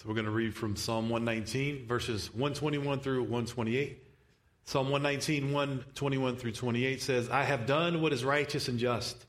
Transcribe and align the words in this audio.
So 0.00 0.08
we're 0.08 0.14
going 0.14 0.24
to 0.24 0.30
read 0.30 0.54
from 0.54 0.76
Psalm 0.76 1.10
119, 1.10 1.86
verses 1.86 2.32
121 2.32 3.00
through 3.00 3.20
128. 3.20 4.02
Psalm 4.64 4.88
119, 4.88 5.52
121 5.52 6.36
through 6.36 6.52
28 6.52 7.02
says, 7.02 7.28
I 7.28 7.42
have 7.42 7.66
done 7.66 8.00
what 8.00 8.14
is 8.14 8.24
righteous 8.24 8.68
and 8.68 8.78
just. 8.78 9.26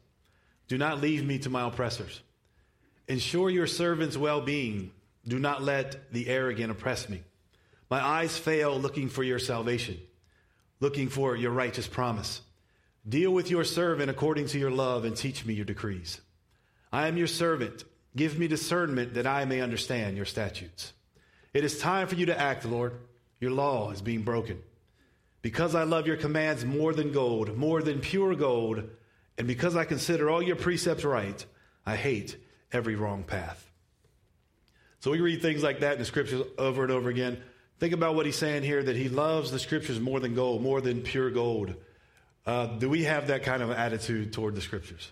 Do 0.69 0.77
not 0.77 1.01
leave 1.01 1.25
me 1.25 1.39
to 1.39 1.49
my 1.49 1.67
oppressors. 1.67 2.21
Ensure 3.09 3.49
your 3.49 3.67
servant's 3.67 4.15
well 4.15 4.39
being. 4.39 4.93
Do 5.27 5.39
not 5.39 5.61
let 5.61 6.13
the 6.13 6.29
arrogant 6.29 6.71
oppress 6.71 7.09
me. 7.09 7.21
My 7.89 8.01
eyes 8.01 8.37
fail 8.37 8.79
looking 8.79 9.09
for 9.09 9.23
your 9.23 9.39
salvation, 9.39 9.99
looking 10.79 11.09
for 11.09 11.35
your 11.35 11.51
righteous 11.51 11.87
promise. 11.87 12.39
Deal 13.05 13.31
with 13.33 13.51
your 13.51 13.65
servant 13.65 14.09
according 14.09 14.47
to 14.47 14.57
your 14.57 14.71
love 14.71 15.03
and 15.03 15.17
teach 15.17 15.45
me 15.45 15.53
your 15.53 15.65
decrees. 15.65 16.21
I 16.93 17.09
am 17.09 17.17
your 17.17 17.27
servant. 17.27 17.83
Give 18.15 18.37
me 18.37 18.47
discernment 18.47 19.13
that 19.13 19.25
I 19.25 19.45
may 19.45 19.61
understand 19.61 20.17
your 20.17 20.25
statutes. 20.25 20.93
It 21.53 21.63
is 21.63 21.79
time 21.79 22.07
for 22.07 22.15
you 22.15 22.25
to 22.27 22.39
act, 22.39 22.65
Lord. 22.65 22.93
Your 23.39 23.51
law 23.51 23.91
is 23.91 24.01
being 24.01 24.21
broken. 24.21 24.61
Because 25.41 25.75
I 25.75 25.83
love 25.83 26.07
your 26.07 26.17
commands 26.17 26.63
more 26.63 26.93
than 26.93 27.11
gold, 27.11 27.57
more 27.57 27.81
than 27.81 27.99
pure 27.99 28.35
gold, 28.35 28.83
and 29.37 29.47
because 29.47 29.75
I 29.75 29.85
consider 29.85 30.29
all 30.29 30.41
your 30.41 30.55
precepts 30.55 31.03
right, 31.03 31.43
I 31.85 31.95
hate 31.95 32.37
every 32.71 32.95
wrong 32.95 33.23
path. 33.23 33.71
So 34.99 35.09
we 35.09 35.19
read 35.19 35.41
things 35.41 35.63
like 35.63 35.79
that 35.79 35.93
in 35.93 35.99
the 35.99 36.05
scriptures 36.05 36.45
over 36.59 36.83
and 36.83 36.91
over 36.91 37.09
again. 37.09 37.41
Think 37.79 37.93
about 37.93 38.13
what 38.13 38.27
he's 38.27 38.35
saying 38.35 38.61
here 38.61 38.83
that 38.83 38.95
he 38.95 39.09
loves 39.09 39.49
the 39.49 39.57
scriptures 39.57 39.99
more 39.99 40.19
than 40.19 40.35
gold, 40.35 40.61
more 40.61 40.79
than 40.79 41.01
pure 41.01 41.31
gold. 41.31 41.73
Uh, 42.45 42.67
do 42.67 42.87
we 42.87 43.05
have 43.05 43.27
that 43.27 43.41
kind 43.41 43.63
of 43.63 43.71
attitude 43.71 44.31
toward 44.31 44.53
the 44.53 44.61
scriptures? 44.61 45.09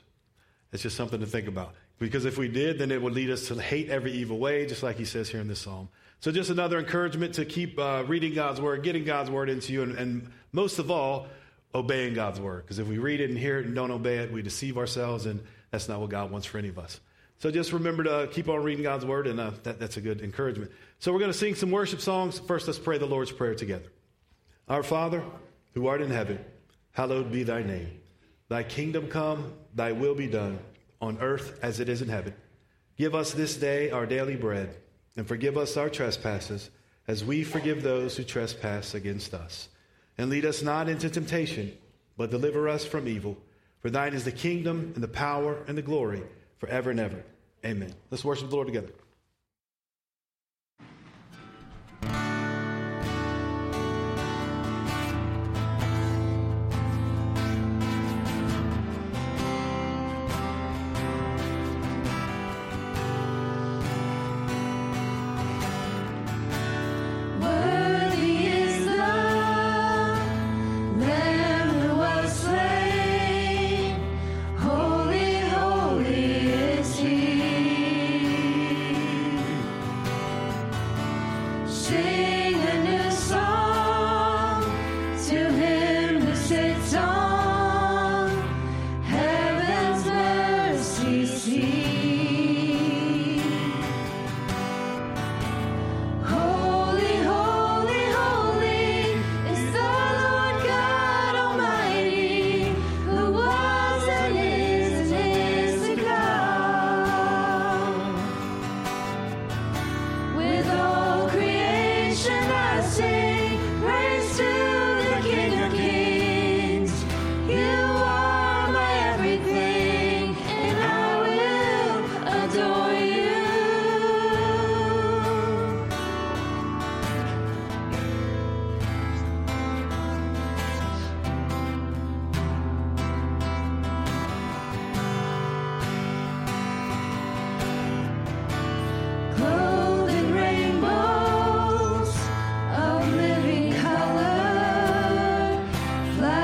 It's 0.71 0.83
just 0.83 0.95
something 0.95 1.19
to 1.21 1.25
think 1.25 1.47
about. 1.47 1.73
Because 1.99 2.23
if 2.23 2.37
we 2.37 2.47
did, 2.47 2.79
then 2.79 2.91
it 2.91 3.01
would 3.01 3.13
lead 3.13 3.29
us 3.29 3.49
to 3.49 3.61
hate 3.61 3.89
every 3.89 4.13
evil 4.13 4.39
way, 4.39 4.65
just 4.65 4.81
like 4.81 4.97
he 4.97 5.05
says 5.05 5.29
here 5.29 5.41
in 5.41 5.47
this 5.47 5.59
psalm. 5.59 5.89
So, 6.21 6.31
just 6.31 6.49
another 6.49 6.79
encouragement 6.79 7.35
to 7.35 7.45
keep 7.45 7.77
uh, 7.77 8.03
reading 8.07 8.33
God's 8.33 8.59
word, 8.59 8.83
getting 8.83 9.03
God's 9.03 9.29
word 9.29 9.49
into 9.49 9.73
you, 9.73 9.83
and, 9.83 9.97
and 9.97 10.31
most 10.51 10.79
of 10.79 10.89
all, 10.89 11.27
obeying 11.75 12.13
God's 12.13 12.41
word. 12.41 12.63
Because 12.63 12.79
if 12.79 12.87
we 12.87 12.97
read 12.97 13.21
it 13.21 13.29
and 13.29 13.37
hear 13.37 13.59
it 13.59 13.65
and 13.65 13.75
don't 13.75 13.91
obey 13.91 14.17
it, 14.17 14.31
we 14.31 14.41
deceive 14.41 14.77
ourselves, 14.77 15.25
and 15.25 15.41
that's 15.71 15.87
not 15.87 15.99
what 15.99 16.09
God 16.09 16.31
wants 16.31 16.47
for 16.47 16.57
any 16.57 16.69
of 16.69 16.79
us. 16.79 16.99
So, 17.37 17.51
just 17.51 17.73
remember 17.73 18.03
to 18.03 18.29
keep 18.31 18.49
on 18.49 18.63
reading 18.63 18.83
God's 18.83 19.05
word, 19.05 19.27
and 19.27 19.39
uh, 19.39 19.51
that, 19.63 19.79
that's 19.79 19.97
a 19.97 20.01
good 20.01 20.21
encouragement. 20.21 20.71
So, 20.99 21.11
we're 21.11 21.19
going 21.19 21.31
to 21.31 21.37
sing 21.37 21.55
some 21.55 21.71
worship 21.71 22.01
songs. 22.01 22.39
First, 22.39 22.67
let's 22.67 22.79
pray 22.79 22.97
the 22.97 23.05
Lord's 23.05 23.31
Prayer 23.31 23.55
together. 23.55 23.91
Our 24.67 24.83
Father, 24.83 25.23
who 25.73 25.87
art 25.87 26.01
in 26.01 26.11
heaven, 26.11 26.43
hallowed 26.91 27.31
be 27.31 27.43
thy 27.43 27.63
name. 27.63 27.99
Thy 28.49 28.63
kingdom 28.63 29.07
come, 29.07 29.53
thy 29.75 29.91
will 29.93 30.15
be 30.15 30.27
done, 30.27 30.59
on 31.01 31.19
earth 31.19 31.59
as 31.61 31.79
it 31.79 31.89
is 31.89 32.01
in 32.01 32.09
heaven. 32.09 32.33
Give 32.97 33.15
us 33.15 33.31
this 33.31 33.55
day 33.55 33.91
our 33.91 34.05
daily 34.05 34.35
bread 34.35 34.75
and 35.15 35.27
forgive 35.27 35.57
us 35.57 35.75
our 35.75 35.89
trespasses, 35.89 36.69
as 37.07 37.25
we 37.25 37.43
forgive 37.43 37.83
those 37.83 38.15
who 38.15 38.23
trespass 38.23 38.93
against 38.93 39.33
us. 39.33 39.67
And 40.17 40.29
lead 40.29 40.45
us 40.45 40.61
not 40.61 40.87
into 40.87 41.09
temptation, 41.09 41.77
but 42.15 42.31
deliver 42.31 42.69
us 42.69 42.85
from 42.85 43.07
evil. 43.07 43.37
For 43.81 43.89
thine 43.89 44.13
is 44.13 44.23
the 44.23 44.31
kingdom, 44.31 44.93
and 44.95 45.03
the 45.03 45.07
power, 45.09 45.63
and 45.67 45.77
the 45.77 45.81
glory, 45.81 46.21
forever 46.57 46.91
and 46.91 46.99
ever. 46.99 47.23
Amen. 47.65 47.93
Let's 48.11 48.23
worship 48.23 48.49
the 48.49 48.55
Lord 48.55 48.67
together. 48.67 48.91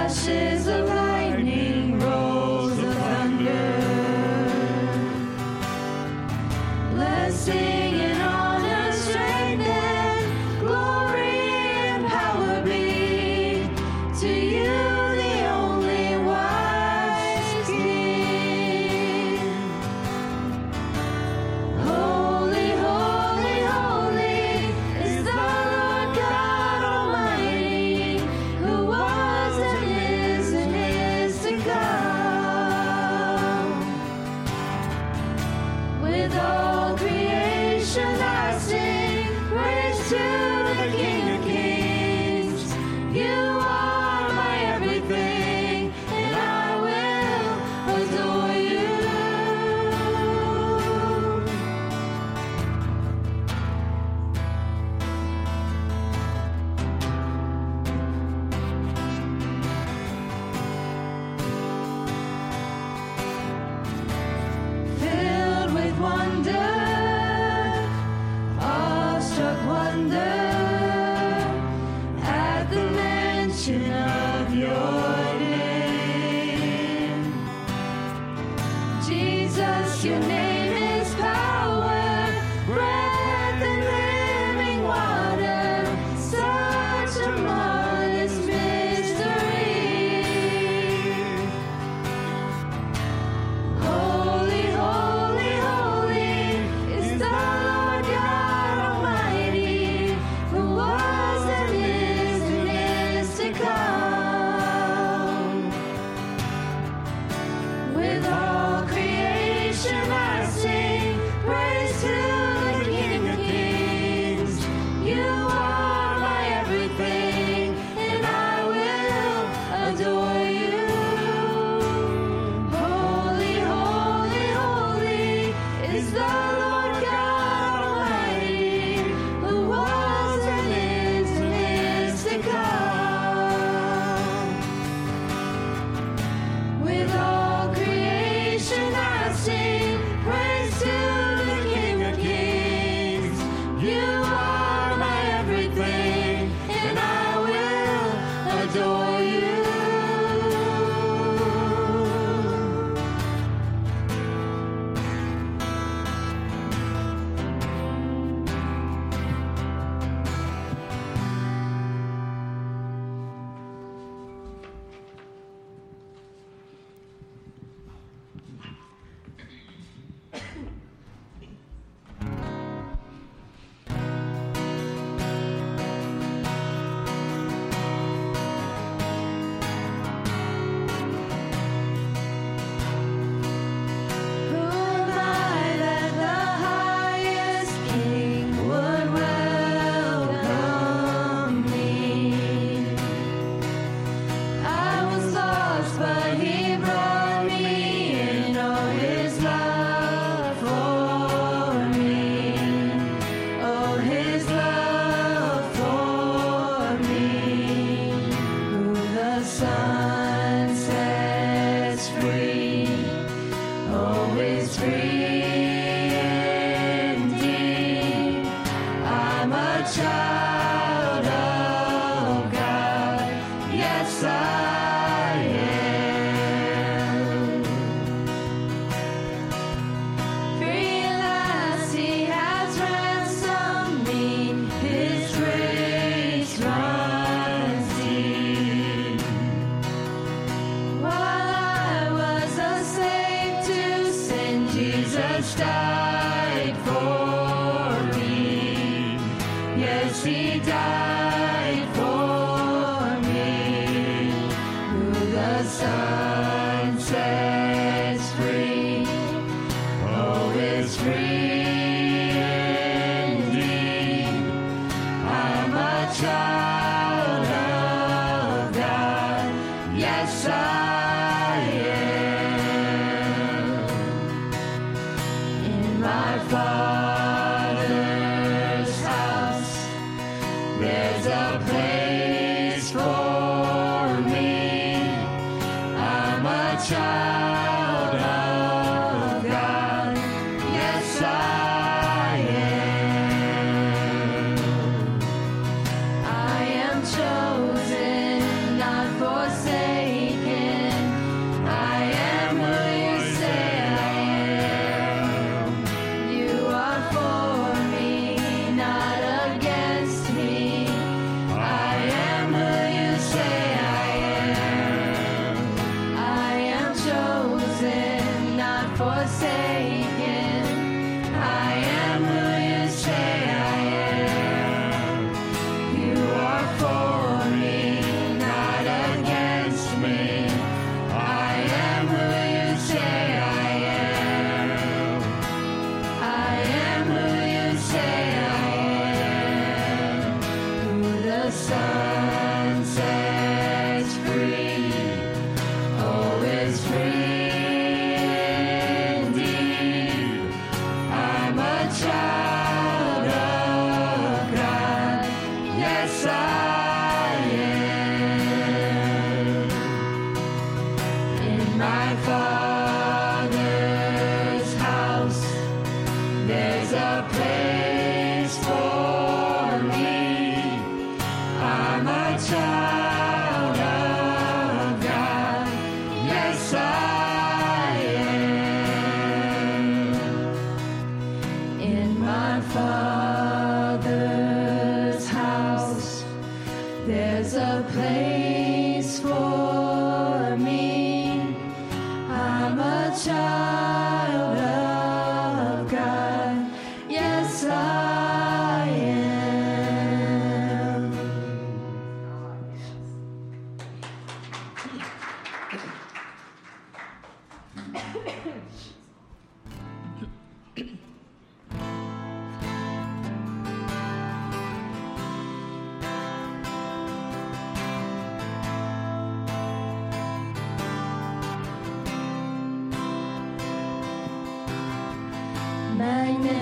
是。 0.07 0.44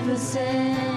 Magnificent 0.04 0.93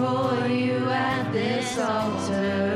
before 0.00 0.46
you 0.46 0.88
at 0.88 1.30
this 1.30 1.78
altar. 1.78 2.69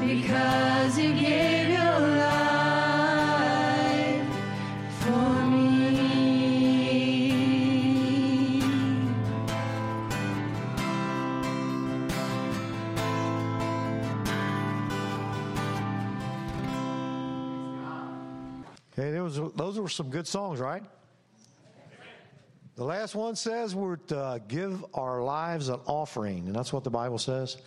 Because 0.00 0.98
you 0.98 1.14
gave 1.14 1.68
your 1.68 2.00
life 2.18 2.66
for 5.02 5.46
me. 5.46 5.92
Those, 18.96 19.36
those 19.54 19.78
were 19.78 19.88
some 19.88 20.10
good 20.10 20.26
songs, 20.26 20.58
right? 20.58 20.82
The 22.82 22.88
last 22.88 23.14
one 23.14 23.36
says 23.36 23.76
we're 23.76 23.94
to 24.08 24.42
give 24.48 24.84
our 24.92 25.22
lives 25.22 25.68
an 25.68 25.78
offering, 25.86 26.48
and 26.48 26.52
that's 26.52 26.72
what 26.72 26.82
the 26.82 26.90
Bible 26.90 27.16
says. 27.16 27.58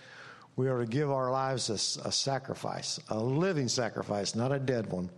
We 0.58 0.68
are 0.68 0.80
to 0.80 0.86
give 0.86 1.10
our 1.10 1.32
lives 1.32 1.70
a, 1.70 2.06
a 2.06 2.12
sacrifice, 2.12 3.00
a 3.08 3.18
living 3.18 3.70
sacrifice, 3.70 4.36
not 4.36 4.52
a 4.52 4.60
dead 4.60 4.92
one. 4.92 5.10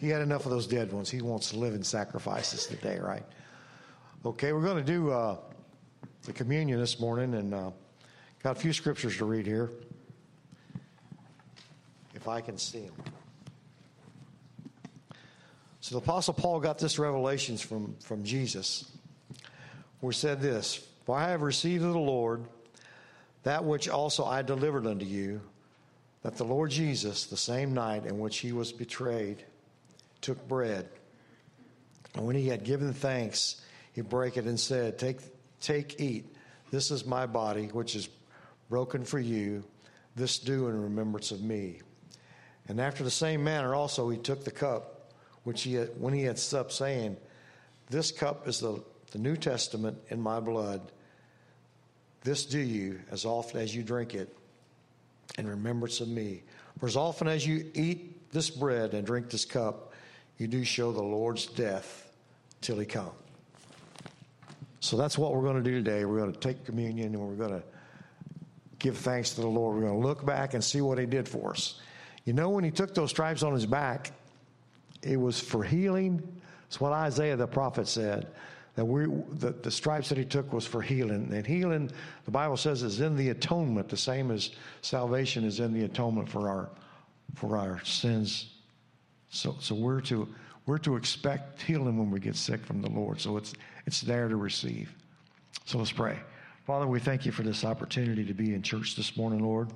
He 0.00 0.08
had 0.08 0.22
enough 0.22 0.46
of 0.46 0.50
those 0.50 0.66
dead 0.66 0.90
ones. 0.90 1.10
He 1.10 1.20
wants 1.20 1.52
living 1.52 1.82
sacrifices 1.82 2.64
today, 2.64 2.98
right? 2.98 3.22
Okay, 4.24 4.54
we're 4.54 4.62
going 4.62 4.82
to 4.82 4.92
do 4.92 5.10
uh, 5.10 5.36
the 6.22 6.32
communion 6.32 6.80
this 6.80 6.98
morning, 6.98 7.34
and 7.34 7.52
uh, 7.52 7.70
got 8.42 8.56
a 8.56 8.58
few 8.58 8.72
scriptures 8.72 9.18
to 9.18 9.26
read 9.26 9.44
here. 9.44 9.72
If 12.14 12.28
I 12.28 12.40
can 12.40 12.56
see 12.56 12.86
them. 12.86 12.94
So 15.88 15.94
the 15.98 16.04
Apostle 16.04 16.34
Paul 16.34 16.60
got 16.60 16.78
this 16.78 16.98
revelations 16.98 17.62
from, 17.62 17.96
from 18.04 18.22
Jesus, 18.22 18.92
where 20.00 20.12
he 20.12 20.18
said 20.18 20.42
this 20.42 20.86
For 21.06 21.16
I 21.16 21.30
have 21.30 21.40
received 21.40 21.82
of 21.82 21.94
the 21.94 21.98
Lord 21.98 22.44
that 23.44 23.64
which 23.64 23.88
also 23.88 24.26
I 24.26 24.42
delivered 24.42 24.86
unto 24.86 25.06
you, 25.06 25.40
that 26.20 26.36
the 26.36 26.44
Lord 26.44 26.70
Jesus, 26.70 27.24
the 27.24 27.38
same 27.38 27.72
night 27.72 28.04
in 28.04 28.18
which 28.18 28.36
he 28.40 28.52
was 28.52 28.70
betrayed, 28.70 29.42
took 30.20 30.46
bread. 30.46 30.90
And 32.14 32.26
when 32.26 32.36
he 32.36 32.48
had 32.48 32.64
given 32.64 32.92
thanks, 32.92 33.64
he 33.94 34.02
brake 34.02 34.36
it 34.36 34.44
and 34.44 34.60
said, 34.60 34.98
Take, 34.98 35.20
take, 35.58 35.98
eat. 35.98 36.26
This 36.70 36.90
is 36.90 37.06
my 37.06 37.24
body, 37.24 37.68
which 37.68 37.96
is 37.96 38.10
broken 38.68 39.06
for 39.06 39.18
you. 39.18 39.64
This 40.16 40.38
do 40.38 40.68
in 40.68 40.82
remembrance 40.82 41.30
of 41.30 41.40
me. 41.40 41.80
And 42.68 42.78
after 42.78 43.04
the 43.04 43.10
same 43.10 43.42
manner 43.42 43.74
also 43.74 44.10
he 44.10 44.18
took 44.18 44.44
the 44.44 44.50
cup, 44.50 44.96
which 45.48 45.62
he 45.62 45.72
had, 45.72 45.88
when 45.98 46.12
he 46.12 46.24
had 46.24 46.38
supped, 46.38 46.72
saying, 46.72 47.16
This 47.88 48.12
cup 48.12 48.46
is 48.46 48.60
the, 48.60 48.84
the 49.12 49.18
New 49.18 49.34
Testament 49.34 49.96
in 50.10 50.20
my 50.20 50.40
blood. 50.40 50.92
This 52.22 52.44
do 52.44 52.58
you 52.58 53.00
as 53.10 53.24
often 53.24 53.58
as 53.58 53.74
you 53.74 53.82
drink 53.82 54.14
it 54.14 54.36
in 55.38 55.46
remembrance 55.46 56.02
of 56.02 56.08
me. 56.08 56.42
For 56.78 56.86
as 56.86 56.96
often 56.96 57.28
as 57.28 57.46
you 57.46 57.70
eat 57.72 58.30
this 58.30 58.50
bread 58.50 58.92
and 58.92 59.06
drink 59.06 59.30
this 59.30 59.46
cup, 59.46 59.94
you 60.36 60.48
do 60.48 60.64
show 60.64 60.92
the 60.92 61.02
Lord's 61.02 61.46
death 61.46 62.12
till 62.60 62.78
he 62.78 62.84
come. 62.84 63.12
So 64.80 64.98
that's 64.98 65.16
what 65.16 65.32
we're 65.34 65.44
going 65.44 65.64
to 65.64 65.70
do 65.70 65.82
today. 65.82 66.04
We're 66.04 66.18
going 66.18 66.34
to 66.34 66.38
take 66.40 66.66
communion 66.66 67.14
and 67.14 67.26
we're 67.26 67.46
going 67.46 67.58
to 67.58 67.66
give 68.78 68.98
thanks 68.98 69.30
to 69.36 69.40
the 69.40 69.48
Lord. 69.48 69.76
We're 69.76 69.88
going 69.88 70.02
to 70.02 70.06
look 70.06 70.26
back 70.26 70.52
and 70.52 70.62
see 70.62 70.82
what 70.82 70.98
he 70.98 71.06
did 71.06 71.26
for 71.26 71.52
us. 71.52 71.80
You 72.26 72.34
know, 72.34 72.50
when 72.50 72.64
he 72.64 72.70
took 72.70 72.94
those 72.94 73.08
stripes 73.08 73.42
on 73.42 73.54
his 73.54 73.64
back, 73.64 74.12
it 75.02 75.18
was 75.18 75.40
for 75.40 75.62
healing. 75.62 76.22
It's 76.66 76.80
what 76.80 76.92
Isaiah 76.92 77.36
the 77.36 77.46
prophet 77.46 77.88
said. 77.88 78.28
That 78.74 78.84
we, 78.84 79.06
the, 79.38 79.50
the 79.50 79.70
stripes 79.70 80.08
that 80.10 80.18
he 80.18 80.24
took 80.24 80.52
was 80.52 80.64
for 80.64 80.80
healing. 80.80 81.32
And 81.32 81.44
healing, 81.44 81.90
the 82.24 82.30
Bible 82.30 82.56
says, 82.56 82.82
is 82.82 83.00
in 83.00 83.16
the 83.16 83.30
atonement, 83.30 83.88
the 83.88 83.96
same 83.96 84.30
as 84.30 84.52
salvation 84.82 85.44
is 85.44 85.58
in 85.58 85.72
the 85.72 85.84
atonement 85.84 86.28
for 86.28 86.48
our, 86.48 86.70
for 87.34 87.56
our 87.56 87.82
sins. 87.84 88.54
So, 89.30 89.56
so 89.58 89.74
we're 89.74 90.00
to, 90.02 90.28
we're 90.66 90.78
to 90.78 90.94
expect 90.94 91.62
healing 91.62 91.98
when 91.98 92.10
we 92.10 92.20
get 92.20 92.36
sick 92.36 92.64
from 92.64 92.80
the 92.80 92.90
Lord. 92.90 93.20
So 93.20 93.36
it's, 93.36 93.52
it's 93.86 94.00
there 94.00 94.28
to 94.28 94.36
receive. 94.36 94.94
So 95.64 95.78
let's 95.78 95.90
pray. 95.90 96.18
Father, 96.64 96.86
we 96.86 97.00
thank 97.00 97.26
you 97.26 97.32
for 97.32 97.42
this 97.42 97.64
opportunity 97.64 98.24
to 98.24 98.34
be 98.34 98.54
in 98.54 98.62
church 98.62 98.94
this 98.94 99.16
morning, 99.16 99.40
Lord. 99.40 99.70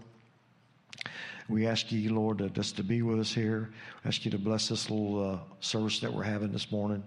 We 1.48 1.66
ask 1.66 1.90
you, 1.90 2.14
Lord, 2.14 2.54
just 2.54 2.76
to 2.76 2.84
be 2.84 3.02
with 3.02 3.20
us 3.20 3.32
here. 3.32 3.70
We 4.04 4.08
ask 4.08 4.24
you 4.24 4.30
to 4.30 4.38
bless 4.38 4.68
this 4.68 4.90
little 4.90 5.32
uh, 5.32 5.38
service 5.60 6.00
that 6.00 6.12
we're 6.12 6.22
having 6.22 6.52
this 6.52 6.70
morning. 6.70 7.02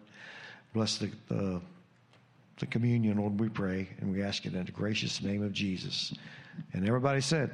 Bless 0.74 0.98
the, 0.98 1.10
the, 1.30 1.62
the 2.60 2.66
communion, 2.66 3.18
Lord, 3.18 3.40
we 3.40 3.50
pray. 3.50 3.88
And 4.00 4.12
we 4.12 4.22
ask 4.22 4.46
it 4.46 4.54
in 4.54 4.66
the 4.66 4.72
gracious 4.72 5.22
name 5.22 5.42
of 5.42 5.54
Jesus. 5.54 6.14
And 6.74 6.88
everybody 6.88 7.22
said, 7.22 7.52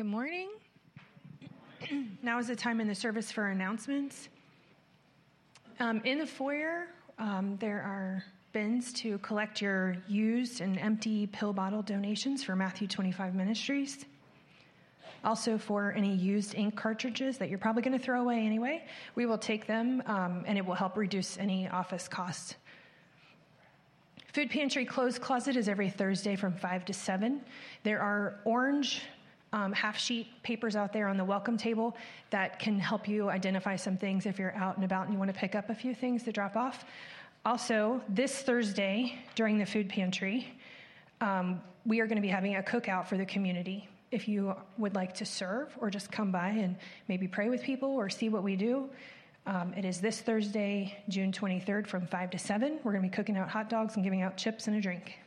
Good 0.00 0.06
morning. 0.06 0.48
now 2.22 2.38
is 2.38 2.46
the 2.46 2.56
time 2.56 2.80
in 2.80 2.88
the 2.88 2.94
service 2.94 3.30
for 3.30 3.48
announcements. 3.48 4.30
Um, 5.78 6.00
in 6.06 6.18
the 6.18 6.26
foyer, 6.26 6.86
um, 7.18 7.58
there 7.60 7.82
are 7.82 8.24
bins 8.54 8.94
to 8.94 9.18
collect 9.18 9.60
your 9.60 9.98
used 10.08 10.62
and 10.62 10.78
empty 10.78 11.26
pill 11.26 11.52
bottle 11.52 11.82
donations 11.82 12.42
for 12.42 12.56
Matthew 12.56 12.88
25 12.88 13.34
Ministries. 13.34 14.06
Also, 15.22 15.58
for 15.58 15.92
any 15.92 16.14
used 16.14 16.54
ink 16.54 16.74
cartridges 16.76 17.36
that 17.36 17.50
you're 17.50 17.58
probably 17.58 17.82
going 17.82 17.98
to 17.98 18.02
throw 18.02 18.22
away 18.22 18.46
anyway, 18.46 18.82
we 19.16 19.26
will 19.26 19.36
take 19.36 19.66
them 19.66 20.02
um, 20.06 20.44
and 20.46 20.56
it 20.56 20.64
will 20.64 20.74
help 20.74 20.96
reduce 20.96 21.36
any 21.36 21.68
office 21.68 22.08
costs. 22.08 22.54
Food 24.32 24.48
pantry 24.48 24.86
closed 24.86 25.20
closet 25.20 25.56
is 25.56 25.68
every 25.68 25.90
Thursday 25.90 26.36
from 26.36 26.54
5 26.54 26.86
to 26.86 26.94
7. 26.94 27.42
There 27.82 28.00
are 28.00 28.40
orange 28.46 29.02
um, 29.52 29.72
half 29.72 29.98
sheet 29.98 30.28
papers 30.42 30.76
out 30.76 30.92
there 30.92 31.08
on 31.08 31.16
the 31.16 31.24
welcome 31.24 31.56
table 31.56 31.96
that 32.30 32.58
can 32.58 32.78
help 32.78 33.08
you 33.08 33.30
identify 33.30 33.76
some 33.76 33.96
things 33.96 34.26
if 34.26 34.38
you're 34.38 34.54
out 34.54 34.76
and 34.76 34.84
about 34.84 35.04
and 35.04 35.12
you 35.12 35.18
want 35.18 35.32
to 35.32 35.38
pick 35.38 35.54
up 35.54 35.70
a 35.70 35.74
few 35.74 35.94
things 35.94 36.22
to 36.24 36.32
drop 36.32 36.56
off. 36.56 36.84
Also, 37.44 38.00
this 38.08 38.42
Thursday 38.42 39.18
during 39.34 39.58
the 39.58 39.66
food 39.66 39.88
pantry, 39.88 40.46
um, 41.20 41.60
we 41.86 42.00
are 42.00 42.06
going 42.06 42.16
to 42.16 42.22
be 42.22 42.28
having 42.28 42.56
a 42.56 42.62
cookout 42.62 43.06
for 43.06 43.16
the 43.16 43.24
community. 43.24 43.88
If 44.10 44.28
you 44.28 44.54
would 44.76 44.94
like 44.94 45.14
to 45.14 45.24
serve 45.24 45.76
or 45.80 45.90
just 45.90 46.12
come 46.12 46.30
by 46.30 46.48
and 46.48 46.76
maybe 47.08 47.26
pray 47.26 47.48
with 47.48 47.62
people 47.62 47.90
or 47.90 48.10
see 48.10 48.28
what 48.28 48.42
we 48.42 48.56
do, 48.56 48.90
um, 49.46 49.72
it 49.74 49.84
is 49.84 50.00
this 50.00 50.20
Thursday, 50.20 50.96
June 51.08 51.32
23rd 51.32 51.86
from 51.86 52.06
5 52.06 52.30
to 52.30 52.38
7. 52.38 52.78
We're 52.84 52.92
going 52.92 53.02
to 53.02 53.08
be 53.08 53.14
cooking 53.14 53.36
out 53.36 53.48
hot 53.48 53.70
dogs 53.70 53.94
and 53.94 54.04
giving 54.04 54.22
out 54.22 54.36
chips 54.36 54.66
and 54.66 54.76
a 54.76 54.80
drink. 54.80 55.18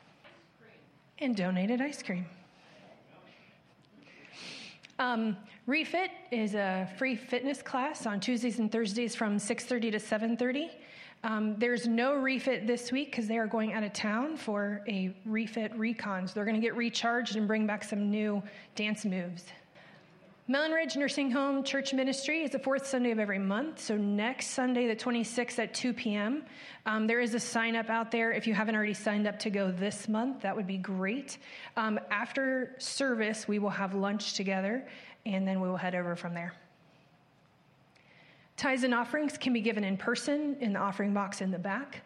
And 1.19 1.35
donated 1.35 1.81
ice 1.81 2.03
cream. 2.03 2.25
Um, 4.99 5.37
Refit 5.65 6.11
is 6.31 6.55
a 6.55 6.89
free 6.97 7.15
fitness 7.15 7.61
class 7.61 8.05
on 8.05 8.19
Tuesdays 8.19 8.59
and 8.59 8.71
Thursdays 8.71 9.15
from 9.15 9.37
6:30 9.39 9.91
to 9.91 9.99
7:30. 9.99 10.69
Um, 11.23 11.55
there's 11.57 11.87
no 11.87 12.15
refit 12.15 12.67
this 12.67 12.91
week 12.91 13.11
because 13.11 13.27
they 13.27 13.37
are 13.37 13.47
going 13.47 13.71
out 13.71 13.83
of 13.83 13.93
town 13.93 14.35
for 14.35 14.83
a 14.89 15.15
refit 15.25 15.73
recon. 15.75 16.27
So 16.27 16.33
they're 16.33 16.45
going 16.45 16.55
to 16.55 16.61
get 16.61 16.75
recharged 16.75 17.37
and 17.37 17.47
bring 17.47 17.65
back 17.65 17.83
some 17.83 18.11
new 18.11 18.43
dance 18.75 19.05
moves. 19.05 19.45
Mellon 20.53 20.71
Ridge 20.71 20.95
Nursing 20.95 21.31
Home 21.31 21.63
Church 21.63 21.95
Ministry 21.95 22.43
is 22.43 22.51
the 22.51 22.59
fourth 22.59 22.85
Sunday 22.85 23.09
of 23.09 23.17
every 23.17 23.39
month. 23.39 23.79
So 23.79 23.97
next 23.97 24.51
Sunday, 24.51 24.85
the 24.85 24.95
26th 24.95 25.57
at 25.57 25.73
2 25.73 25.93
p.m., 25.93 26.45
um, 26.85 27.07
there 27.07 27.21
is 27.21 27.33
a 27.33 27.39
sign 27.39 27.75
up 27.75 27.89
out 27.89 28.11
there. 28.11 28.31
If 28.31 28.45
you 28.45 28.53
haven't 28.53 28.75
already 28.75 28.93
signed 28.93 29.25
up 29.25 29.39
to 29.39 29.49
go 29.49 29.71
this 29.71 30.07
month, 30.07 30.43
that 30.43 30.55
would 30.55 30.67
be 30.67 30.77
great. 30.77 31.39
Um, 31.75 31.99
after 32.11 32.75
service, 32.77 33.47
we 33.47 33.57
will 33.57 33.71
have 33.71 33.95
lunch 33.95 34.33
together, 34.33 34.87
and 35.25 35.47
then 35.47 35.59
we 35.59 35.67
will 35.67 35.75
head 35.75 35.95
over 35.95 36.15
from 36.15 36.35
there. 36.35 36.53
Tithes 38.55 38.83
and 38.83 38.93
offerings 38.93 39.39
can 39.39 39.53
be 39.53 39.61
given 39.61 39.83
in 39.83 39.97
person 39.97 40.55
in 40.59 40.73
the 40.73 40.79
offering 40.79 41.15
box 41.15 41.41
in 41.41 41.49
the 41.49 41.57
back. 41.57 42.03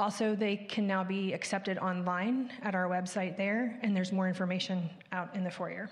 Also, 0.00 0.34
they 0.34 0.56
can 0.56 0.84
now 0.84 1.04
be 1.04 1.32
accepted 1.32 1.78
online 1.78 2.50
at 2.64 2.74
our 2.74 2.88
website 2.88 3.36
there, 3.36 3.78
and 3.82 3.96
there's 3.96 4.10
more 4.10 4.26
information 4.26 4.90
out 5.12 5.32
in 5.36 5.44
the 5.44 5.50
foyer. 5.52 5.88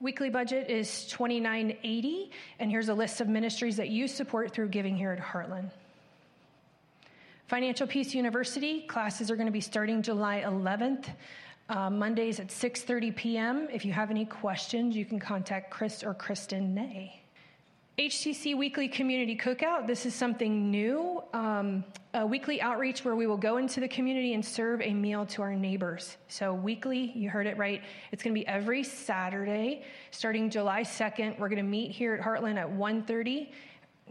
Weekly 0.00 0.28
budget 0.28 0.68
is 0.68 1.06
2980 1.06 2.30
and 2.58 2.70
here's 2.70 2.88
a 2.88 2.94
list 2.94 3.20
of 3.20 3.28
ministries 3.28 3.76
that 3.76 3.88
you 3.88 4.08
support 4.08 4.52
through 4.52 4.68
giving 4.68 4.96
here 4.96 5.12
at 5.12 5.20
Heartland. 5.20 5.70
Financial 7.46 7.86
Peace 7.86 8.14
University 8.14 8.82
classes 8.82 9.30
are 9.30 9.36
going 9.36 9.46
to 9.46 9.52
be 9.52 9.60
starting 9.60 10.02
July 10.02 10.42
11th, 10.46 11.06
uh, 11.68 11.90
Mondays 11.90 12.40
at 12.40 12.48
6:30 12.48 13.14
p.m. 13.14 13.68
If 13.72 13.84
you 13.84 13.92
have 13.92 14.10
any 14.10 14.24
questions, 14.24 14.96
you 14.96 15.04
can 15.04 15.18
contact 15.18 15.70
Chris 15.70 16.02
or 16.02 16.14
Kristen 16.14 16.74
Nay. 16.74 17.23
HCC 17.98 18.56
Weekly 18.56 18.88
Community 18.88 19.36
Cookout. 19.36 19.86
This 19.86 20.04
is 20.04 20.16
something 20.16 20.68
new, 20.68 21.22
um, 21.32 21.84
a 22.12 22.26
weekly 22.26 22.60
outreach 22.60 23.04
where 23.04 23.14
we 23.14 23.28
will 23.28 23.36
go 23.36 23.58
into 23.58 23.78
the 23.78 23.86
community 23.86 24.34
and 24.34 24.44
serve 24.44 24.82
a 24.82 24.92
meal 24.92 25.24
to 25.26 25.42
our 25.42 25.54
neighbors. 25.54 26.16
So 26.26 26.54
weekly, 26.54 27.12
you 27.14 27.30
heard 27.30 27.46
it 27.46 27.56
right. 27.56 27.82
It's 28.10 28.20
going 28.20 28.34
to 28.34 28.40
be 28.40 28.44
every 28.48 28.82
Saturday, 28.82 29.84
starting 30.10 30.50
July 30.50 30.82
2nd. 30.82 31.38
We're 31.38 31.48
going 31.48 31.58
to 31.58 31.62
meet 31.62 31.92
here 31.92 32.14
at 32.14 32.20
Heartland 32.20 32.56
at 32.56 32.68
1:30, 32.68 33.52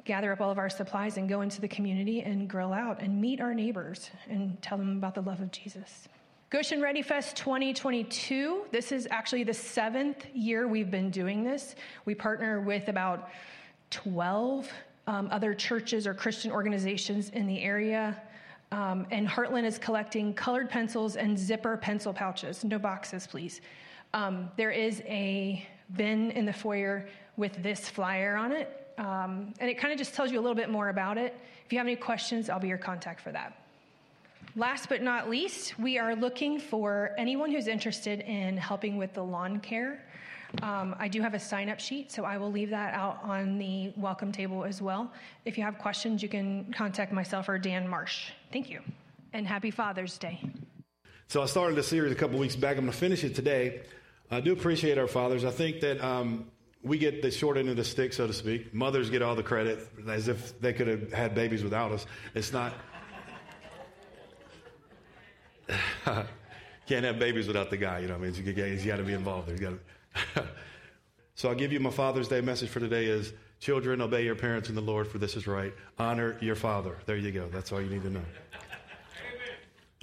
gather 0.05 0.31
up 0.31 0.39
all 0.39 0.49
of 0.49 0.57
our 0.57 0.69
supplies, 0.69 1.17
and 1.17 1.27
go 1.27 1.41
into 1.41 1.59
the 1.59 1.67
community 1.67 2.21
and 2.21 2.49
grill 2.49 2.71
out 2.71 3.01
and 3.01 3.19
meet 3.19 3.41
our 3.41 3.53
neighbors 3.53 4.11
and 4.29 4.61
tell 4.61 4.77
them 4.77 4.95
about 4.95 5.13
the 5.13 5.21
love 5.21 5.41
of 5.41 5.51
Jesus. 5.51 6.07
Goshen 6.49 6.79
Ready 6.79 7.01
Fest 7.01 7.35
2022. 7.35 8.67
This 8.71 8.93
is 8.93 9.09
actually 9.11 9.43
the 9.43 9.53
seventh 9.53 10.25
year 10.33 10.69
we've 10.69 10.91
been 10.91 11.09
doing 11.09 11.43
this. 11.43 11.75
We 12.05 12.15
partner 12.15 12.61
with 12.61 12.87
about 12.87 13.29
12 13.93 14.69
um, 15.06 15.29
other 15.32 15.53
churches 15.53 16.08
or 16.08 16.13
Christian 16.13 16.51
organizations 16.51 17.29
in 17.29 17.45
the 17.45 17.62
area. 17.62 18.19
Um, 18.71 19.06
and 19.12 19.27
Heartland 19.27 19.65
is 19.65 19.77
collecting 19.77 20.34
colored 20.34 20.69
pencils 20.69 21.15
and 21.15 21.38
zipper 21.38 21.77
pencil 21.77 22.12
pouches. 22.12 22.63
No 22.63 22.79
boxes, 22.79 23.27
please. 23.27 23.62
Um, 24.13 24.49
there 24.58 24.71
is 24.71 25.01
a 25.06 25.67
bin 25.95 26.32
in 26.32 26.45
the 26.45 26.53
foyer 26.53 27.08
with 27.38 27.62
this 27.62 27.88
flyer 27.88 28.36
on 28.36 28.51
it. 28.51 28.93
Um, 28.97 29.53
and 29.60 29.69
it 29.69 29.77
kind 29.77 29.91
of 29.91 29.99
just 29.99 30.13
tells 30.13 30.32
you 30.32 30.39
a 30.39 30.41
little 30.41 30.56
bit 30.56 30.69
more 30.69 30.89
about 30.89 31.17
it. 31.17 31.36
If 31.65 31.71
you 31.71 31.77
have 31.77 31.88
any 31.88 31.95
questions, 31.95 32.49
I'll 32.49 32.60
be 32.60 32.67
your 32.67 32.77
contact 32.77 33.21
for 33.21 33.32
that. 33.32 33.58
Last 34.56 34.89
but 34.89 35.01
not 35.01 35.29
least, 35.29 35.79
we 35.79 35.97
are 35.97 36.15
looking 36.15 36.60
for 36.60 37.12
anyone 37.17 37.51
who's 37.51 37.67
interested 37.67 38.21
in 38.21 38.58
helping 38.58 38.97
with 38.97 39.13
the 39.13 39.23
lawn 39.23 39.60
care. 39.60 40.03
Um, 40.61 40.95
I 40.99 41.07
do 41.07 41.21
have 41.21 41.33
a 41.33 41.39
sign 41.39 41.69
up 41.69 41.79
sheet, 41.79 42.11
so 42.11 42.25
I 42.25 42.37
will 42.37 42.51
leave 42.51 42.69
that 42.69 42.93
out 42.93 43.19
on 43.23 43.57
the 43.57 43.91
welcome 43.97 44.31
table 44.31 44.63
as 44.63 44.81
well. 44.81 45.11
If 45.45 45.57
you 45.57 45.63
have 45.63 45.77
questions, 45.77 46.21
you 46.21 46.29
can 46.29 46.71
contact 46.73 47.11
myself 47.11 47.49
or 47.49 47.57
Dan 47.57 47.87
Marsh. 47.87 48.31
Thank 48.51 48.69
you. 48.69 48.81
And 49.33 49.47
happy 49.47 49.71
Father's 49.71 50.17
Day. 50.17 50.39
So 51.27 51.41
I 51.41 51.47
started 51.47 51.79
a 51.79 51.83
series 51.83 52.11
a 52.11 52.15
couple 52.15 52.37
weeks 52.37 52.55
back. 52.55 52.77
I'm 52.77 52.83
going 52.83 52.91
to 52.91 52.97
finish 52.97 53.23
it 53.23 53.33
today. 53.33 53.81
I 54.29 54.39
do 54.39 54.53
appreciate 54.53 54.97
our 54.97 55.07
fathers. 55.07 55.43
I 55.43 55.51
think 55.51 55.81
that 55.81 56.03
um, 56.03 56.45
we 56.83 56.97
get 56.97 57.21
the 57.21 57.31
short 57.31 57.57
end 57.57 57.69
of 57.69 57.75
the 57.75 57.83
stick, 57.83 58.13
so 58.13 58.27
to 58.27 58.33
speak. 58.33 58.73
Mothers 58.73 59.09
get 59.09 59.21
all 59.21 59.35
the 59.35 59.43
credit 59.43 59.87
as 60.07 60.27
if 60.27 60.59
they 60.59 60.73
could 60.73 60.87
have 60.87 61.11
had 61.11 61.33
babies 61.33 61.63
without 61.63 61.91
us. 61.91 62.05
It's 62.35 62.53
not. 62.53 62.73
Can't 66.85 67.05
have 67.05 67.17
babies 67.17 67.47
without 67.47 67.69
the 67.69 67.77
guy, 67.77 67.99
you 67.99 68.07
know. 68.07 68.13
What 68.15 68.27
I 68.27 68.31
mean, 68.31 68.55
he's 68.55 68.85
got 68.85 68.97
to 68.97 69.03
be 69.03 69.13
involved. 69.13 69.47
To. 69.57 69.79
so 71.36 71.49
I'll 71.49 71.56
give 71.56 71.71
you 71.71 71.80
my 71.80 71.89
Father's 71.89 72.28
Day 72.28 72.41
message 72.41 72.69
for 72.69 72.80
today 72.80 73.06
is 73.06 73.34
children, 73.60 74.02
obey 74.02 74.26
your 74.26 74.36
parents 74.36 74.69
in 74.69 74.76
the 74.76 74.82
Lord, 74.82 75.08
for 75.08 75.17
this 75.17 75.36
is 75.36 75.47
right. 75.47 75.73
Honor 75.97 76.38
your 76.41 76.56
father. 76.56 76.97
There 77.06 77.15
you 77.15 77.32
go. 77.32 77.47
That's 77.47 77.71
all 77.71 77.82
you 77.82 77.89
need 77.89 78.04
to 78.04 78.10
know. 78.10 78.21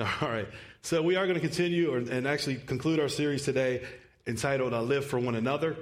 All 0.23 0.31
right. 0.31 0.49
So 0.83 1.03
we 1.03 1.17
are 1.17 1.27
going 1.27 1.35
to 1.35 1.47
continue 1.47 1.93
or, 1.93 1.99
and 1.99 2.27
actually 2.27 2.57
conclude 2.57 2.99
our 3.01 3.09
series 3.09 3.45
today 3.45 3.85
entitled 4.27 4.73
uh, 4.73 4.81
Live 4.83 5.05
for 5.05 5.19
One 5.19 5.35
Another. 5.35 5.77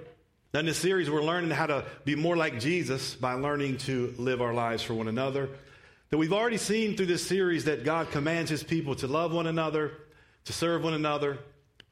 Now, 0.53 0.61
in 0.61 0.67
this 0.67 0.79
series, 0.79 1.09
we're 1.09 1.23
learning 1.23 1.51
how 1.51 1.67
to 1.67 1.85
be 2.05 2.17
more 2.17 2.37
like 2.37 2.59
Jesus 2.59 3.15
by 3.15 3.35
learning 3.35 3.77
to 3.79 4.15
live 4.19 4.41
our 4.41 4.55
lives 4.55 4.83
for 4.83 4.95
one 4.95 5.07
another. 5.07 5.51
That 6.11 6.19
we've 6.19 6.33
already 6.33 6.57
seen 6.57 6.97
through 6.97 7.07
this 7.07 7.25
series 7.25 7.67
that 7.67 7.85
God 7.85 8.11
commands 8.11 8.51
his 8.51 8.63
people 8.65 8.95
to 8.97 9.07
love 9.07 9.33
one 9.33 9.47
another, 9.47 9.93
to 10.47 10.53
serve 10.53 10.83
one 10.83 10.95
another, 10.95 11.39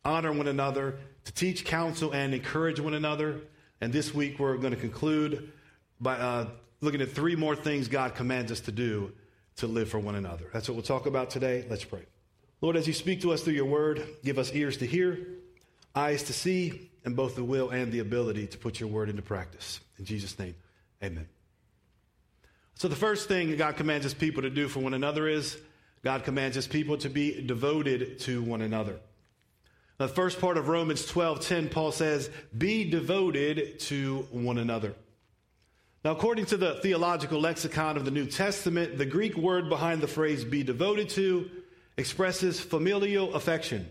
honor 0.06 0.32
one 0.32 0.48
another, 0.48 0.98
to 1.24 1.32
teach, 1.32 1.64
counsel, 1.64 2.12
and 2.12 2.32
encourage 2.32 2.80
one 2.80 2.94
another. 2.94 3.40
And 3.80 3.92
this 3.92 4.14
week 4.14 4.38
we're 4.38 4.56
going 4.56 4.74
to 4.74 4.80
conclude 4.80 5.52
by 6.00 6.16
uh, 6.16 6.48
looking 6.80 7.00
at 7.00 7.10
three 7.10 7.36
more 7.36 7.56
things 7.56 7.88
God 7.88 8.14
commands 8.14 8.52
us 8.52 8.60
to 8.60 8.72
do 8.72 9.12
to 9.56 9.66
live 9.66 9.88
for 9.88 9.98
one 9.98 10.14
another. 10.14 10.48
That's 10.52 10.68
what 10.68 10.74
we'll 10.74 10.84
talk 10.84 11.06
about 11.06 11.30
today. 11.30 11.66
Let's 11.68 11.84
pray. 11.84 12.04
Lord, 12.60 12.76
as 12.76 12.86
you 12.86 12.92
speak 12.92 13.22
to 13.22 13.32
us 13.32 13.42
through 13.42 13.54
your 13.54 13.66
word, 13.66 14.06
give 14.24 14.38
us 14.38 14.52
ears 14.52 14.78
to 14.78 14.86
hear, 14.86 15.18
eyes 15.94 16.22
to 16.24 16.32
see, 16.32 16.90
and 17.04 17.16
both 17.16 17.34
the 17.36 17.44
will 17.44 17.70
and 17.70 17.92
the 17.92 17.98
ability 17.98 18.46
to 18.48 18.58
put 18.58 18.80
your 18.80 18.88
word 18.88 19.08
into 19.08 19.22
practice. 19.22 19.80
In 19.98 20.04
Jesus' 20.04 20.38
name, 20.38 20.54
amen. 21.02 21.28
So, 22.74 22.88
the 22.88 22.96
first 22.96 23.28
thing 23.28 23.56
God 23.56 23.76
commands 23.76 24.04
his 24.04 24.14
people 24.14 24.42
to 24.42 24.50
do 24.50 24.68
for 24.68 24.80
one 24.80 24.94
another 24.94 25.26
is 25.28 25.56
God 26.02 26.24
commands 26.24 26.54
his 26.54 26.66
people 26.66 26.98
to 26.98 27.08
be 27.08 27.42
devoted 27.42 28.18
to 28.20 28.42
one 28.42 28.60
another. 28.60 28.98
The 29.98 30.08
first 30.08 30.40
part 30.40 30.58
of 30.58 30.68
Romans 30.68 31.06
12:10 31.06 31.68
Paul 31.70 31.90
says, 31.90 32.28
"Be 32.56 32.84
devoted 32.84 33.78
to 33.80 34.28
one 34.30 34.58
another." 34.58 34.94
Now, 36.04 36.12
according 36.12 36.46
to 36.46 36.56
the 36.56 36.74
theological 36.74 37.40
lexicon 37.40 37.96
of 37.96 38.04
the 38.04 38.10
New 38.10 38.26
Testament, 38.26 38.98
the 38.98 39.06
Greek 39.06 39.36
word 39.36 39.68
behind 39.68 40.00
the 40.00 40.06
phrase 40.06 40.44
be 40.44 40.62
devoted 40.62 41.08
to 41.10 41.50
expresses 41.96 42.60
familial 42.60 43.34
affection, 43.34 43.88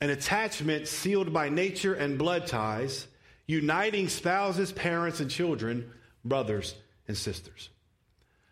an 0.00 0.10
attachment 0.10 0.88
sealed 0.88 1.32
by 1.32 1.48
nature 1.48 1.94
and 1.94 2.18
blood 2.18 2.46
ties, 2.46 3.06
uniting 3.46 4.08
spouses, 4.08 4.72
parents, 4.72 5.20
and 5.20 5.30
children, 5.30 5.90
brothers 6.24 6.74
and 7.06 7.16
sisters. 7.16 7.70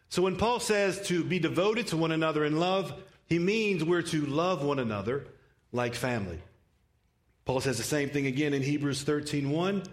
So 0.09 0.23
when 0.23 0.37
Paul 0.37 0.61
says 0.61 1.07
to 1.09 1.25
be 1.25 1.39
devoted 1.39 1.89
to 1.89 1.97
one 1.97 2.13
another 2.13 2.45
in 2.45 2.59
love, 2.59 2.95
he 3.27 3.39
means 3.39 3.85
we're 3.85 4.03
to 4.03 4.25
love 4.25 4.65
one 4.65 4.79
another 4.79 5.27
like 5.73 5.95
family. 5.95 6.39
Paul 7.47 7.61
says 7.61 7.79
the 7.79 7.85
same 7.85 8.11
thing 8.11 8.27
again 8.27 8.53
in 8.53 8.63
Hebrews 8.63 9.05
13:1. 9.05 9.85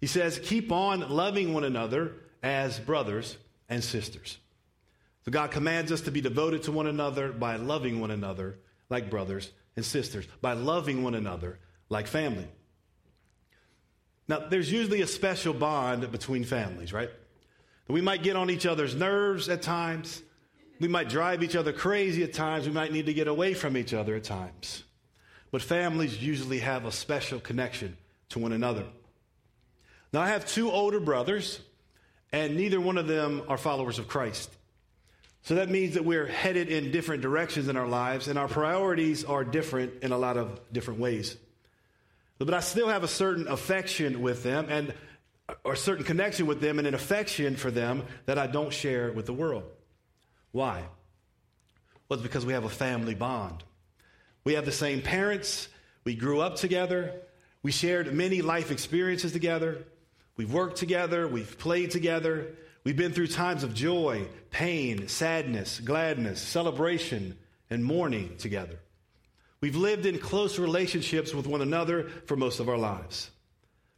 He 0.00 0.08
says, 0.08 0.40
"Keep 0.42 0.72
on 0.72 1.08
loving 1.08 1.54
one 1.54 1.62
another 1.62 2.14
as 2.42 2.80
brothers 2.80 3.36
and 3.68 3.84
sisters." 3.84 4.38
So 5.24 5.30
God 5.30 5.50
commands 5.50 5.92
us 5.92 6.00
to 6.02 6.10
be 6.10 6.20
devoted 6.20 6.64
to 6.64 6.72
one 6.72 6.86
another 6.86 7.32
by 7.32 7.56
loving 7.56 8.00
one 8.00 8.10
another 8.10 8.58
like 8.88 9.10
brothers 9.10 9.50
and 9.76 9.84
sisters, 9.84 10.26
by 10.40 10.54
loving 10.54 11.02
one 11.02 11.14
another 11.14 11.58
like 11.88 12.06
family. 12.06 12.48
Now, 14.28 14.48
there's 14.48 14.72
usually 14.72 15.02
a 15.02 15.06
special 15.06 15.52
bond 15.52 16.10
between 16.10 16.44
families, 16.44 16.92
right? 16.92 17.10
We 17.88 18.00
might 18.00 18.22
get 18.22 18.36
on 18.36 18.50
each 18.50 18.66
other's 18.66 18.94
nerves 18.94 19.48
at 19.48 19.62
times. 19.62 20.22
We 20.80 20.88
might 20.88 21.08
drive 21.08 21.42
each 21.42 21.56
other 21.56 21.72
crazy 21.72 22.24
at 22.24 22.32
times. 22.32 22.66
We 22.66 22.72
might 22.72 22.92
need 22.92 23.06
to 23.06 23.14
get 23.14 23.28
away 23.28 23.54
from 23.54 23.76
each 23.76 23.94
other 23.94 24.16
at 24.16 24.24
times. 24.24 24.82
But 25.50 25.62
families 25.62 26.22
usually 26.22 26.58
have 26.58 26.84
a 26.84 26.92
special 26.92 27.40
connection 27.40 27.96
to 28.30 28.38
one 28.38 28.52
another. 28.52 28.84
Now, 30.12 30.20
I 30.20 30.28
have 30.28 30.46
two 30.46 30.70
older 30.70 31.00
brothers, 31.00 31.60
and 32.32 32.56
neither 32.56 32.80
one 32.80 32.98
of 32.98 33.06
them 33.06 33.42
are 33.48 33.58
followers 33.58 33.98
of 33.98 34.08
Christ. 34.08 34.50
So 35.42 35.54
that 35.56 35.70
means 35.70 35.94
that 35.94 36.04
we're 36.04 36.26
headed 36.26 36.68
in 36.68 36.90
different 36.90 37.22
directions 37.22 37.68
in 37.68 37.76
our 37.76 37.86
lives, 37.86 38.26
and 38.28 38.38
our 38.38 38.48
priorities 38.48 39.24
are 39.24 39.44
different 39.44 40.02
in 40.02 40.12
a 40.12 40.18
lot 40.18 40.36
of 40.36 40.60
different 40.72 41.00
ways. 41.00 41.36
But 42.38 42.52
I 42.52 42.60
still 42.60 42.88
have 42.88 43.04
a 43.04 43.08
certain 43.08 43.48
affection 43.48 44.20
with 44.20 44.42
them 44.42 44.66
and 44.68 44.92
or 45.64 45.74
a 45.74 45.76
certain 45.76 46.04
connection 46.04 46.46
with 46.46 46.60
them 46.60 46.78
and 46.78 46.88
an 46.88 46.94
affection 46.94 47.56
for 47.56 47.70
them 47.70 48.02
that 48.26 48.38
I 48.38 48.46
don't 48.46 48.72
share 48.72 49.12
with 49.12 49.26
the 49.26 49.32
world. 49.32 49.64
Why? 50.52 50.82
Well, 52.08 52.18
it's 52.18 52.22
because 52.22 52.44
we 52.44 52.52
have 52.52 52.64
a 52.64 52.68
family 52.68 53.14
bond. 53.14 53.62
We 54.46 54.54
have 54.54 54.64
the 54.64 54.70
same 54.70 55.02
parents. 55.02 55.68
We 56.04 56.14
grew 56.14 56.40
up 56.40 56.54
together. 56.54 57.14
We 57.64 57.72
shared 57.72 58.14
many 58.14 58.42
life 58.42 58.70
experiences 58.70 59.32
together. 59.32 59.78
We've 60.36 60.52
worked 60.52 60.76
together. 60.76 61.26
We've 61.26 61.58
played 61.58 61.90
together. 61.90 62.54
We've 62.84 62.96
been 62.96 63.10
through 63.10 63.26
times 63.26 63.64
of 63.64 63.74
joy, 63.74 64.28
pain, 64.52 65.08
sadness, 65.08 65.80
gladness, 65.80 66.40
celebration, 66.40 67.36
and 67.70 67.84
mourning 67.84 68.36
together. 68.36 68.78
We've 69.60 69.74
lived 69.74 70.06
in 70.06 70.20
close 70.20 70.60
relationships 70.60 71.34
with 71.34 71.48
one 71.48 71.60
another 71.60 72.08
for 72.26 72.36
most 72.36 72.60
of 72.60 72.68
our 72.68 72.78
lives. 72.78 73.32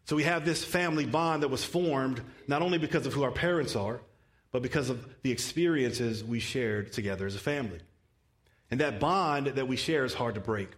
So 0.06 0.16
we 0.16 0.22
have 0.22 0.46
this 0.46 0.64
family 0.64 1.04
bond 1.04 1.42
that 1.42 1.48
was 1.48 1.62
formed 1.62 2.22
not 2.46 2.62
only 2.62 2.78
because 2.78 3.04
of 3.04 3.12
who 3.12 3.22
our 3.22 3.32
parents 3.32 3.76
are, 3.76 4.00
but 4.50 4.62
because 4.62 4.88
of 4.88 5.06
the 5.20 5.30
experiences 5.30 6.24
we 6.24 6.40
shared 6.40 6.94
together 6.94 7.26
as 7.26 7.34
a 7.34 7.38
family. 7.38 7.80
And 8.70 8.80
that 8.80 9.00
bond 9.00 9.46
that 9.46 9.68
we 9.68 9.76
share 9.76 10.04
is 10.04 10.14
hard 10.14 10.34
to 10.34 10.40
break. 10.40 10.68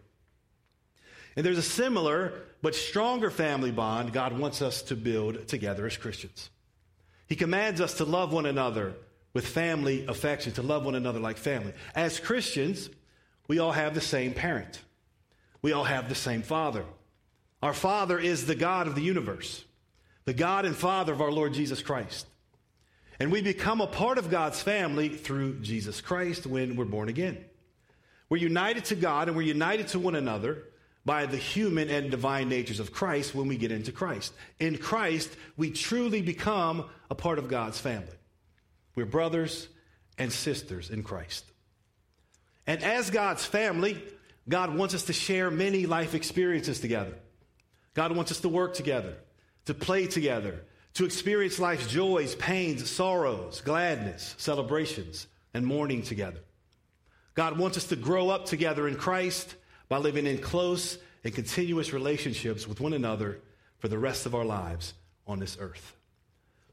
And 1.36 1.44
there's 1.44 1.58
a 1.58 1.62
similar 1.62 2.34
but 2.62 2.74
stronger 2.74 3.30
family 3.30 3.70
bond 3.70 4.12
God 4.12 4.38
wants 4.38 4.62
us 4.62 4.82
to 4.82 4.96
build 4.96 5.48
together 5.48 5.86
as 5.86 5.96
Christians. 5.96 6.50
He 7.26 7.36
commands 7.36 7.80
us 7.80 7.94
to 7.94 8.04
love 8.04 8.32
one 8.32 8.46
another 8.46 8.94
with 9.32 9.46
family 9.46 10.06
affection, 10.06 10.52
to 10.54 10.62
love 10.62 10.84
one 10.84 10.96
another 10.96 11.20
like 11.20 11.36
family. 11.36 11.72
As 11.94 12.18
Christians, 12.18 12.90
we 13.46 13.58
all 13.58 13.72
have 13.72 13.94
the 13.94 14.00
same 14.00 14.34
parent. 14.34 14.80
We 15.62 15.72
all 15.72 15.84
have 15.84 16.08
the 16.08 16.14
same 16.14 16.42
father. 16.42 16.84
Our 17.62 17.74
father 17.74 18.18
is 18.18 18.46
the 18.46 18.54
God 18.54 18.86
of 18.86 18.94
the 18.94 19.02
universe, 19.02 19.64
the 20.24 20.32
God 20.32 20.64
and 20.64 20.74
father 20.74 21.12
of 21.12 21.20
our 21.20 21.30
Lord 21.30 21.52
Jesus 21.52 21.82
Christ. 21.82 22.26
And 23.20 23.30
we 23.30 23.42
become 23.42 23.80
a 23.80 23.86
part 23.86 24.16
of 24.16 24.30
God's 24.30 24.62
family 24.62 25.10
through 25.10 25.60
Jesus 25.60 26.00
Christ 26.00 26.46
when 26.46 26.74
we're 26.74 26.86
born 26.86 27.10
again. 27.10 27.44
We're 28.30 28.38
united 28.38 28.86
to 28.86 28.94
God 28.94 29.28
and 29.28 29.36
we're 29.36 29.42
united 29.42 29.88
to 29.88 29.98
one 29.98 30.14
another 30.14 30.62
by 31.04 31.26
the 31.26 31.36
human 31.36 31.90
and 31.90 32.10
divine 32.10 32.48
natures 32.48 32.78
of 32.78 32.92
Christ 32.92 33.34
when 33.34 33.48
we 33.48 33.56
get 33.56 33.72
into 33.72 33.90
Christ. 33.90 34.32
In 34.58 34.78
Christ, 34.78 35.30
we 35.56 35.70
truly 35.70 36.22
become 36.22 36.84
a 37.10 37.14
part 37.14 37.38
of 37.38 37.48
God's 37.48 37.78
family. 37.78 38.16
We're 38.94 39.06
brothers 39.06 39.68
and 40.16 40.32
sisters 40.32 40.90
in 40.90 41.02
Christ. 41.02 41.44
And 42.66 42.82
as 42.84 43.10
God's 43.10 43.44
family, 43.44 44.00
God 44.48 44.76
wants 44.76 44.94
us 44.94 45.04
to 45.04 45.12
share 45.12 45.50
many 45.50 45.86
life 45.86 46.14
experiences 46.14 46.80
together. 46.80 47.14
God 47.94 48.14
wants 48.14 48.30
us 48.30 48.40
to 48.40 48.48
work 48.48 48.74
together, 48.74 49.16
to 49.64 49.74
play 49.74 50.06
together, 50.06 50.60
to 50.94 51.04
experience 51.04 51.58
life's 51.58 51.88
joys, 51.88 52.34
pains, 52.36 52.88
sorrows, 52.88 53.60
gladness, 53.62 54.34
celebrations, 54.38 55.26
and 55.52 55.66
mourning 55.66 56.02
together. 56.02 56.40
God 57.34 57.58
wants 57.58 57.76
us 57.76 57.86
to 57.86 57.96
grow 57.96 58.30
up 58.30 58.46
together 58.46 58.88
in 58.88 58.96
Christ 58.96 59.54
by 59.88 59.98
living 59.98 60.26
in 60.26 60.38
close 60.38 60.98
and 61.24 61.34
continuous 61.34 61.92
relationships 61.92 62.66
with 62.66 62.80
one 62.80 62.92
another 62.92 63.40
for 63.78 63.88
the 63.88 63.98
rest 63.98 64.26
of 64.26 64.34
our 64.34 64.44
lives 64.44 64.94
on 65.26 65.38
this 65.38 65.56
earth. 65.60 65.94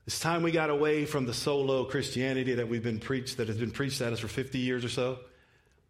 It's 0.05 0.19
time 0.19 0.41
we 0.41 0.51
got 0.51 0.69
away 0.69 1.05
from 1.05 1.25
the 1.25 1.33
solo 1.33 1.83
Christianity 1.83 2.55
that 2.55 2.67
we've 2.67 2.83
been 2.83 2.99
preached, 2.99 3.37
that 3.37 3.47
has 3.47 3.57
been 3.57 3.71
preached 3.71 3.99
at 4.01 4.13
us 4.13 4.19
for 4.19 4.29
50 4.29 4.57
years 4.57 4.85
or 4.85 4.89
so. 4.89 5.19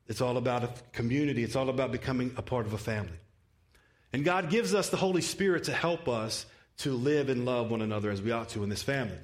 It's 0.07 0.21
all 0.21 0.37
about 0.37 0.63
a 0.63 0.69
community. 0.91 1.43
It's 1.43 1.55
all 1.55 1.69
about 1.69 1.91
becoming 1.91 2.33
a 2.37 2.41
part 2.41 2.65
of 2.65 2.73
a 2.73 2.77
family. 2.77 3.19
And 4.13 4.23
God 4.23 4.49
gives 4.49 4.73
us 4.73 4.89
the 4.89 4.97
Holy 4.97 5.21
Spirit 5.21 5.65
to 5.65 5.73
help 5.73 6.07
us 6.07 6.45
to 6.77 6.93
live 6.93 7.29
and 7.29 7.45
love 7.45 7.69
one 7.69 7.81
another 7.81 8.09
as 8.09 8.21
we 8.21 8.31
ought 8.31 8.49
to 8.49 8.63
in 8.63 8.69
this 8.69 8.81
family. 8.81 9.17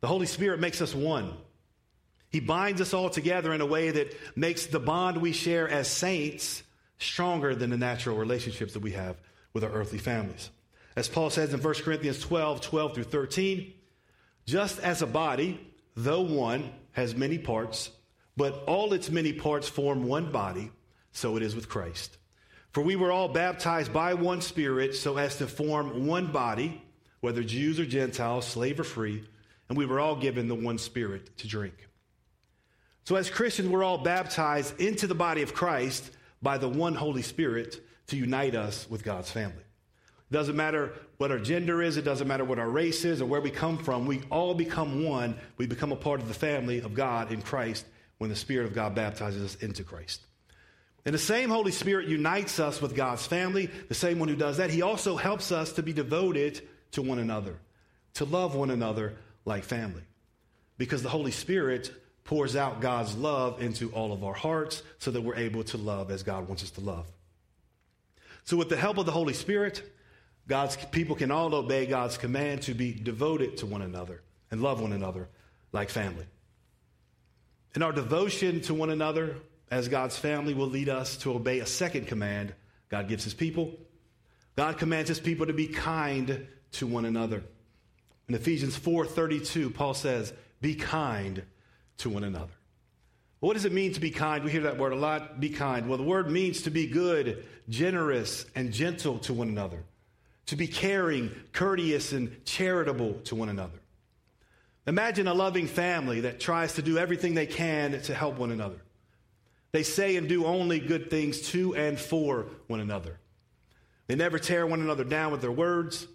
The 0.00 0.06
Holy 0.06 0.26
Spirit 0.26 0.60
makes 0.60 0.82
us 0.82 0.94
one. 0.94 1.32
He 2.34 2.40
binds 2.40 2.80
us 2.80 2.92
all 2.92 3.10
together 3.10 3.52
in 3.52 3.60
a 3.60 3.66
way 3.66 3.92
that 3.92 4.12
makes 4.34 4.66
the 4.66 4.80
bond 4.80 5.18
we 5.18 5.30
share 5.30 5.68
as 5.68 5.86
saints 5.86 6.64
stronger 6.98 7.54
than 7.54 7.70
the 7.70 7.76
natural 7.76 8.16
relationships 8.16 8.72
that 8.72 8.82
we 8.82 8.90
have 8.90 9.14
with 9.52 9.62
our 9.62 9.70
earthly 9.70 10.00
families. 10.00 10.50
As 10.96 11.08
Paul 11.08 11.30
says 11.30 11.54
in 11.54 11.62
1 11.62 11.74
Corinthians 11.74 12.18
12 12.18 12.60
12 12.60 12.94
through 12.96 13.04
13, 13.04 13.72
just 14.46 14.80
as 14.80 15.00
a 15.00 15.06
body, 15.06 15.60
though 15.94 16.22
one, 16.22 16.72
has 16.90 17.14
many 17.14 17.38
parts, 17.38 17.92
but 18.36 18.64
all 18.66 18.92
its 18.94 19.10
many 19.10 19.32
parts 19.32 19.68
form 19.68 20.02
one 20.02 20.32
body, 20.32 20.72
so 21.12 21.36
it 21.36 21.42
is 21.44 21.54
with 21.54 21.68
Christ. 21.68 22.18
For 22.72 22.82
we 22.82 22.96
were 22.96 23.12
all 23.12 23.28
baptized 23.28 23.92
by 23.92 24.14
one 24.14 24.40
Spirit 24.40 24.96
so 24.96 25.18
as 25.18 25.36
to 25.36 25.46
form 25.46 26.08
one 26.08 26.32
body, 26.32 26.82
whether 27.20 27.44
Jews 27.44 27.78
or 27.78 27.86
Gentiles, 27.86 28.44
slave 28.44 28.80
or 28.80 28.84
free, 28.84 29.22
and 29.68 29.78
we 29.78 29.86
were 29.86 30.00
all 30.00 30.16
given 30.16 30.48
the 30.48 30.56
one 30.56 30.78
Spirit 30.78 31.38
to 31.38 31.46
drink. 31.46 31.74
So, 33.04 33.16
as 33.16 33.28
Christians, 33.28 33.68
we're 33.68 33.84
all 33.84 33.98
baptized 33.98 34.80
into 34.80 35.06
the 35.06 35.14
body 35.14 35.42
of 35.42 35.54
Christ 35.54 36.10
by 36.40 36.56
the 36.58 36.68
one 36.68 36.94
Holy 36.94 37.22
Spirit 37.22 37.82
to 38.06 38.16
unite 38.16 38.54
us 38.54 38.88
with 38.88 39.04
God's 39.04 39.30
family. 39.30 39.58
It 39.58 40.32
doesn't 40.32 40.56
matter 40.56 40.94
what 41.18 41.30
our 41.30 41.38
gender 41.38 41.82
is, 41.82 41.98
it 41.98 42.04
doesn't 42.04 42.26
matter 42.26 42.44
what 42.44 42.58
our 42.58 42.68
race 42.68 43.04
is 43.04 43.20
or 43.20 43.26
where 43.26 43.42
we 43.42 43.50
come 43.50 43.76
from. 43.76 44.06
We 44.06 44.22
all 44.30 44.54
become 44.54 45.04
one. 45.04 45.36
We 45.58 45.66
become 45.66 45.92
a 45.92 45.96
part 45.96 46.20
of 46.20 46.28
the 46.28 46.34
family 46.34 46.80
of 46.80 46.94
God 46.94 47.30
in 47.30 47.42
Christ 47.42 47.84
when 48.18 48.30
the 48.30 48.36
Spirit 48.36 48.66
of 48.66 48.74
God 48.74 48.94
baptizes 48.94 49.42
us 49.42 49.62
into 49.62 49.84
Christ. 49.84 50.22
And 51.04 51.14
the 51.14 51.18
same 51.18 51.50
Holy 51.50 51.72
Spirit 51.72 52.08
unites 52.08 52.58
us 52.58 52.80
with 52.80 52.96
God's 52.96 53.26
family, 53.26 53.68
the 53.88 53.94
same 53.94 54.18
one 54.18 54.28
who 54.28 54.36
does 54.36 54.56
that. 54.56 54.70
He 54.70 54.80
also 54.80 55.16
helps 55.16 55.52
us 55.52 55.72
to 55.72 55.82
be 55.82 55.92
devoted 55.92 56.66
to 56.92 57.02
one 57.02 57.18
another, 57.18 57.58
to 58.14 58.24
love 58.24 58.54
one 58.54 58.70
another 58.70 59.14
like 59.44 59.64
family. 59.64 60.02
Because 60.78 61.02
the 61.02 61.10
Holy 61.10 61.30
Spirit 61.30 61.92
pours 62.24 62.56
out 62.56 62.80
God's 62.80 63.14
love 63.14 63.62
into 63.62 63.90
all 63.90 64.12
of 64.12 64.24
our 64.24 64.32
hearts 64.32 64.82
so 64.98 65.10
that 65.10 65.20
we're 65.20 65.36
able 65.36 65.62
to 65.64 65.76
love 65.76 66.10
as 66.10 66.22
God 66.22 66.48
wants 66.48 66.62
us 66.62 66.70
to 66.72 66.80
love. 66.80 67.06
So, 68.44 68.56
with 68.56 68.68
the 68.68 68.76
help 68.76 68.98
of 68.98 69.06
the 69.06 69.12
Holy 69.12 69.34
Spirit, 69.34 69.82
God's 70.48 70.76
people 70.90 71.16
can 71.16 71.30
all 71.30 71.54
obey 71.54 71.86
God's 71.86 72.18
command 72.18 72.62
to 72.62 72.74
be 72.74 72.92
devoted 72.92 73.58
to 73.58 73.66
one 73.66 73.82
another 73.82 74.22
and 74.50 74.62
love 74.62 74.80
one 74.80 74.92
another 74.92 75.28
like 75.72 75.90
family. 75.90 76.26
And 77.74 77.82
our 77.82 77.92
devotion 77.92 78.60
to 78.62 78.74
one 78.74 78.90
another 78.90 79.36
as 79.70 79.88
God's 79.88 80.16
family 80.16 80.54
will 80.54 80.68
lead 80.68 80.88
us 80.88 81.16
to 81.18 81.34
obey 81.34 81.60
a 81.60 81.66
second 81.66 82.06
command 82.06 82.54
God 82.88 83.08
gives 83.08 83.24
his 83.24 83.34
people. 83.34 83.72
God 84.56 84.78
commands 84.78 85.08
his 85.08 85.18
people 85.18 85.46
to 85.46 85.52
be 85.52 85.66
kind 85.66 86.46
to 86.72 86.86
one 86.86 87.04
another. 87.04 87.42
In 88.28 88.34
Ephesians 88.34 88.76
4:32, 88.76 89.70
Paul 89.70 89.94
says, 89.94 90.32
"Be 90.60 90.74
kind 90.74 91.42
to 91.98 92.10
one 92.10 92.24
another. 92.24 92.52
What 93.40 93.54
does 93.54 93.66
it 93.66 93.72
mean 93.72 93.92
to 93.92 94.00
be 94.00 94.10
kind? 94.10 94.42
We 94.42 94.50
hear 94.50 94.62
that 94.62 94.78
word 94.78 94.92
a 94.92 94.96
lot 94.96 95.38
be 95.38 95.50
kind. 95.50 95.88
Well, 95.88 95.98
the 95.98 96.04
word 96.04 96.30
means 96.30 96.62
to 96.62 96.70
be 96.70 96.86
good, 96.86 97.44
generous, 97.68 98.46
and 98.54 98.72
gentle 98.72 99.18
to 99.20 99.34
one 99.34 99.48
another, 99.48 99.84
to 100.46 100.56
be 100.56 100.66
caring, 100.66 101.30
courteous, 101.52 102.12
and 102.12 102.42
charitable 102.46 103.14
to 103.24 103.34
one 103.34 103.50
another. 103.50 103.80
Imagine 104.86 105.28
a 105.28 105.34
loving 105.34 105.66
family 105.66 106.20
that 106.20 106.40
tries 106.40 106.74
to 106.74 106.82
do 106.82 106.98
everything 106.98 107.34
they 107.34 107.46
can 107.46 108.00
to 108.02 108.14
help 108.14 108.38
one 108.38 108.50
another. 108.50 108.80
They 109.72 109.82
say 109.82 110.16
and 110.16 110.28
do 110.28 110.46
only 110.46 110.78
good 110.78 111.10
things 111.10 111.40
to 111.50 111.74
and 111.74 111.98
for 111.98 112.46
one 112.66 112.80
another. 112.80 113.18
They 114.06 114.14
never 114.14 114.38
tear 114.38 114.66
one 114.66 114.80
another 114.80 115.04
down 115.04 115.32
with 115.32 115.40
their 115.40 115.50
words. 115.50 116.06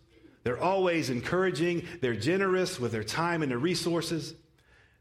They're 0.44 0.62
always 0.62 1.10
encouraging. 1.10 1.86
They're 2.02 2.16
generous 2.16 2.80
with 2.80 2.92
their 2.92 3.04
time 3.04 3.42
and 3.42 3.52
their 3.52 3.58
resources. 3.58 4.34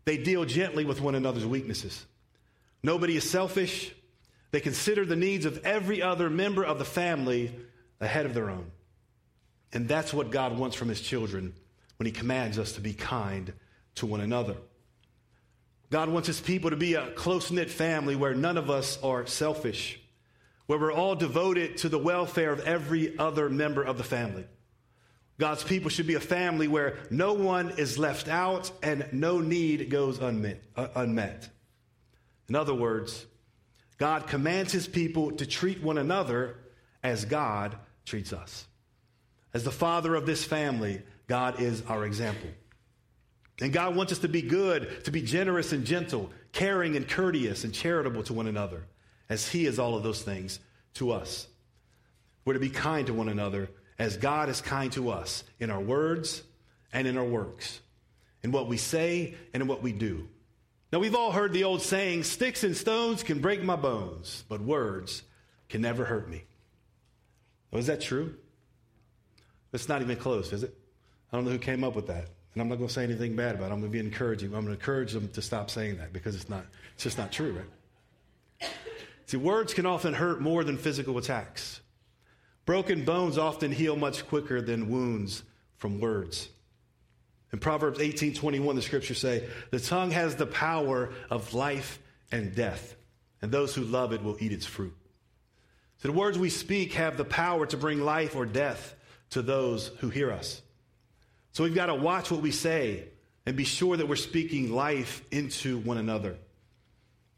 They 0.08 0.16
deal 0.16 0.46
gently 0.46 0.86
with 0.86 1.02
one 1.02 1.14
another's 1.14 1.44
weaknesses. 1.44 2.06
Nobody 2.82 3.18
is 3.18 3.28
selfish. 3.28 3.92
They 4.52 4.60
consider 4.60 5.04
the 5.04 5.16
needs 5.16 5.44
of 5.44 5.66
every 5.66 6.00
other 6.00 6.30
member 6.30 6.64
of 6.64 6.78
the 6.78 6.86
family 6.86 7.54
ahead 8.00 8.24
of 8.24 8.32
their 8.32 8.48
own. 8.48 8.70
And 9.70 9.86
that's 9.86 10.14
what 10.14 10.30
God 10.30 10.56
wants 10.56 10.76
from 10.76 10.88
his 10.88 11.02
children 11.02 11.52
when 11.98 12.06
he 12.06 12.12
commands 12.12 12.58
us 12.58 12.72
to 12.72 12.80
be 12.80 12.94
kind 12.94 13.52
to 13.96 14.06
one 14.06 14.22
another. 14.22 14.56
God 15.90 16.08
wants 16.08 16.26
his 16.26 16.40
people 16.40 16.70
to 16.70 16.76
be 16.76 16.94
a 16.94 17.10
close 17.10 17.50
knit 17.50 17.68
family 17.68 18.16
where 18.16 18.34
none 18.34 18.56
of 18.56 18.70
us 18.70 18.98
are 19.02 19.26
selfish, 19.26 20.00
where 20.68 20.78
we're 20.78 20.90
all 20.90 21.16
devoted 21.16 21.76
to 21.76 21.90
the 21.90 21.98
welfare 21.98 22.52
of 22.52 22.60
every 22.60 23.18
other 23.18 23.50
member 23.50 23.82
of 23.82 23.98
the 23.98 24.04
family. 24.04 24.46
God's 25.38 25.62
people 25.62 25.88
should 25.88 26.06
be 26.06 26.14
a 26.14 26.20
family 26.20 26.66
where 26.66 26.98
no 27.10 27.32
one 27.32 27.70
is 27.78 27.96
left 27.96 28.28
out 28.28 28.72
and 28.82 29.06
no 29.12 29.38
need 29.38 29.88
goes 29.88 30.18
unmet. 30.18 30.62
Uh, 30.76 30.88
unmet. 30.96 31.48
In 32.48 32.56
other 32.56 32.74
words, 32.74 33.24
God 33.98 34.26
commands 34.26 34.72
his 34.72 34.88
people 34.88 35.32
to 35.32 35.46
treat 35.46 35.82
one 35.82 35.98
another 35.98 36.56
as 37.02 37.24
God 37.24 37.76
treats 38.04 38.32
us. 38.32 38.66
As 39.54 39.62
the 39.62 39.70
father 39.70 40.14
of 40.16 40.26
this 40.26 40.44
family, 40.44 41.02
God 41.28 41.60
is 41.60 41.82
our 41.82 42.04
example. 42.04 42.50
And 43.60 43.72
God 43.72 43.94
wants 43.94 44.12
us 44.12 44.18
to 44.20 44.28
be 44.28 44.42
good, 44.42 45.04
to 45.04 45.10
be 45.10 45.22
generous 45.22 45.72
and 45.72 45.84
gentle, 45.84 46.30
caring 46.52 46.96
and 46.96 47.08
courteous 47.08 47.64
and 47.64 47.72
charitable 47.72 48.22
to 48.24 48.32
one 48.32 48.46
another, 48.46 48.86
as 49.28 49.48
He 49.48 49.66
is 49.66 49.78
all 49.78 49.96
of 49.96 50.02
those 50.02 50.22
things 50.22 50.60
to 50.94 51.12
us. 51.12 51.46
We're 52.44 52.54
to 52.54 52.60
be 52.60 52.70
kind 52.70 53.06
to 53.08 53.14
one 53.14 53.28
another 53.28 53.68
as 53.98 54.16
God 54.16 54.48
is 54.48 54.60
kind 54.60 54.92
to 54.92 55.10
us 55.10 55.44
in 55.58 55.70
our 55.70 55.80
words 55.80 56.42
and 56.92 57.06
in 57.06 57.18
our 57.18 57.24
works, 57.24 57.80
in 58.42 58.52
what 58.52 58.68
we 58.68 58.76
say 58.76 59.34
and 59.52 59.62
in 59.62 59.68
what 59.68 59.82
we 59.82 59.92
do. 59.92 60.28
Now, 60.92 61.00
we've 61.00 61.14
all 61.14 61.32
heard 61.32 61.52
the 61.52 61.64
old 61.64 61.82
saying 61.82 62.22
sticks 62.22 62.64
and 62.64 62.76
stones 62.76 63.22
can 63.22 63.40
break 63.40 63.62
my 63.62 63.76
bones, 63.76 64.44
but 64.48 64.60
words 64.60 65.22
can 65.68 65.82
never 65.82 66.04
hurt 66.04 66.30
me. 66.30 66.44
Is 67.72 67.88
that 67.88 68.00
true? 68.00 68.34
It's 69.72 69.88
not 69.88 70.00
even 70.00 70.16
close, 70.16 70.52
is 70.52 70.62
it? 70.62 70.74
I 71.30 71.36
don't 71.36 71.44
know 71.44 71.50
who 71.50 71.58
came 71.58 71.84
up 71.84 71.94
with 71.94 72.06
that. 72.06 72.28
And 72.54 72.62
I'm 72.62 72.68
not 72.70 72.76
going 72.76 72.88
to 72.88 72.94
say 72.94 73.04
anything 73.04 73.36
bad 73.36 73.56
about 73.56 73.70
it. 73.70 73.74
I'm 73.74 73.80
going 73.80 73.92
to 73.92 73.98
be 73.98 73.98
encouraging. 73.98 74.48
I'm 74.48 74.64
going 74.64 74.66
to 74.66 74.72
encourage 74.72 75.12
them 75.12 75.28
to 75.28 75.42
stop 75.42 75.68
saying 75.68 75.98
that 75.98 76.14
because 76.14 76.34
it's 76.34 76.48
not, 76.48 76.64
it's 76.94 77.04
just 77.04 77.18
not 77.18 77.30
true, 77.30 77.52
right? 77.52 78.70
See, 79.26 79.36
words 79.36 79.74
can 79.74 79.84
often 79.84 80.14
hurt 80.14 80.40
more 80.40 80.64
than 80.64 80.78
physical 80.78 81.18
attacks. 81.18 81.82
Broken 82.68 83.02
bones 83.02 83.38
often 83.38 83.72
heal 83.72 83.96
much 83.96 84.28
quicker 84.28 84.60
than 84.60 84.90
wounds 84.90 85.42
from 85.78 86.00
words. 86.00 86.50
In 87.50 87.60
Proverbs 87.60 87.98
18:21 87.98 88.76
the 88.76 88.82
scriptures 88.82 89.16
say, 89.16 89.48
"The 89.70 89.80
tongue 89.80 90.10
has 90.10 90.36
the 90.36 90.44
power 90.44 91.08
of 91.30 91.54
life 91.54 91.98
and 92.30 92.54
death, 92.54 92.94
and 93.40 93.50
those 93.50 93.74
who 93.74 93.84
love 93.84 94.12
it 94.12 94.22
will 94.22 94.36
eat 94.38 94.52
its 94.52 94.66
fruit." 94.66 94.94
So 96.02 96.08
the 96.08 96.12
words 96.12 96.38
we 96.38 96.50
speak 96.50 96.92
have 96.92 97.16
the 97.16 97.24
power 97.24 97.64
to 97.64 97.78
bring 97.78 98.02
life 98.02 98.36
or 98.36 98.44
death 98.44 98.94
to 99.30 99.40
those 99.40 99.86
who 100.00 100.10
hear 100.10 100.30
us. 100.30 100.60
So 101.52 101.64
we've 101.64 101.74
got 101.74 101.86
to 101.86 101.94
watch 101.94 102.30
what 102.30 102.42
we 102.42 102.50
say 102.50 103.08
and 103.46 103.56
be 103.56 103.64
sure 103.64 103.96
that 103.96 104.08
we're 104.08 104.16
speaking 104.16 104.70
life 104.70 105.22
into 105.30 105.78
one 105.78 105.96
another. 105.96 106.36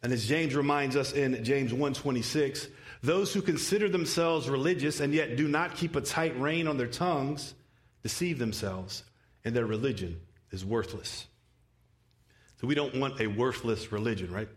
And 0.03 0.13
as 0.13 0.27
James 0.27 0.57
reminds 0.57 0.97
us 0.97 1.13
in 1.13 1.45
James 1.45 1.73
1:26, 1.73 2.67
those 3.03 3.33
who 3.33 3.43
consider 3.43 3.89
themselves 3.89 4.49
religious 4.49 5.01
and 5.01 5.15
yet 5.15 5.37
do 5.37 5.49
not 5.49 5.75
keep 5.75 5.97
a 5.97 6.01
tight 6.01 6.39
rein 6.39 6.67
on 6.67 6.77
their 6.77 6.87
tongues 6.87 7.55
deceive 8.03 8.39
themselves, 8.39 9.05
and 9.45 9.55
their 9.55 9.67
religion 9.67 10.21
is 10.51 10.65
worthless. 10.65 11.27
So 12.61 12.67
we 12.67 12.75
don't 12.75 12.95
want 12.97 13.21
a 13.21 13.27
worthless 13.27 13.93
religion, 13.93 14.33
right? 14.33 14.49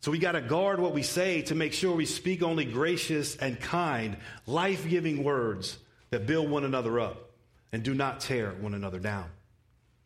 So 0.00 0.10
we 0.10 0.18
got 0.18 0.32
to 0.32 0.40
guard 0.40 0.80
what 0.80 0.94
we 0.94 1.02
say 1.02 1.42
to 1.42 1.54
make 1.54 1.72
sure 1.72 1.94
we 1.94 2.06
speak 2.06 2.42
only 2.42 2.64
gracious 2.64 3.36
and 3.36 3.60
kind, 3.60 4.16
life-giving 4.46 5.22
words 5.22 5.78
that 6.10 6.26
build 6.26 6.48
one 6.50 6.64
another 6.64 6.98
up 6.98 7.30
and 7.72 7.82
do 7.82 7.94
not 7.94 8.20
tear 8.20 8.52
one 8.60 8.74
another 8.74 8.98
down. 8.98 9.26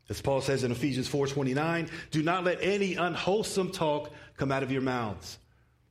As 0.08 0.20
Paul 0.20 0.40
says 0.40 0.64
in 0.64 0.72
Ephesians 0.72 1.08
4:29, 1.08 1.88
do 2.10 2.22
not 2.22 2.44
let 2.44 2.58
any 2.60 2.94
unwholesome 2.94 3.70
talk 3.70 4.12
come 4.36 4.52
out 4.52 4.62
of 4.62 4.70
your 4.70 4.82
mouths, 4.82 5.38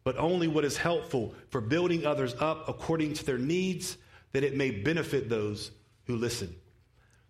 but 0.04 0.18
only 0.18 0.48
what 0.48 0.66
is 0.66 0.78
helpful 0.78 1.34
for 1.50 1.62
building 1.62 2.06
others 2.06 2.36
up 2.40 2.68
according 2.68 3.14
to 3.14 3.26
their 3.26 3.38
needs, 3.38 3.98
that 4.34 4.44
it 4.44 4.56
may 4.56 4.72
benefit 4.72 5.30
those 5.30 5.72
who 6.06 6.16
listen. 6.16 6.54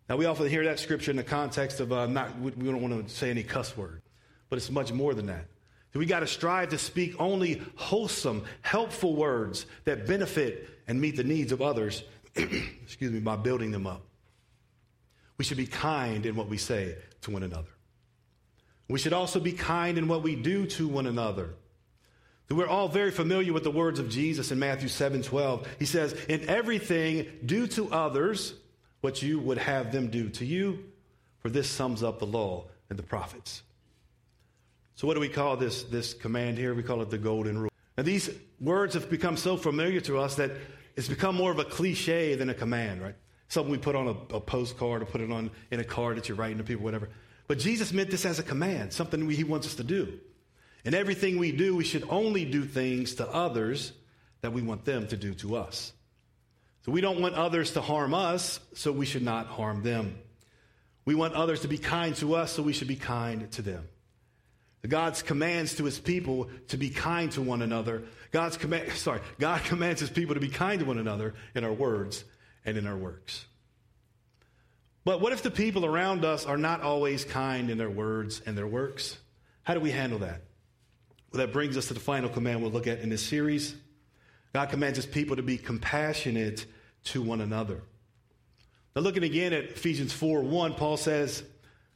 Now 0.10 0.18
we 0.18 0.26
often 0.26 0.48
hear 0.48 0.66
that 0.66 0.80
scripture 0.80 1.12
in 1.12 1.18
the 1.18 1.24
context 1.24 1.80
of 1.80 1.92
uh, 1.92 2.08
not 2.08 2.38
we 2.40 2.52
don't 2.52 2.82
want 2.82 3.08
to 3.08 3.14
say 3.14 3.30
any 3.30 3.44
cuss 3.44 3.76
word, 3.78 4.02
but 4.50 4.58
it's 4.58 4.70
much 4.70 4.92
more 4.92 5.14
than 5.14 5.28
that. 5.28 5.46
We 5.94 6.08
got 6.08 6.22
to 6.22 6.28
strive 6.28 6.70
to 6.70 6.78
speak 6.80 7.16
only 7.20 7.62
wholesome, 7.76 8.46
helpful 8.62 9.16
words 9.16 9.68
that 9.86 10.08
benefit 10.08 10.68
and 10.88 11.00
meet 11.00 11.16
the 11.16 11.24
needs 11.24 11.52
of 11.52 11.62
others, 11.62 12.04
excuse 12.36 13.12
me, 13.12 13.20
by 13.20 13.36
building 13.36 13.70
them 13.70 13.86
up. 13.86 14.02
We 15.38 15.46
should 15.46 15.58
be 15.58 15.68
kind 15.68 16.26
in 16.26 16.36
what 16.36 16.48
we 16.48 16.58
say 16.58 16.98
to 17.22 17.32
one 17.32 17.44
another. 17.44 17.70
We 18.90 18.98
should 18.98 19.14
also 19.14 19.40
be 19.40 19.52
kind 19.52 19.98
in 19.98 20.08
what 20.08 20.24
we 20.24 20.36
do 20.36 20.66
to 20.66 20.88
one 20.88 21.06
another. 21.06 21.54
We're 22.50 22.68
all 22.68 22.88
very 22.88 23.12
familiar 23.12 23.54
with 23.54 23.64
the 23.64 23.72
words 23.72 24.00
of 24.00 24.10
Jesus 24.10 24.52
in 24.52 24.60
Matthew 24.60 24.88
7 24.88 25.24
12. 25.24 25.68
He 25.80 25.86
says, 25.86 26.14
In 26.28 26.48
everything, 26.50 27.28
do 27.46 27.68
to 27.68 27.92
others 27.92 28.54
what 29.02 29.22
you 29.22 29.40
would 29.40 29.58
have 29.58 29.92
them 29.92 30.10
do 30.10 30.30
to 30.30 30.46
you, 30.46 30.84
for 31.40 31.50
this 31.50 31.70
sums 31.70 32.04
up 32.04 32.20
the 32.20 32.26
law 32.26 32.66
and 32.90 33.00
the 33.00 33.04
prophets. 33.04 33.64
So, 34.96 35.08
what 35.08 35.16
do 35.16 35.20
we 35.20 35.30
call 35.30 35.58
this, 35.58 35.84
this 35.84 36.14
command 36.14 36.58
here? 36.58 36.74
We 36.74 36.84
call 36.84 37.02
it 37.02 37.10
the 37.10 37.18
golden 37.18 37.58
rule. 37.58 37.72
Now, 37.98 38.04
these 38.04 38.30
words 38.60 38.94
have 38.94 39.10
become 39.10 39.38
so 39.38 39.58
familiar 39.58 40.02
to 40.02 40.20
us 40.20 40.36
that 40.36 40.52
it's 40.96 41.08
become 41.08 41.36
more 41.36 41.52
of 41.52 41.60
a 41.60 41.66
cliche 41.66 42.36
than 42.36 42.50
a 42.50 42.54
command, 42.54 43.02
right? 43.02 43.16
Something 43.48 43.72
we 43.72 43.78
put 43.78 43.96
on 43.96 44.08
a, 44.08 44.36
a 44.36 44.40
postcard 44.40 45.02
or 45.02 45.06
put 45.06 45.22
it 45.22 45.32
on 45.32 45.50
in 45.72 45.80
a 45.80 45.84
card 45.84 46.18
that 46.18 46.30
you're 46.30 46.38
writing 46.38 46.58
to 46.58 46.64
people, 46.64 46.84
whatever. 46.84 47.10
But 47.48 47.60
Jesus 47.60 47.92
meant 47.92 48.12
this 48.12 48.26
as 48.26 48.40
a 48.40 48.44
command, 48.44 48.94
something 48.94 49.26
we, 49.26 49.36
he 49.36 49.44
wants 49.44 49.68
us 49.68 49.76
to 49.76 49.84
do. 49.84 50.20
And 50.86 50.94
everything 50.94 51.38
we 51.38 51.52
do, 51.52 51.76
we 51.76 51.84
should 51.84 52.06
only 52.10 52.46
do 52.46 52.66
things 52.66 53.16
to 53.16 53.28
others 53.28 53.94
that 54.42 54.52
we 54.52 54.62
want 54.62 54.84
them 54.86 55.08
to 55.08 55.18
do 55.18 55.34
to 55.36 55.56
us. 55.56 55.94
So 56.86 56.92
we 56.92 57.00
don't 57.00 57.22
want 57.22 57.36
others 57.36 57.72
to 57.74 57.82
harm 57.82 58.14
us, 58.14 58.60
so 58.74 58.92
we 58.92 59.06
should 59.06 59.24
not 59.24 59.48
harm 59.48 59.84
them. 59.84 60.18
We 61.06 61.16
want 61.16 61.34
others 61.34 61.62
to 61.62 61.70
be 61.70 61.78
kind 61.78 62.16
to 62.18 62.36
us, 62.36 62.52
so 62.52 62.64
we 62.64 62.74
should 62.74 62.90
be 62.90 62.98
kind 62.98 63.50
to 63.54 63.62
them. 63.62 63.88
God's 64.88 65.22
commands 65.22 65.76
to 65.76 65.86
his 65.86 65.98
people 65.98 66.50
to 66.68 66.78
be 66.78 66.90
kind 66.90 67.32
to 67.34 67.42
one 67.42 67.62
another. 67.62 68.04
God's 68.32 68.58
command, 68.58 68.92
sorry, 68.96 69.22
God 69.40 69.64
commands 69.64 70.02
his 70.02 70.10
people 70.10 70.36
to 70.36 70.42
be 70.42 70.50
kind 70.50 70.80
to 70.82 70.86
one 70.86 70.98
another 70.98 71.36
in 71.56 71.64
our 71.64 71.72
words 71.72 72.26
and 72.66 72.78
in 72.78 72.86
our 72.86 72.98
works. 72.98 73.46
But 75.06 75.22
what 75.22 75.34
if 75.34 75.42
the 75.42 75.52
people 75.52 75.86
around 75.86 76.26
us 76.26 76.46
are 76.46 76.58
not 76.58 76.82
always 76.82 77.24
kind 77.26 77.70
in 77.70 77.78
their 77.78 77.90
words 77.90 78.42
and 78.46 78.58
their 78.58 78.68
works? 78.68 79.18
How 79.64 79.74
do 79.74 79.80
we 79.80 79.92
handle 79.92 80.20
that? 80.20 80.42
Well, 81.34 81.44
that 81.44 81.52
brings 81.52 81.78
us 81.78 81.88
to 81.88 81.96
the 81.96 82.00
final 82.00 82.30
command 82.30 82.62
we'll 82.62 82.72
look 82.72 82.86
at 82.86 83.00
in 83.00 83.10
this 83.10 83.24
series. 83.24 83.76
God 84.54 84.70
commands 84.70 84.98
his 84.98 85.08
people 85.08 85.36
to 85.36 85.42
be 85.42 85.58
compassionate 85.58 86.68
to 87.06 87.24
one 87.24 87.42
another. 87.42 87.82
Now, 88.96 89.02
looking 89.02 89.24
again 89.24 89.52
at 89.52 89.64
Ephesians 89.72 90.14
4 90.14 90.44
1, 90.44 90.76
Paul 90.76 90.96
says, 90.96 91.44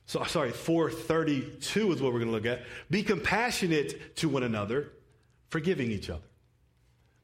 so, 0.07 0.23
sorry, 0.23 0.51
432 0.51 1.91
is 1.91 2.01
what 2.01 2.13
we're 2.13 2.19
going 2.19 2.31
to 2.31 2.35
look 2.35 2.45
at. 2.45 2.63
Be 2.89 3.03
compassionate 3.03 4.15
to 4.17 4.29
one 4.29 4.41
another, 4.41 4.91
forgiving 5.49 5.91
each 5.91 6.09
other. 6.09 6.23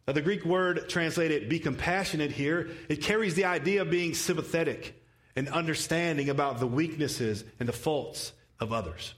Now, 0.05 0.13
the 0.13 0.21
Greek 0.21 0.45
word 0.45 0.89
translated 0.89 1.49
be 1.49 1.59
compassionate 1.59 2.31
here, 2.31 2.69
it 2.89 3.01
carries 3.01 3.33
the 3.33 3.45
idea 3.45 3.81
of 3.81 3.89
being 3.89 4.13
sympathetic 4.13 5.01
and 5.35 5.49
understanding 5.49 6.29
about 6.29 6.59
the 6.59 6.67
weaknesses 6.67 7.43
and 7.59 7.67
the 7.67 7.73
faults 7.73 8.33
of 8.59 8.71
others. 8.71 9.15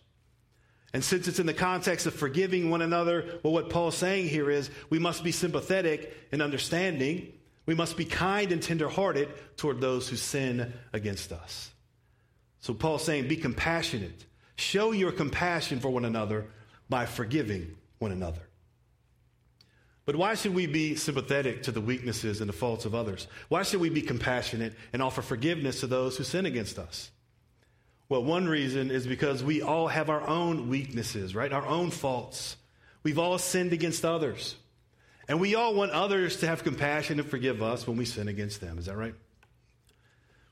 And 0.95 1.03
since 1.03 1.27
it's 1.27 1.39
in 1.39 1.45
the 1.45 1.53
context 1.53 2.05
of 2.05 2.13
forgiving 2.13 2.69
one 2.69 2.81
another, 2.81 3.25
well, 3.43 3.51
what 3.51 3.69
Paul's 3.69 3.97
saying 3.97 4.29
here 4.29 4.49
is 4.49 4.69
we 4.89 4.97
must 4.97 5.25
be 5.25 5.34
sympathetic 5.34 6.15
and 6.31 6.41
understanding. 6.41 7.34
We 7.65 7.75
must 7.75 7.97
be 7.97 8.05
kind 8.05 8.53
and 8.53 8.63
tenderhearted 8.63 9.27
toward 9.58 9.81
those 9.81 10.08
who 10.08 10.15
sin 10.15 10.71
against 10.93 11.34
us. 11.34 11.69
So 12.62 12.73
Paul's 12.73 13.03
saying, 13.03 13.27
be 13.27 13.36
compassionate. 13.36 14.25
Show 14.55 14.93
your 14.93 15.12
compassion 15.12 15.81
for 15.81 15.89
one 15.89 16.05
another 16.05 16.45
by 16.88 17.08
forgiving 17.08 17.75
one 17.99 18.13
another. 18.13 18.47
But 20.05 20.15
why 20.15 20.36
should 20.36 20.55
we 20.55 20.65
be 20.65 20.95
sympathetic 20.95 21.63
to 21.63 21.73
the 21.73 21.81
weaknesses 21.81 22.39
and 22.39 22.47
the 22.47 22.53
faults 22.53 22.86
of 22.86 22.95
others? 22.95 23.27
Why 23.49 23.63
should 23.63 23.81
we 23.81 23.89
be 23.89 24.01
compassionate 24.01 24.73
and 24.93 25.01
offer 25.01 25.21
forgiveness 25.21 25.81
to 25.81 25.88
those 25.88 26.15
who 26.15 26.23
sin 26.23 26.45
against 26.45 26.79
us? 26.79 27.12
Well, 28.08 28.24
one 28.24 28.48
reason 28.48 28.91
is 28.91 29.08
because 29.08 29.44
we 29.44 29.62
all 29.62 29.88
have 29.88 30.10
our 30.10 30.28
own 30.28 30.70
weaknesses, 30.70 31.34
right? 31.34 31.52
Our 31.52 31.65
own 31.65 31.89
faults. 31.89 32.56
We've 33.04 33.18
all 33.18 33.38
sinned 33.38 33.74
against 33.74 34.06
others. 34.06 34.56
And 35.28 35.39
we 35.39 35.56
all 35.56 35.74
want 35.74 35.91
others 35.91 36.38
to 36.38 36.48
have 36.48 36.63
compassion 36.63 37.20
and 37.20 37.28
forgive 37.28 37.63
us 37.63 37.88
when 37.88 37.98
we 37.98 38.06
sin 38.06 38.28
against 38.28 38.62
them. 38.62 38.78
Is 38.78 38.86
that 38.86 38.96
right? 38.96 39.15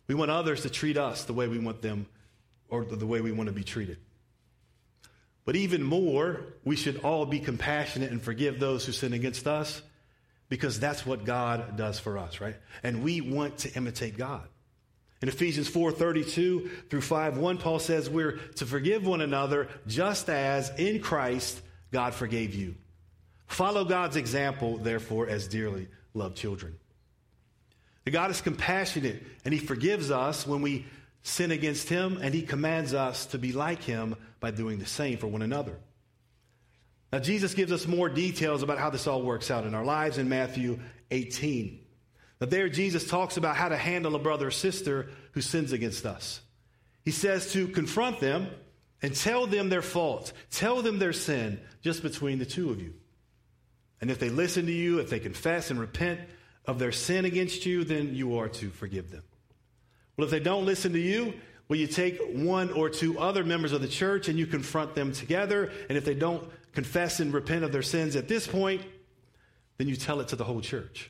We 0.08 0.16
want 0.16 0.32
others 0.32 0.62
to 0.64 0.70
treat 0.70 0.98
us 0.98 1.26
the 1.26 1.34
way 1.34 1.48
we 1.48 1.60
want 1.60 1.82
them 1.82 2.08
or 2.70 2.84
the 2.84 3.06
way 3.06 3.22
we 3.22 3.32
want 3.32 3.48
to 3.48 3.54
be 3.54 3.64
treated. 3.64 3.98
But 5.46 5.56
even 5.56 5.84
more, 5.84 6.42
we 6.64 6.76
should 6.76 7.02
all 7.02 7.26
be 7.26 7.40
compassionate 7.40 8.12
and 8.12 8.22
forgive 8.22 8.60
those 8.60 8.86
who 8.86 8.94
sin 8.94 9.14
against 9.14 9.46
us 9.46 9.82
because 10.50 10.80
that's 10.80 11.06
what 11.06 11.26
God 11.26 11.78
does 11.78 12.00
for 12.00 12.18
us, 12.18 12.42
right? 12.42 12.56
And 12.82 13.04
we 13.04 13.22
want 13.22 13.60
to 13.60 13.74
imitate 13.74 14.18
God. 14.18 14.48
In 15.24 15.30
Ephesians 15.30 15.70
4:32 15.70 16.70
through 16.90 17.00
5:1 17.00 17.58
Paul 17.58 17.80
says 17.80 18.10
we're 18.10 18.34
to 18.58 18.66
forgive 18.66 19.08
one 19.08 19.22
another 19.22 19.70
just 19.88 20.30
as 20.30 20.70
in 20.78 21.00
Christ 21.00 21.62
God 21.94 22.14
forgave 22.14 22.54
you. 22.54 22.76
Follow 23.48 23.86
God's 23.86 24.18
example 24.18 24.80
therefore 24.80 25.30
as 25.30 25.48
dearly 25.48 25.88
loved 26.14 26.36
children. 26.36 26.76
God 28.06 28.32
is 28.32 28.42
compassionate 28.42 29.24
and 29.46 29.54
He 29.54 29.62
forgives 29.62 30.12
us 30.12 30.46
when 30.46 30.62
we 30.62 30.88
sin 31.22 31.52
against 31.52 31.88
Him, 31.88 32.20
and 32.22 32.34
He 32.34 32.42
commands 32.42 32.94
us 32.94 33.28
to 33.28 33.38
be 33.38 33.54
like 33.54 33.82
Him 33.82 34.18
by 34.42 34.52
doing 34.52 34.78
the 34.78 34.86
same 34.86 35.18
for 35.18 35.28
one 35.28 35.42
another. 35.42 35.78
Now, 37.14 37.20
Jesus 37.20 37.54
gives 37.54 37.72
us 37.72 37.88
more 37.88 38.10
details 38.10 38.62
about 38.62 38.78
how 38.78 38.90
this 38.90 39.08
all 39.08 39.22
works 39.22 39.50
out 39.50 39.64
in 39.64 39.74
our 39.74 39.86
lives 39.86 40.18
in 40.18 40.28
Matthew 40.28 40.80
18. 41.12 41.83
Now, 42.44 42.50
there, 42.50 42.68
Jesus 42.68 43.08
talks 43.08 43.38
about 43.38 43.56
how 43.56 43.70
to 43.70 43.78
handle 43.78 44.16
a 44.16 44.20
brother 44.20 44.48
or 44.48 44.52
sister 44.52 45.08
who 45.32 45.40
sins 45.40 45.72
against 45.72 46.06
us. 46.06 46.42
He 47.06 47.12
says 47.12 47.54
to 47.54 47.70
confront 47.70 48.20
them 48.20 48.50
and 49.02 49.16
tell 49.16 49.48
them 49.48 49.70
their 49.70 49.82
fault, 49.82 50.34
tell 50.52 50.82
them 50.82 51.00
their 51.00 51.14
sin 51.14 51.62
just 51.84 52.04
between 52.04 52.40
the 52.40 52.46
two 52.46 52.70
of 52.70 52.82
you. 52.82 52.96
And 54.02 54.12
if 54.12 54.20
they 54.20 54.28
listen 54.28 54.66
to 54.66 54.74
you, 54.74 55.00
if 55.00 55.10
they 55.10 55.22
confess 55.22 55.72
and 55.72 55.80
repent 55.80 56.20
of 56.66 56.80
their 56.80 56.92
sin 56.92 57.24
against 57.24 57.66
you, 57.66 57.86
then 57.86 58.14
you 58.14 58.38
are 58.38 58.50
to 58.50 58.70
forgive 58.72 59.10
them. 59.10 59.24
Well, 60.18 60.26
if 60.26 60.32
they 60.32 60.42
don't 60.42 60.66
listen 60.66 60.92
to 60.92 61.00
you, 61.00 61.36
well, 61.70 61.80
you 61.80 61.88
take 61.88 62.20
one 62.34 62.72
or 62.74 62.90
two 62.90 63.18
other 63.20 63.46
members 63.46 63.72
of 63.72 63.80
the 63.80 63.88
church 63.88 64.28
and 64.28 64.38
you 64.38 64.48
confront 64.48 64.96
them 64.96 65.14
together. 65.14 65.72
And 65.88 65.98
if 65.98 66.04
they 66.04 66.14
don't 66.14 66.46
confess 66.74 67.22
and 67.22 67.34
repent 67.34 67.64
of 67.64 67.72
their 67.72 67.84
sins 67.84 68.18
at 68.18 68.28
this 68.28 68.48
point, 68.48 68.82
then 69.78 69.88
you 69.88 69.96
tell 69.96 70.20
it 70.20 70.28
to 70.28 70.36
the 70.36 70.44
whole 70.44 70.60
church. 70.60 71.10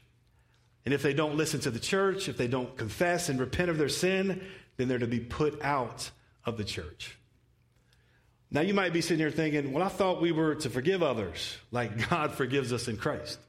And 0.85 0.93
if 0.93 1.01
they 1.01 1.13
don't 1.13 1.35
listen 1.35 1.59
to 1.61 1.71
the 1.71 1.79
church, 1.79 2.27
if 2.27 2.37
they 2.37 2.47
don't 2.47 2.75
confess 2.77 3.29
and 3.29 3.39
repent 3.39 3.69
of 3.69 3.77
their 3.77 3.89
sin, 3.89 4.41
then 4.77 4.87
they're 4.87 4.99
to 4.99 5.07
be 5.07 5.19
put 5.19 5.61
out 5.61 6.09
of 6.45 6.57
the 6.57 6.63
church. 6.63 7.17
Now, 8.51 8.61
you 8.61 8.73
might 8.73 8.93
be 8.93 9.01
sitting 9.01 9.17
here 9.17 9.31
thinking, 9.31 9.73
well, 9.73 9.83
I 9.83 9.87
thought 9.87 10.21
we 10.21 10.31
were 10.31 10.55
to 10.55 10.69
forgive 10.69 11.01
others 11.01 11.57
like 11.71 12.09
God 12.09 12.33
forgives 12.33 12.71
us 12.71 12.87
in 12.87 12.97
Christ. 12.97 13.39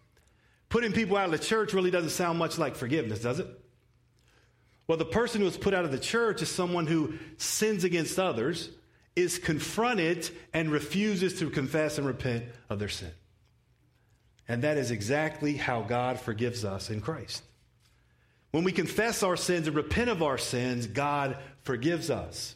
Putting 0.68 0.92
people 0.92 1.16
out 1.16 1.26
of 1.26 1.30
the 1.32 1.38
church 1.38 1.74
really 1.74 1.90
doesn't 1.90 2.10
sound 2.10 2.38
much 2.38 2.56
like 2.58 2.74
forgiveness, 2.74 3.20
does 3.20 3.38
it? 3.38 3.46
Well, 4.86 4.98
the 4.98 5.04
person 5.04 5.40
who 5.40 5.46
is 5.46 5.56
put 5.56 5.74
out 5.74 5.84
of 5.84 5.92
the 5.92 5.98
church 5.98 6.42
is 6.42 6.50
someone 6.50 6.86
who 6.86 7.14
sins 7.36 7.84
against 7.84 8.18
others, 8.18 8.70
is 9.16 9.38
confronted, 9.38 10.28
and 10.52 10.70
refuses 10.70 11.38
to 11.38 11.50
confess 11.50 11.98
and 11.98 12.06
repent 12.06 12.44
of 12.68 12.78
their 12.78 12.88
sin. 12.88 13.10
And 14.48 14.62
that 14.62 14.76
is 14.76 14.90
exactly 14.90 15.54
how 15.54 15.82
God 15.82 16.20
forgives 16.20 16.64
us 16.64 16.90
in 16.90 17.00
Christ. 17.00 17.42
When 18.50 18.64
we 18.64 18.72
confess 18.72 19.22
our 19.22 19.36
sins 19.36 19.66
and 19.66 19.76
repent 19.76 20.10
of 20.10 20.22
our 20.22 20.38
sins, 20.38 20.86
God 20.86 21.38
forgives 21.62 22.10
us. 22.10 22.54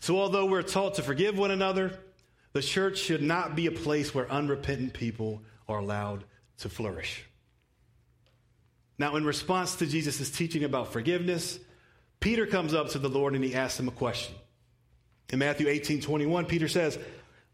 So, 0.00 0.18
although 0.18 0.46
we're 0.46 0.62
taught 0.62 0.94
to 0.94 1.02
forgive 1.02 1.36
one 1.36 1.50
another, 1.50 1.98
the 2.52 2.62
church 2.62 2.98
should 2.98 3.22
not 3.22 3.54
be 3.54 3.66
a 3.66 3.72
place 3.72 4.14
where 4.14 4.30
unrepentant 4.30 4.94
people 4.94 5.42
are 5.68 5.78
allowed 5.78 6.24
to 6.58 6.68
flourish. 6.68 7.24
Now, 8.98 9.16
in 9.16 9.24
response 9.24 9.76
to 9.76 9.86
Jesus' 9.86 10.30
teaching 10.30 10.64
about 10.64 10.92
forgiveness, 10.92 11.60
Peter 12.20 12.46
comes 12.46 12.74
up 12.74 12.90
to 12.90 12.98
the 12.98 13.08
Lord 13.08 13.34
and 13.34 13.44
he 13.44 13.54
asks 13.54 13.78
him 13.78 13.88
a 13.88 13.92
question. 13.92 14.34
In 15.30 15.38
Matthew 15.38 15.68
18 15.68 16.00
21, 16.00 16.46
Peter 16.46 16.68
says, 16.68 16.98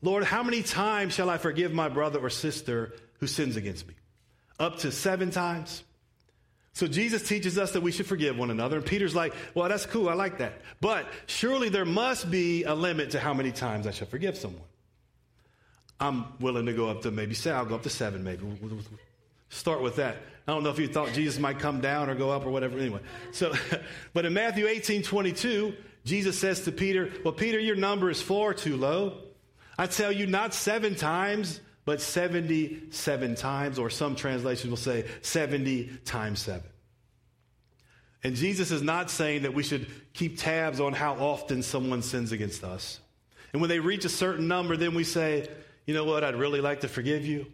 Lord, 0.00 0.24
how 0.24 0.42
many 0.42 0.62
times 0.62 1.14
shall 1.14 1.28
I 1.28 1.38
forgive 1.38 1.72
my 1.72 1.88
brother 1.88 2.20
or 2.20 2.30
sister 2.30 2.94
who 3.20 3.26
sins 3.26 3.56
against 3.56 3.86
me? 3.86 3.94
Up 4.58 4.78
to 4.78 4.92
seven 4.92 5.30
times? 5.30 5.82
So 6.74 6.88
Jesus 6.88 7.26
teaches 7.26 7.56
us 7.56 7.72
that 7.72 7.82
we 7.82 7.92
should 7.92 8.06
forgive 8.06 8.36
one 8.36 8.50
another. 8.50 8.78
And 8.78 8.84
Peter's 8.84 9.14
like, 9.14 9.32
well, 9.54 9.68
that's 9.68 9.86
cool. 9.86 10.08
I 10.08 10.14
like 10.14 10.38
that. 10.38 10.60
But 10.80 11.06
surely 11.26 11.68
there 11.68 11.84
must 11.84 12.30
be 12.30 12.64
a 12.64 12.74
limit 12.74 13.12
to 13.12 13.20
how 13.20 13.32
many 13.32 13.52
times 13.52 13.86
I 13.86 13.92
should 13.92 14.08
forgive 14.08 14.36
someone. 14.36 14.64
I'm 16.00 16.26
willing 16.40 16.66
to 16.66 16.72
go 16.72 16.88
up 16.88 17.02
to 17.02 17.12
maybe 17.12 17.34
say, 17.34 17.52
I'll 17.52 17.64
go 17.64 17.76
up 17.76 17.84
to 17.84 17.90
seven, 17.90 18.24
maybe. 18.24 18.44
Start 19.50 19.82
with 19.82 19.96
that. 19.96 20.16
I 20.48 20.52
don't 20.52 20.64
know 20.64 20.70
if 20.70 20.80
you 20.80 20.88
thought 20.88 21.12
Jesus 21.12 21.38
might 21.38 21.60
come 21.60 21.80
down 21.80 22.10
or 22.10 22.16
go 22.16 22.30
up 22.30 22.44
or 22.44 22.50
whatever. 22.50 22.76
Anyway, 22.76 23.00
so, 23.30 23.54
but 24.12 24.26
in 24.26 24.34
Matthew 24.34 24.66
18 24.66 25.04
22, 25.04 25.74
Jesus 26.04 26.38
says 26.38 26.62
to 26.62 26.72
Peter, 26.72 27.10
Well, 27.24 27.32
Peter, 27.32 27.58
your 27.58 27.76
number 27.76 28.10
is 28.10 28.20
far 28.20 28.52
too 28.52 28.76
low. 28.76 29.18
I 29.78 29.86
tell 29.86 30.12
you, 30.12 30.26
not 30.26 30.52
seven 30.52 30.96
times, 30.96 31.60
but 31.84 32.00
77 32.00 33.34
times, 33.34 33.78
or 33.78 33.90
some 33.90 34.16
translations 34.16 34.70
will 34.70 34.76
say 34.76 35.04
70 35.22 35.98
times 36.04 36.40
seven. 36.40 36.68
And 38.22 38.36
Jesus 38.36 38.70
is 38.70 38.80
not 38.82 39.10
saying 39.10 39.42
that 39.42 39.52
we 39.52 39.62
should 39.62 39.86
keep 40.14 40.38
tabs 40.38 40.80
on 40.80 40.94
how 40.94 41.14
often 41.14 41.62
someone 41.62 42.00
sins 42.00 42.32
against 42.32 42.64
us. 42.64 43.00
And 43.52 43.60
when 43.60 43.68
they 43.68 43.80
reach 43.80 44.06
a 44.06 44.08
certain 44.08 44.48
number, 44.48 44.76
then 44.76 44.94
we 44.94 45.04
say, 45.04 45.48
you 45.86 45.92
know 45.92 46.04
what, 46.04 46.24
I'd 46.24 46.36
really 46.36 46.62
like 46.62 46.80
to 46.80 46.88
forgive 46.88 47.26
you. 47.26 47.46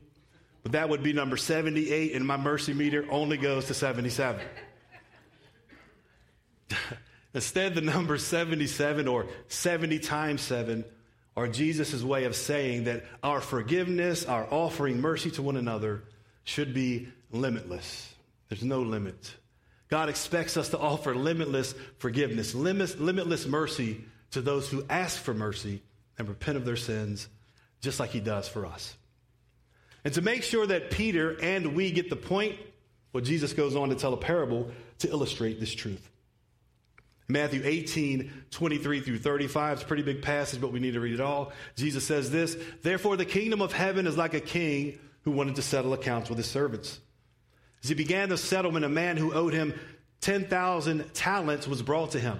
But 0.62 0.72
that 0.72 0.88
would 0.88 1.02
be 1.02 1.12
number 1.12 1.36
78, 1.36 2.14
and 2.14 2.24
my 2.24 2.36
mercy 2.36 2.72
meter 2.72 3.04
only 3.10 3.36
goes 3.36 3.66
to 3.66 3.74
77. 3.74 4.40
Instead, 7.34 7.74
the 7.74 7.80
number 7.80 8.18
77 8.18 9.08
or 9.08 9.26
70 9.48 9.98
times 9.98 10.40
7 10.42 10.84
are 11.40 11.48
Jesus' 11.48 12.02
way 12.02 12.24
of 12.24 12.36
saying 12.36 12.84
that 12.84 13.02
our 13.22 13.40
forgiveness, 13.40 14.26
our 14.26 14.46
offering 14.50 15.00
mercy 15.00 15.30
to 15.30 15.42
one 15.42 15.56
another, 15.56 16.02
should 16.44 16.74
be 16.74 17.08
limitless. 17.32 18.14
There's 18.50 18.62
no 18.62 18.82
limit. 18.82 19.34
God 19.88 20.10
expects 20.10 20.58
us 20.58 20.68
to 20.68 20.78
offer 20.78 21.14
limitless 21.14 21.74
forgiveness, 21.96 22.54
limitless 22.54 23.46
mercy 23.46 24.04
to 24.32 24.42
those 24.42 24.68
who 24.68 24.84
ask 24.90 25.18
for 25.18 25.32
mercy 25.32 25.82
and 26.18 26.28
repent 26.28 26.58
of 26.58 26.66
their 26.66 26.76
sins, 26.76 27.26
just 27.80 27.98
like 27.98 28.10
He 28.10 28.20
does 28.20 28.46
for 28.46 28.66
us. 28.66 28.94
And 30.04 30.12
to 30.12 30.20
make 30.20 30.42
sure 30.42 30.66
that 30.66 30.90
Peter 30.90 31.38
and 31.42 31.74
we 31.74 31.90
get 31.90 32.10
the 32.10 32.16
point, 32.16 32.56
well, 33.14 33.24
Jesus 33.24 33.54
goes 33.54 33.74
on 33.76 33.88
to 33.88 33.94
tell 33.94 34.12
a 34.12 34.18
parable 34.18 34.70
to 34.98 35.08
illustrate 35.08 35.58
this 35.58 35.72
truth. 35.72 36.10
Matthew 37.30 37.62
18, 37.64 38.30
23 38.50 39.00
through 39.00 39.18
35. 39.18 39.72
It's 39.74 39.82
a 39.82 39.86
pretty 39.86 40.02
big 40.02 40.22
passage, 40.22 40.60
but 40.60 40.72
we 40.72 40.80
need 40.80 40.94
to 40.94 41.00
read 41.00 41.14
it 41.14 41.20
all. 41.20 41.52
Jesus 41.76 42.04
says 42.04 42.30
this 42.30 42.56
Therefore, 42.82 43.16
the 43.16 43.24
kingdom 43.24 43.62
of 43.62 43.72
heaven 43.72 44.06
is 44.06 44.16
like 44.16 44.34
a 44.34 44.40
king 44.40 44.98
who 45.22 45.30
wanted 45.30 45.56
to 45.56 45.62
settle 45.62 45.92
accounts 45.92 46.28
with 46.28 46.38
his 46.38 46.48
servants. 46.48 47.00
As 47.82 47.88
he 47.88 47.94
began 47.94 48.28
the 48.28 48.36
settlement, 48.36 48.84
a 48.84 48.88
man 48.88 49.16
who 49.16 49.32
owed 49.32 49.54
him 49.54 49.78
10,000 50.20 51.14
talents 51.14 51.66
was 51.66 51.82
brought 51.82 52.12
to 52.12 52.20
him. 52.20 52.38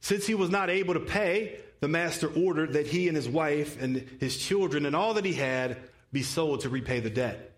Since 0.00 0.26
he 0.26 0.34
was 0.34 0.50
not 0.50 0.70
able 0.70 0.94
to 0.94 1.00
pay, 1.00 1.60
the 1.80 1.88
master 1.88 2.28
ordered 2.28 2.74
that 2.74 2.86
he 2.86 3.08
and 3.08 3.16
his 3.16 3.28
wife 3.28 3.80
and 3.80 3.96
his 4.20 4.36
children 4.36 4.86
and 4.86 4.94
all 4.94 5.14
that 5.14 5.24
he 5.24 5.32
had 5.32 5.78
be 6.12 6.22
sold 6.22 6.60
to 6.60 6.68
repay 6.68 7.00
the 7.00 7.10
debt. 7.10 7.52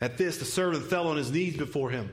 At 0.00 0.18
this, 0.18 0.38
the 0.38 0.44
servant 0.44 0.84
fell 0.84 1.08
on 1.08 1.16
his 1.16 1.30
knees 1.30 1.56
before 1.56 1.90
him. 1.90 2.12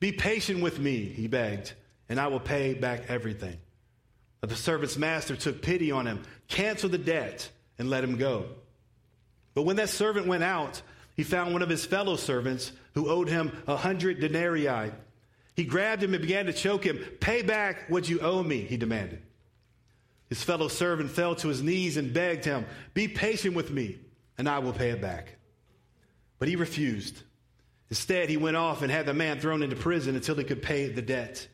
Be 0.00 0.12
patient 0.12 0.62
with 0.62 0.78
me, 0.78 1.04
he 1.04 1.28
begged 1.28 1.74
and 2.10 2.20
I 2.20 2.26
will 2.26 2.40
pay 2.40 2.74
back 2.74 3.04
everything. 3.08 3.56
But 4.40 4.50
the 4.50 4.56
servant's 4.56 4.98
master 4.98 5.36
took 5.36 5.62
pity 5.62 5.92
on 5.92 6.06
him, 6.06 6.22
canceled 6.48 6.92
the 6.92 6.98
debt, 6.98 7.48
and 7.78 7.88
let 7.88 8.04
him 8.04 8.16
go. 8.16 8.46
But 9.54 9.62
when 9.62 9.76
that 9.76 9.88
servant 9.88 10.26
went 10.26 10.42
out, 10.42 10.82
he 11.16 11.22
found 11.22 11.52
one 11.52 11.62
of 11.62 11.68
his 11.68 11.86
fellow 11.86 12.16
servants 12.16 12.72
who 12.94 13.08
owed 13.08 13.28
him 13.28 13.52
a 13.66 13.76
hundred 13.76 14.20
denarii. 14.20 14.90
He 15.54 15.64
grabbed 15.64 16.02
him 16.02 16.12
and 16.12 16.22
began 16.22 16.46
to 16.46 16.52
choke 16.52 16.84
him. 16.84 16.98
Pay 17.20 17.42
back 17.42 17.88
what 17.88 18.08
you 18.08 18.20
owe 18.20 18.42
me, 18.42 18.62
he 18.62 18.76
demanded. 18.76 19.22
His 20.28 20.42
fellow 20.42 20.68
servant 20.68 21.10
fell 21.10 21.34
to 21.36 21.48
his 21.48 21.62
knees 21.62 21.96
and 21.96 22.12
begged 22.12 22.44
him, 22.44 22.66
Be 22.94 23.08
patient 23.08 23.54
with 23.54 23.70
me, 23.70 23.98
and 24.38 24.48
I 24.48 24.60
will 24.60 24.72
pay 24.72 24.90
it 24.90 25.00
back. 25.00 25.36
But 26.38 26.48
he 26.48 26.56
refused. 26.56 27.20
Instead, 27.88 28.30
he 28.30 28.36
went 28.36 28.56
off 28.56 28.82
and 28.82 28.90
had 28.90 29.06
the 29.06 29.14
man 29.14 29.40
thrown 29.40 29.62
into 29.62 29.76
prison 29.76 30.14
until 30.16 30.36
he 30.36 30.44
could 30.44 30.62
pay 30.62 30.88
the 30.88 31.02
debt. 31.02 31.46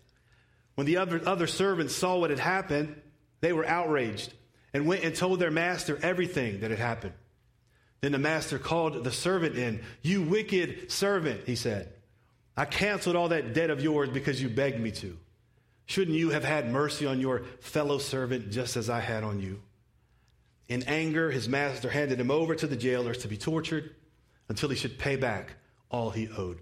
When 0.76 0.86
the 0.86 0.98
other, 0.98 1.20
other 1.26 1.46
servants 1.46 1.94
saw 1.94 2.18
what 2.18 2.30
had 2.30 2.38
happened, 2.38 3.00
they 3.40 3.52
were 3.52 3.66
outraged 3.66 4.32
and 4.72 4.86
went 4.86 5.04
and 5.04 5.14
told 5.14 5.40
their 5.40 5.50
master 5.50 5.98
everything 6.00 6.60
that 6.60 6.70
had 6.70 6.78
happened. 6.78 7.14
Then 8.02 8.12
the 8.12 8.18
master 8.18 8.58
called 8.58 9.02
the 9.02 9.10
servant 9.10 9.56
in. 9.56 9.82
You 10.02 10.22
wicked 10.22 10.92
servant, 10.92 11.42
he 11.46 11.56
said. 11.56 11.92
I 12.56 12.66
canceled 12.66 13.16
all 13.16 13.30
that 13.30 13.54
debt 13.54 13.70
of 13.70 13.82
yours 13.82 14.10
because 14.10 14.40
you 14.40 14.48
begged 14.48 14.78
me 14.78 14.90
to. 14.92 15.18
Shouldn't 15.86 16.16
you 16.16 16.30
have 16.30 16.44
had 16.44 16.70
mercy 16.70 17.06
on 17.06 17.20
your 17.20 17.44
fellow 17.60 17.98
servant 17.98 18.50
just 18.50 18.76
as 18.76 18.90
I 18.90 19.00
had 19.00 19.24
on 19.24 19.40
you? 19.40 19.62
In 20.68 20.82
anger, 20.82 21.30
his 21.30 21.48
master 21.48 21.88
handed 21.88 22.20
him 22.20 22.30
over 22.30 22.54
to 22.54 22.66
the 22.66 22.76
jailers 22.76 23.18
to 23.18 23.28
be 23.28 23.36
tortured 23.36 23.94
until 24.48 24.68
he 24.68 24.76
should 24.76 24.98
pay 24.98 25.16
back 25.16 25.54
all 25.90 26.10
he 26.10 26.28
owed. 26.28 26.58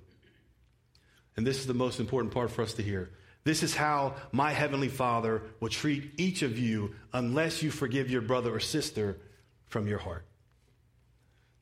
And 1.37 1.47
this 1.47 1.59
is 1.59 1.67
the 1.67 1.75
most 1.75 1.99
important 1.99 2.33
part 2.33 2.51
for 2.51 2.62
us 2.62 2.75
to 2.75 2.83
hear. 2.83 3.11
This 3.45 3.62
is 3.62 3.74
how 3.74 4.14
my 4.32 4.53
heavenly 4.53 4.88
Father 4.88 5.42
will 5.61 5.68
treat 5.68 6.12
each 6.16 6.42
of 6.42 6.59
you 6.59 6.95
unless 7.12 7.62
you 7.62 7.70
forgive 7.70 8.11
your 8.11 8.22
brother 8.22 8.55
or 8.55 8.61
sister 8.61 9.18
from 9.66 9.86
your 9.86 9.99
heart. 9.99 10.24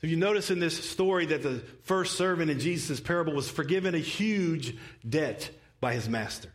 So 0.01 0.07
you 0.07 0.16
notice 0.16 0.51
in 0.51 0.61
this 0.61 0.89
story 0.91 1.26
that 1.26 1.43
the 1.43 1.62
first 1.83 2.16
servant 2.16 2.51
in 2.51 2.61
Jesus' 2.61 3.01
parable 3.01 3.35
was 3.35 3.49
forgiven 3.49 3.95
a 3.95 3.99
huge 3.99 4.76
debt 5.09 5.51
by 5.80 5.95
his 5.95 6.09
master. 6.09 6.53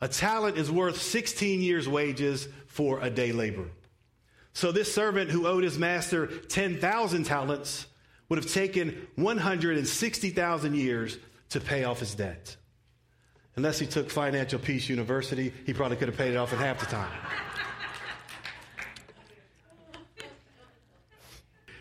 A 0.00 0.08
talent 0.08 0.58
is 0.58 0.70
worth 0.70 1.00
16 1.00 1.60
years' 1.60 1.88
wages 1.88 2.48
for 2.66 3.00
a 3.00 3.10
day 3.10 3.30
labor. 3.32 3.68
So 4.52 4.72
this 4.72 4.92
servant 4.92 5.30
who 5.30 5.46
owed 5.46 5.64
his 5.64 5.78
master 5.78 6.26
10,000 6.26 7.24
talents 7.24 7.86
would 8.28 8.42
have 8.42 8.52
taken 8.52 9.06
160,000 9.16 10.74
years 10.74 11.18
to 11.50 11.60
pay 11.60 11.84
off 11.84 12.00
his 12.00 12.14
debt. 12.14 12.56
Unless 13.56 13.78
he 13.78 13.86
took 13.86 14.10
Financial 14.10 14.58
Peace 14.58 14.88
University, 14.88 15.52
he 15.66 15.74
probably 15.74 15.96
could 15.96 16.08
have 16.08 16.16
paid 16.16 16.32
it 16.32 16.36
off 16.36 16.52
in 16.52 16.58
half 16.58 16.80
the 16.80 16.86
time. 16.86 17.12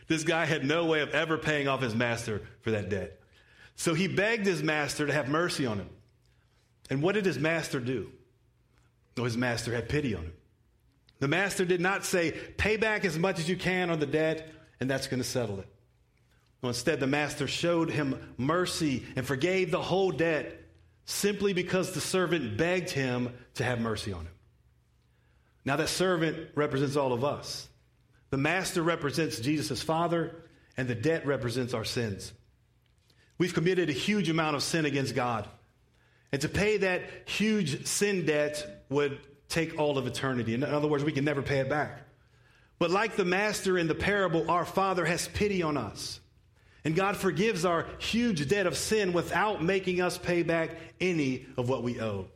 this 0.08 0.24
guy 0.26 0.46
had 0.46 0.66
no 0.66 0.86
way 0.86 1.00
of 1.00 1.12
ever 1.12 1.38
paying 1.38 1.70
off 1.70 1.82
his 1.82 1.96
master 1.96 2.42
for 2.60 2.72
that 2.72 2.90
debt. 2.90 3.22
So 3.78 3.94
he 3.94 4.08
begged 4.08 4.46
his 4.46 4.62
master 4.62 5.08
to 5.08 5.14
have 5.14 5.30
mercy 5.30 5.66
on 5.66 5.78
him. 5.78 5.90
And 6.90 7.02
what 7.02 7.16
did 7.16 7.26
his 7.26 7.40
master 7.40 7.80
do? 7.80 8.12
Well, 9.16 9.24
his 9.24 9.38
master 9.38 9.74
had 9.74 9.88
pity 9.88 10.14
on 10.14 10.24
him. 10.24 10.34
The 11.20 11.30
master 11.30 11.64
did 11.64 11.80
not 11.80 12.04
say, 12.04 12.32
pay 12.58 12.76
back 12.76 13.06
as 13.06 13.18
much 13.18 13.40
as 13.40 13.48
you 13.48 13.56
can 13.56 13.90
on 13.90 14.00
the 14.00 14.06
debt, 14.06 14.50
and 14.82 14.90
that's 14.90 15.08
going 15.08 15.22
to 15.22 15.28
settle 15.28 15.60
it. 15.60 15.68
No, 16.62 16.70
instead, 16.70 17.00
the 17.00 17.08
master 17.08 17.48
showed 17.48 17.90
him 17.90 18.34
mercy 18.38 19.06
and 19.16 19.26
forgave 19.26 19.72
the 19.72 19.82
whole 19.82 20.12
debt 20.12 20.61
simply 21.06 21.54
because 21.54 21.92
the 21.92 22.02
servant 22.02 22.58
begged 22.58 22.90
him 22.90 23.34
to 23.56 23.64
have 23.64 23.80
mercy 23.80 24.14
on 24.14 24.22
him. 24.22 24.34
Now, 25.66 25.76
that 25.76 25.90
servant 25.90 26.50
represents 26.56 26.96
all 26.96 27.14
of 27.14 27.24
us. 27.24 27.68
The 28.32 28.38
master 28.38 28.82
represents 28.82 29.40
Jesus' 29.40 29.82
father, 29.82 30.36
and 30.78 30.88
the 30.88 30.96
debt 30.96 31.26
represents 31.26 31.74
our 31.74 31.84
sins. 31.84 32.32
We've 33.38 33.54
committed 33.54 33.90
a 33.90 33.94
huge 33.94 34.30
amount 34.30 34.56
of 34.56 34.64
sin 34.64 34.86
against 34.86 35.16
God. 35.16 35.48
And 36.32 36.42
to 36.42 36.50
pay 36.50 36.78
that 36.78 37.04
huge 37.26 37.86
sin 37.86 38.26
debt 38.26 38.86
would 38.90 39.20
take 39.50 39.78
all 39.78 39.98
of 39.98 40.08
eternity. 40.08 40.54
In 40.54 40.64
other 40.64 40.88
words, 40.88 41.04
we 41.04 41.12
can 41.12 41.26
never 41.26 41.42
pay 41.42 41.60
it 41.60 41.70
back. 41.70 42.00
But 42.80 42.90
like 42.90 43.16
the 43.16 43.26
master 43.26 43.78
in 43.78 43.88
the 43.88 43.96
parable, 43.96 44.50
our 44.50 44.66
Father 44.66 45.06
has 45.06 45.28
pity 45.28 45.62
on 45.62 45.78
us. 45.78 46.20
And 46.84 46.96
God 46.96 47.16
forgives 47.16 47.64
our 47.64 47.86
huge 48.00 48.48
debt 48.48 48.66
of 48.66 48.76
sin 48.76 49.14
without 49.14 49.64
making 49.64 50.02
us 50.02 50.18
pay 50.18 50.42
back 50.44 50.72
any 51.00 51.46
of 51.58 51.70
what 51.70 51.84
we 51.84 52.02
owe. 52.02 52.28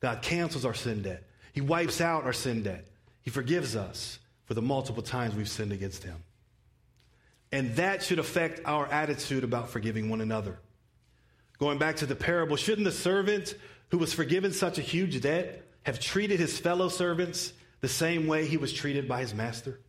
God 0.00 0.22
cancels 0.22 0.64
our 0.64 0.74
sin 0.74 1.02
debt. 1.02 1.22
He 1.52 1.60
wipes 1.60 2.00
out 2.00 2.24
our 2.24 2.32
sin 2.32 2.62
debt. 2.62 2.86
He 3.22 3.30
forgives 3.30 3.76
us 3.76 4.18
for 4.44 4.54
the 4.54 4.62
multiple 4.62 5.02
times 5.02 5.34
we've 5.34 5.48
sinned 5.48 5.72
against 5.72 6.04
Him. 6.04 6.16
And 7.52 7.74
that 7.76 8.02
should 8.02 8.18
affect 8.18 8.60
our 8.64 8.86
attitude 8.86 9.44
about 9.44 9.70
forgiving 9.70 10.08
one 10.08 10.20
another. 10.20 10.58
Going 11.58 11.78
back 11.78 11.96
to 11.96 12.06
the 12.06 12.16
parable, 12.16 12.56
shouldn't 12.56 12.84
the 12.84 12.92
servant 12.92 13.54
who 13.90 13.98
was 13.98 14.12
forgiven 14.12 14.52
such 14.52 14.78
a 14.78 14.82
huge 14.82 15.20
debt 15.20 15.64
have 15.82 15.98
treated 15.98 16.38
his 16.38 16.58
fellow 16.58 16.88
servants 16.88 17.52
the 17.80 17.88
same 17.88 18.26
way 18.26 18.46
he 18.46 18.56
was 18.56 18.72
treated 18.72 19.08
by 19.08 19.20
his 19.20 19.34
master? 19.34 19.80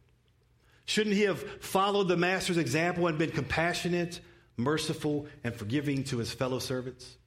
Shouldn't 0.86 1.16
he 1.16 1.24
have 1.24 1.42
followed 1.62 2.08
the 2.08 2.18
master's 2.18 2.58
example 2.58 3.08
and 3.08 3.18
been 3.18 3.32
compassionate, 3.32 4.20
merciful, 4.58 5.28
and 5.44 5.56
forgiving 5.56 6.04
to 6.06 6.18
his 6.18 6.34
fellow 6.34 6.60
servants? 6.60 7.18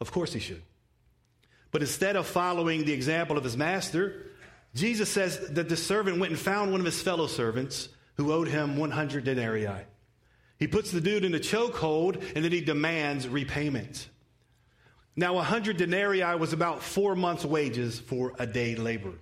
Of 0.00 0.12
course 0.12 0.32
he 0.32 0.40
should. 0.40 0.62
But 1.70 1.82
instead 1.82 2.16
of 2.16 2.26
following 2.26 2.84
the 2.84 2.92
example 2.92 3.36
of 3.36 3.44
his 3.44 3.56
master, 3.56 4.26
Jesus 4.74 5.10
says 5.10 5.48
that 5.50 5.68
the 5.68 5.76
servant 5.76 6.18
went 6.18 6.32
and 6.32 6.40
found 6.40 6.70
one 6.70 6.80
of 6.80 6.86
his 6.86 7.02
fellow 7.02 7.26
servants 7.26 7.88
who 8.16 8.32
owed 8.32 8.48
him 8.48 8.76
100 8.76 9.24
denarii. 9.24 9.84
He 10.58 10.66
puts 10.66 10.90
the 10.90 11.00
dude 11.00 11.24
in 11.24 11.34
a 11.34 11.38
chokehold 11.38 12.22
and 12.34 12.44
then 12.44 12.52
he 12.52 12.60
demands 12.60 13.28
repayment. 13.28 14.08
Now, 15.16 15.34
100 15.34 15.78
denarii 15.78 16.36
was 16.36 16.52
about 16.52 16.82
four 16.82 17.14
months' 17.14 17.44
wages 17.44 17.98
for 17.98 18.34
a 18.38 18.46
day 18.46 18.74
labor. 18.74 19.12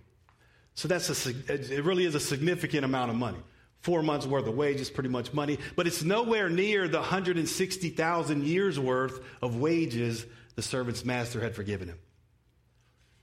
So 0.74 0.88
that's 0.88 1.26
a, 1.26 1.30
it 1.48 1.84
really 1.84 2.04
is 2.04 2.16
a 2.16 2.20
significant 2.20 2.84
amount 2.84 3.10
of 3.10 3.16
money. 3.16 3.38
Four 3.84 4.02
months 4.02 4.26
worth 4.26 4.46
of 4.46 4.54
wages, 4.54 4.88
pretty 4.88 5.10
much 5.10 5.34
money, 5.34 5.58
but 5.76 5.86
it's 5.86 6.02
nowhere 6.02 6.48
near 6.48 6.88
the 6.88 7.00
160,000 7.00 8.44
years 8.46 8.80
worth 8.80 9.20
of 9.42 9.56
wages 9.56 10.24
the 10.54 10.62
servant's 10.62 11.04
master 11.04 11.38
had 11.38 11.54
forgiven 11.54 11.88
him. 11.88 11.98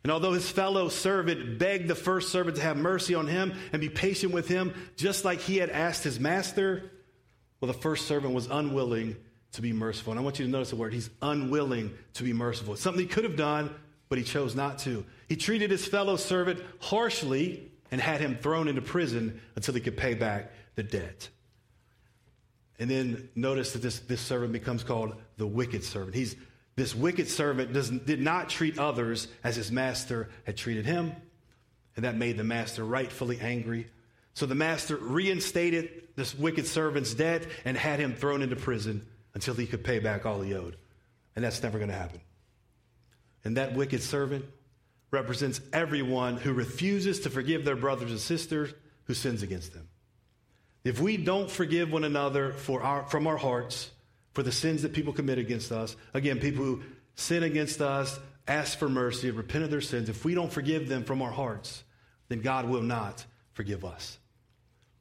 And 0.04 0.12
although 0.12 0.34
his 0.34 0.48
fellow 0.48 0.88
servant 0.90 1.58
begged 1.58 1.88
the 1.88 1.96
first 1.96 2.32
servant 2.32 2.58
to 2.58 2.62
have 2.62 2.78
mercy 2.78 3.16
on 3.16 3.26
him 3.26 3.56
and 3.74 3.82
be 3.82 3.90
patient 3.90 4.34
with 4.34 4.48
him, 4.48 4.76
just 4.98 5.26
like 5.26 5.40
he 5.40 5.58
had 5.58 5.72
asked 5.72 6.04
his 6.04 6.20
master, 6.20 6.92
well, 7.60 7.72
the 7.72 7.80
first 7.80 8.06
servant 8.06 8.36
was 8.36 8.46
unwilling 8.46 9.16
to 9.54 9.64
be 9.64 9.74
merciful. 9.74 10.14
And 10.14 10.20
I 10.20 10.24
want 10.24 10.38
you 10.38 10.46
to 10.46 10.52
notice 10.52 10.70
the 10.70 10.76
word. 10.76 10.94
He's 10.94 11.10
unwilling 11.24 11.92
to 12.14 12.24
be 12.24 12.34
merciful. 12.34 12.74
It's 12.74 12.84
something 12.84 13.02
he 13.02 13.08
could 13.08 13.24
have 13.24 13.36
done, 13.36 13.74
but 14.10 14.20
he 14.20 14.24
chose 14.24 14.54
not 14.54 14.78
to. 14.80 15.04
He 15.28 15.38
treated 15.38 15.72
his 15.72 15.88
fellow 15.88 16.18
servant 16.18 16.62
harshly 16.80 17.71
and 17.92 18.00
had 18.00 18.22
him 18.22 18.38
thrown 18.38 18.68
into 18.68 18.82
prison 18.82 19.40
until 19.56 19.74
he 19.74 19.82
could 19.82 19.98
pay 19.98 20.14
back 20.14 20.52
the 20.76 20.84
debt. 20.84 21.30
And 22.80 22.90
then 22.90 23.30
notice 23.36 23.74
that 23.74 23.82
this, 23.82 24.00
this 24.00 24.22
servant 24.22 24.54
becomes 24.54 24.84
called 24.84 25.14
the 25.38 25.46
wicked 25.46 25.84
servant. 25.84 26.16
He's 26.16 26.36
this 26.76 26.96
wicked 26.96 27.28
servant 27.28 27.74
does, 27.74 27.90
did 27.90 28.22
not 28.22 28.50
treat 28.50 28.80
others 28.80 29.28
as 29.44 29.56
his 29.56 29.72
master 29.72 30.30
had 30.46 30.58
treated 30.58 30.86
him, 30.86 31.12
and 31.96 32.06
that 32.06 32.16
made 32.16 32.38
the 32.38 32.44
master 32.44 32.84
rightfully 32.84 33.40
angry. 33.40 33.88
So 34.34 34.46
the 34.46 34.56
master 34.56 34.96
reinstated 34.96 36.08
this 36.16 36.34
wicked 36.34 36.66
servant's 36.66 37.14
debt 37.14 37.46
and 37.66 37.78
had 37.78 38.00
him 38.00 38.16
thrown 38.16 38.42
into 38.42 38.56
prison 38.56 39.06
until 39.34 39.54
he 39.54 39.68
could 39.68 39.84
pay 39.84 40.00
back 40.00 40.26
all 40.26 40.42
he 40.42 40.54
owed. 40.54 40.78
And 41.36 41.44
that's 41.44 41.62
never 41.62 41.78
going 41.78 41.92
to 41.92 41.96
happen. 41.96 42.22
And 43.44 43.58
that 43.58 43.76
wicked 43.76 44.02
servant 44.02 44.46
represents 45.12 45.60
everyone 45.74 46.38
who 46.38 46.54
refuses 46.54 47.20
to 47.22 47.30
forgive 47.30 47.66
their 47.66 47.76
brothers 47.76 48.12
and 48.12 48.20
sisters 48.20 48.74
who 49.04 49.14
sins 49.14 49.44
against 49.44 49.74
them. 49.74 49.88
If 50.84 51.00
we 51.00 51.18
don't 51.18 51.52
forgive 51.52 51.92
one 51.92 52.06
another 52.06 52.56
our, 52.70 53.04
from 53.04 53.28
our 53.28 53.38
hearts 53.38 53.92
for 54.34 54.42
the 54.42 54.52
sins 54.52 54.82
that 54.82 54.94
people 54.94 55.14
commit 55.14 55.38
against 55.38 55.72
us, 55.72 55.96
again, 56.14 56.40
people 56.40 56.64
who 56.64 56.84
sin 57.16 57.44
against 57.44 57.82
us, 57.82 58.20
ask 58.48 58.78
for 58.80 58.90
mercy, 58.90 59.30
repent 59.30 59.64
of 59.64 59.70
their 59.70 59.82
sins, 59.82 60.10
if 60.10 60.26
we 60.26 60.34
don't 60.34 60.52
forgive 60.52 60.88
them 60.88 61.04
from 61.04 61.22
our 61.22 61.32
hearts, 61.32 61.84
then 62.30 62.42
God 62.42 62.68
will 62.68 62.82
not 62.82 63.24
forgive 63.54 63.86
us. 63.86 64.18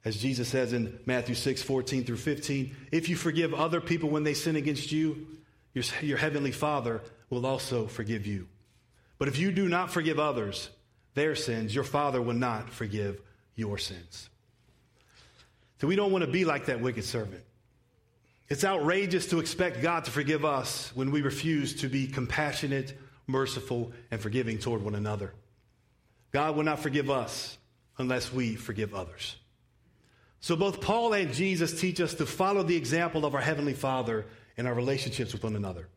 As 0.03 0.17
Jesus 0.17 0.49
says 0.49 0.73
in 0.73 0.99
Matthew 1.05 1.35
6, 1.35 1.63
14 1.63 2.03
through 2.03 2.17
15, 2.17 2.75
if 2.91 3.07
you 3.07 3.15
forgive 3.15 3.53
other 3.53 3.79
people 3.79 4.09
when 4.09 4.23
they 4.23 4.33
sin 4.33 4.55
against 4.55 4.91
you, 4.91 5.27
your, 5.73 5.83
your 6.01 6.17
heavenly 6.17 6.51
Father 6.51 7.01
will 7.29 7.45
also 7.45 7.87
forgive 7.87 8.25
you. 8.27 8.47
But 9.21 9.27
if 9.27 9.37
you 9.37 9.51
do 9.51 9.69
not 9.69 9.91
forgive 9.91 10.19
others 10.19 10.71
their 11.13 11.35
sins, 11.35 11.75
your 11.75 11.83
Father 11.83 12.19
will 12.19 12.33
not 12.33 12.71
forgive 12.71 13.21
your 13.53 13.77
sins. 13.77 14.27
So 15.79 15.85
we 15.85 15.95
don't 15.95 16.11
want 16.11 16.25
to 16.25 16.31
be 16.31 16.43
like 16.43 16.65
that 16.65 16.81
wicked 16.81 17.03
servant. 17.03 17.43
It's 18.49 18.63
outrageous 18.63 19.27
to 19.27 19.37
expect 19.37 19.83
God 19.83 20.05
to 20.05 20.11
forgive 20.11 20.43
us 20.43 20.91
when 20.95 21.11
we 21.11 21.21
refuse 21.21 21.81
to 21.81 21.87
be 21.87 22.07
compassionate, 22.07 22.97
merciful, 23.27 23.91
and 24.09 24.19
forgiving 24.19 24.57
toward 24.57 24.81
one 24.81 24.95
another. 24.95 25.35
God 26.31 26.55
will 26.55 26.63
not 26.63 26.79
forgive 26.79 27.11
us 27.11 27.59
unless 27.99 28.33
we 28.33 28.55
forgive 28.55 28.95
others. 28.95 29.35
So 30.39 30.55
both 30.55 30.81
Paul 30.81 31.13
and 31.13 31.31
Jesus 31.31 31.79
teach 31.79 32.01
us 32.01 32.15
to 32.15 32.25
follow 32.25 32.63
the 32.63 32.75
example 32.75 33.27
of 33.27 33.35
our 33.35 33.41
Heavenly 33.41 33.75
Father 33.75 34.25
in 34.57 34.65
our 34.65 34.73
relationships 34.73 35.31
with 35.31 35.43
one 35.43 35.55
another. 35.55 35.89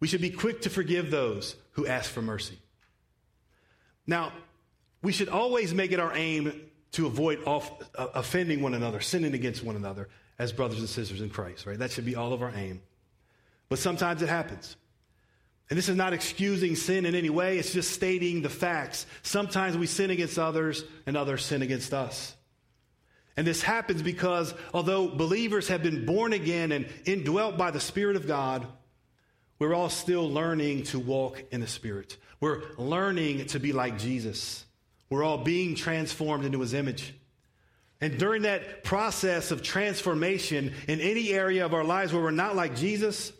We 0.00 0.08
should 0.08 0.22
be 0.22 0.30
quick 0.30 0.62
to 0.62 0.70
forgive 0.70 1.10
those 1.10 1.56
who 1.72 1.86
ask 1.86 2.10
for 2.10 2.22
mercy. 2.22 2.58
Now, 4.06 4.32
we 5.02 5.12
should 5.12 5.28
always 5.28 5.72
make 5.72 5.92
it 5.92 6.00
our 6.00 6.14
aim 6.14 6.68
to 6.92 7.06
avoid 7.06 7.44
off, 7.44 7.70
uh, 7.94 8.08
offending 8.14 8.62
one 8.62 8.74
another, 8.74 9.00
sinning 9.00 9.34
against 9.34 9.62
one 9.62 9.76
another 9.76 10.08
as 10.38 10.52
brothers 10.52 10.80
and 10.80 10.88
sisters 10.88 11.20
in 11.20 11.30
Christ, 11.30 11.66
right? 11.66 11.78
That 11.78 11.90
should 11.90 12.06
be 12.06 12.16
all 12.16 12.32
of 12.32 12.42
our 12.42 12.52
aim. 12.54 12.82
But 13.68 13.78
sometimes 13.78 14.22
it 14.22 14.28
happens. 14.28 14.76
And 15.68 15.78
this 15.78 15.88
is 15.88 15.94
not 15.94 16.12
excusing 16.12 16.74
sin 16.74 17.06
in 17.06 17.14
any 17.14 17.30
way, 17.30 17.58
it's 17.58 17.72
just 17.72 17.92
stating 17.92 18.42
the 18.42 18.48
facts. 18.48 19.06
Sometimes 19.22 19.76
we 19.76 19.86
sin 19.86 20.10
against 20.10 20.38
others 20.38 20.82
and 21.06 21.16
others 21.16 21.44
sin 21.44 21.62
against 21.62 21.94
us. 21.94 22.34
And 23.36 23.46
this 23.46 23.62
happens 23.62 24.02
because 24.02 24.52
although 24.74 25.08
believers 25.08 25.68
have 25.68 25.82
been 25.82 26.04
born 26.04 26.32
again 26.32 26.72
and 26.72 26.88
indwelt 27.04 27.56
by 27.56 27.70
the 27.70 27.78
Spirit 27.78 28.16
of 28.16 28.26
God, 28.26 28.66
we're 29.60 29.74
all 29.74 29.90
still 29.90 30.28
learning 30.28 30.84
to 30.84 30.98
walk 30.98 31.44
in 31.52 31.60
the 31.60 31.66
Spirit. 31.66 32.16
We're 32.40 32.62
learning 32.78 33.46
to 33.48 33.60
be 33.60 33.72
like 33.72 33.98
Jesus. 33.98 34.64
We're 35.10 35.22
all 35.22 35.38
being 35.38 35.74
transformed 35.74 36.46
into 36.46 36.60
His 36.60 36.72
image. 36.72 37.14
And 38.00 38.18
during 38.18 38.42
that 38.42 38.82
process 38.82 39.50
of 39.50 39.62
transformation 39.62 40.72
in 40.88 41.00
any 41.00 41.30
area 41.30 41.66
of 41.66 41.74
our 41.74 41.84
lives 41.84 42.12
where 42.14 42.22
we're 42.22 42.30
not 42.30 42.56
like 42.56 42.74
Jesus, 42.74 43.34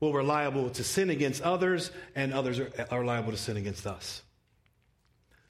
well, 0.00 0.12
we're 0.12 0.22
liable 0.22 0.70
to 0.70 0.82
sin 0.82 1.10
against 1.10 1.42
others, 1.42 1.90
and 2.14 2.32
others 2.32 2.58
are, 2.58 2.72
are 2.90 3.04
liable 3.04 3.32
to 3.32 3.38
sin 3.38 3.58
against 3.58 3.86
us. 3.86 4.22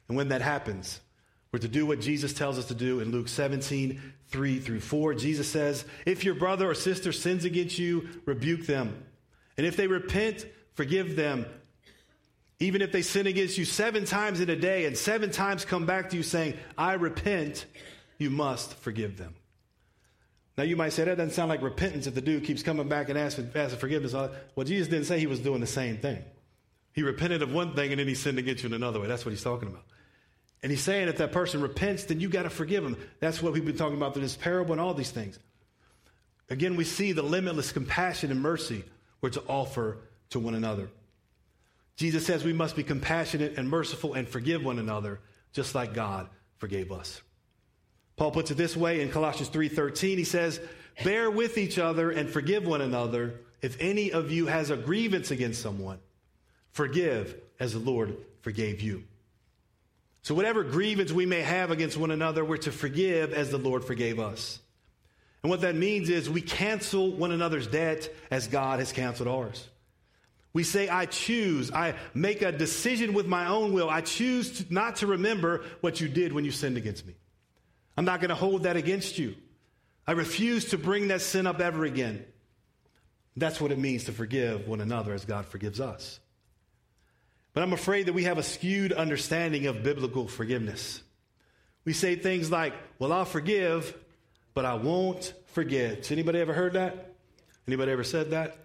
And 0.08 0.16
when 0.16 0.28
that 0.28 0.42
happens, 0.42 1.00
we're 1.52 1.60
to 1.60 1.68
do 1.68 1.86
what 1.86 2.00
Jesus 2.00 2.32
tells 2.32 2.58
us 2.58 2.66
to 2.66 2.74
do 2.74 2.98
in 2.98 3.12
Luke 3.12 3.28
17, 3.28 4.02
3 4.28 4.58
through 4.58 4.80
4. 4.80 5.14
Jesus 5.14 5.48
says, 5.48 5.84
If 6.04 6.24
your 6.24 6.34
brother 6.34 6.68
or 6.68 6.74
sister 6.74 7.12
sins 7.12 7.44
against 7.44 7.78
you, 7.78 8.08
rebuke 8.24 8.66
them. 8.66 9.04
And 9.56 9.66
if 9.66 9.76
they 9.76 9.86
repent, 9.86 10.46
forgive 10.74 11.16
them. 11.16 11.46
Even 12.58 12.80
if 12.80 12.92
they 12.92 13.02
sin 13.02 13.26
against 13.26 13.58
you 13.58 13.64
seven 13.64 14.04
times 14.04 14.40
in 14.40 14.48
a 14.48 14.56
day 14.56 14.86
and 14.86 14.96
seven 14.96 15.30
times 15.30 15.64
come 15.64 15.84
back 15.84 16.10
to 16.10 16.16
you 16.16 16.22
saying, 16.22 16.54
I 16.78 16.94
repent, 16.94 17.66
you 18.18 18.30
must 18.30 18.74
forgive 18.74 19.18
them. 19.18 19.34
Now 20.56 20.64
you 20.64 20.74
might 20.74 20.94
say 20.94 21.04
that 21.04 21.18
doesn't 21.18 21.34
sound 21.34 21.50
like 21.50 21.60
repentance 21.60 22.06
if 22.06 22.14
the 22.14 22.22
dude 22.22 22.44
keeps 22.44 22.62
coming 22.62 22.88
back 22.88 23.10
and 23.10 23.18
asking, 23.18 23.50
asking 23.54 23.78
forgiveness. 23.78 24.14
Well, 24.14 24.64
Jesus 24.64 24.88
didn't 24.88 25.04
say 25.04 25.18
he 25.18 25.26
was 25.26 25.40
doing 25.40 25.60
the 25.60 25.66
same 25.66 25.98
thing. 25.98 26.22
He 26.94 27.02
repented 27.02 27.42
of 27.42 27.52
one 27.52 27.74
thing 27.74 27.90
and 27.90 28.00
then 28.00 28.08
he 28.08 28.14
sinned 28.14 28.38
against 28.38 28.62
you 28.62 28.68
in 28.68 28.72
another 28.72 29.00
way. 29.00 29.06
That's 29.06 29.26
what 29.26 29.32
he's 29.32 29.42
talking 29.44 29.68
about. 29.68 29.82
And 30.62 30.72
he's 30.72 30.80
saying 30.80 31.08
if 31.08 31.18
that 31.18 31.32
person 31.32 31.60
repents, 31.60 32.04
then 32.04 32.20
you 32.20 32.30
got 32.30 32.44
to 32.44 32.50
forgive 32.50 32.82
them. 32.82 32.96
That's 33.20 33.42
what 33.42 33.52
we've 33.52 33.66
been 33.66 33.76
talking 33.76 33.98
about 33.98 34.14
through 34.14 34.22
this 34.22 34.36
parable 34.36 34.72
and 34.72 34.80
all 34.80 34.94
these 34.94 35.10
things. 35.10 35.38
Again, 36.48 36.74
we 36.76 36.84
see 36.84 37.12
the 37.12 37.22
limitless 37.22 37.70
compassion 37.70 38.30
and 38.30 38.40
mercy 38.40 38.82
we're 39.20 39.30
to 39.30 39.42
offer 39.48 39.98
to 40.30 40.38
one 40.38 40.54
another. 40.54 40.88
Jesus 41.96 42.26
says 42.26 42.44
we 42.44 42.52
must 42.52 42.76
be 42.76 42.82
compassionate 42.82 43.56
and 43.56 43.68
merciful 43.68 44.14
and 44.14 44.28
forgive 44.28 44.64
one 44.64 44.78
another, 44.78 45.20
just 45.52 45.74
like 45.74 45.94
God 45.94 46.28
forgave 46.58 46.92
us. 46.92 47.22
Paul 48.16 48.30
puts 48.30 48.50
it 48.50 48.56
this 48.56 48.76
way 48.76 49.00
in 49.00 49.10
Colossians 49.10 49.48
3:13. 49.48 50.18
He 50.18 50.24
says, 50.24 50.60
"Bear 51.04 51.30
with 51.30 51.58
each 51.58 51.78
other 51.78 52.10
and 52.10 52.28
forgive 52.28 52.66
one 52.66 52.80
another. 52.80 53.40
If 53.62 53.76
any 53.80 54.12
of 54.12 54.30
you 54.30 54.46
has 54.46 54.70
a 54.70 54.76
grievance 54.76 55.30
against 55.30 55.60
someone, 55.60 55.98
forgive 56.72 57.40
as 57.58 57.72
the 57.72 57.78
Lord 57.78 58.16
forgave 58.42 58.80
you." 58.80 59.04
So 60.22 60.34
whatever 60.34 60.64
grievance 60.64 61.12
we 61.12 61.24
may 61.24 61.42
have 61.42 61.70
against 61.70 61.96
one 61.96 62.10
another, 62.10 62.44
we're 62.44 62.56
to 62.58 62.72
forgive 62.72 63.32
as 63.32 63.50
the 63.50 63.58
Lord 63.58 63.84
forgave 63.84 64.18
us. 64.18 64.60
And 65.42 65.50
what 65.50 65.60
that 65.60 65.74
means 65.74 66.10
is 66.10 66.28
we 66.28 66.40
cancel 66.40 67.12
one 67.12 67.30
another's 67.30 67.66
debt 67.66 68.12
as 68.30 68.48
God 68.48 68.78
has 68.78 68.92
canceled 68.92 69.28
ours. 69.28 69.68
We 70.52 70.62
say, 70.62 70.88
I 70.88 71.06
choose. 71.06 71.70
I 71.70 71.94
make 72.14 72.40
a 72.40 72.50
decision 72.50 73.12
with 73.12 73.26
my 73.26 73.46
own 73.46 73.72
will. 73.72 73.90
I 73.90 74.00
choose 74.00 74.58
to, 74.58 74.72
not 74.72 74.96
to 74.96 75.06
remember 75.06 75.64
what 75.82 76.00
you 76.00 76.08
did 76.08 76.32
when 76.32 76.44
you 76.44 76.50
sinned 76.50 76.78
against 76.78 77.06
me. 77.06 77.14
I'm 77.96 78.06
not 78.06 78.20
going 78.20 78.30
to 78.30 78.34
hold 78.34 78.62
that 78.62 78.76
against 78.76 79.18
you. 79.18 79.34
I 80.06 80.12
refuse 80.12 80.70
to 80.70 80.78
bring 80.78 81.08
that 81.08 81.20
sin 81.20 81.46
up 81.46 81.60
ever 81.60 81.84
again. 81.84 82.24
That's 83.36 83.60
what 83.60 83.70
it 83.70 83.78
means 83.78 84.04
to 84.04 84.12
forgive 84.12 84.66
one 84.66 84.80
another 84.80 85.12
as 85.12 85.24
God 85.24 85.44
forgives 85.44 85.80
us. 85.80 86.20
But 87.52 87.62
I'm 87.62 87.72
afraid 87.72 88.06
that 88.06 88.12
we 88.12 88.24
have 88.24 88.38
a 88.38 88.42
skewed 88.42 88.92
understanding 88.92 89.66
of 89.66 89.82
biblical 89.82 90.28
forgiveness. 90.28 91.02
We 91.84 91.92
say 91.92 92.16
things 92.16 92.50
like, 92.50 92.74
Well, 92.98 93.12
I'll 93.12 93.24
forgive, 93.24 93.94
but 94.56 94.64
I 94.64 94.72
won't 94.72 95.34
forget. 95.48 96.10
Anybody 96.10 96.40
ever 96.40 96.54
heard 96.54 96.72
that? 96.72 97.12
Anybody 97.68 97.92
ever 97.92 98.02
said 98.02 98.30
that? 98.30 98.56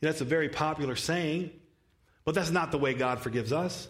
That's 0.00 0.20
a 0.20 0.24
very 0.24 0.48
popular 0.48 0.94
saying, 0.94 1.50
but 2.24 2.36
that's 2.36 2.52
not 2.52 2.70
the 2.70 2.78
way 2.78 2.94
God 2.94 3.18
forgives 3.18 3.52
us. 3.52 3.88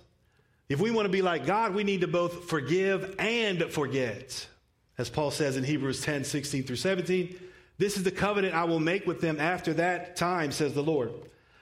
If 0.71 0.81
we 0.81 0.91
want 0.91 1.05
to 1.05 1.13
be 1.13 1.21
like 1.21 1.45
God, 1.45 1.75
we 1.75 1.85
need 1.85 2.01
to 2.01 2.09
both 2.09 2.49
forgive 2.49 3.15
and 3.19 3.65
forget. 3.65 4.49
As 4.97 5.11
Paul 5.11 5.31
says 5.31 5.59
in 5.59 5.65
Hebrews 5.65 6.01
10 6.01 6.25
16 6.25 6.65
through 6.65 6.77
17, 6.77 7.39
this 7.77 7.99
is 7.99 8.03
the 8.03 8.11
covenant 8.11 8.55
I 8.55 8.65
will 8.65 8.81
make 8.81 9.07
with 9.07 9.21
them 9.21 9.39
after 9.39 9.75
that 9.75 10.17
time, 10.17 10.51
says 10.51 10.73
the 10.73 10.83
Lord. 10.83 11.13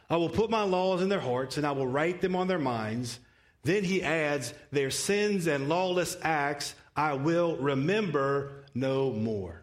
I 0.08 0.16
will 0.16 0.28
put 0.28 0.48
my 0.48 0.62
laws 0.62 1.02
in 1.02 1.08
their 1.08 1.18
hearts 1.18 1.56
and 1.56 1.66
I 1.66 1.72
will 1.72 1.88
write 1.88 2.20
them 2.20 2.36
on 2.36 2.46
their 2.46 2.60
minds. 2.60 3.18
Then 3.64 3.82
he 3.82 4.00
adds, 4.00 4.54
their 4.70 4.92
sins 4.92 5.48
and 5.48 5.68
lawless 5.68 6.16
acts 6.22 6.76
I 6.96 7.14
will 7.14 7.56
remember 7.56 8.64
no 8.74 9.10
more. 9.12 9.62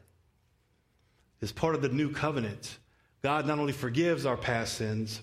As 1.41 1.51
part 1.51 1.75
of 1.75 1.81
the 1.81 1.89
new 1.89 2.11
covenant, 2.11 2.77
God 3.21 3.47
not 3.47 3.59
only 3.59 3.73
forgives 3.73 4.25
our 4.25 4.37
past 4.37 4.75
sins, 4.75 5.21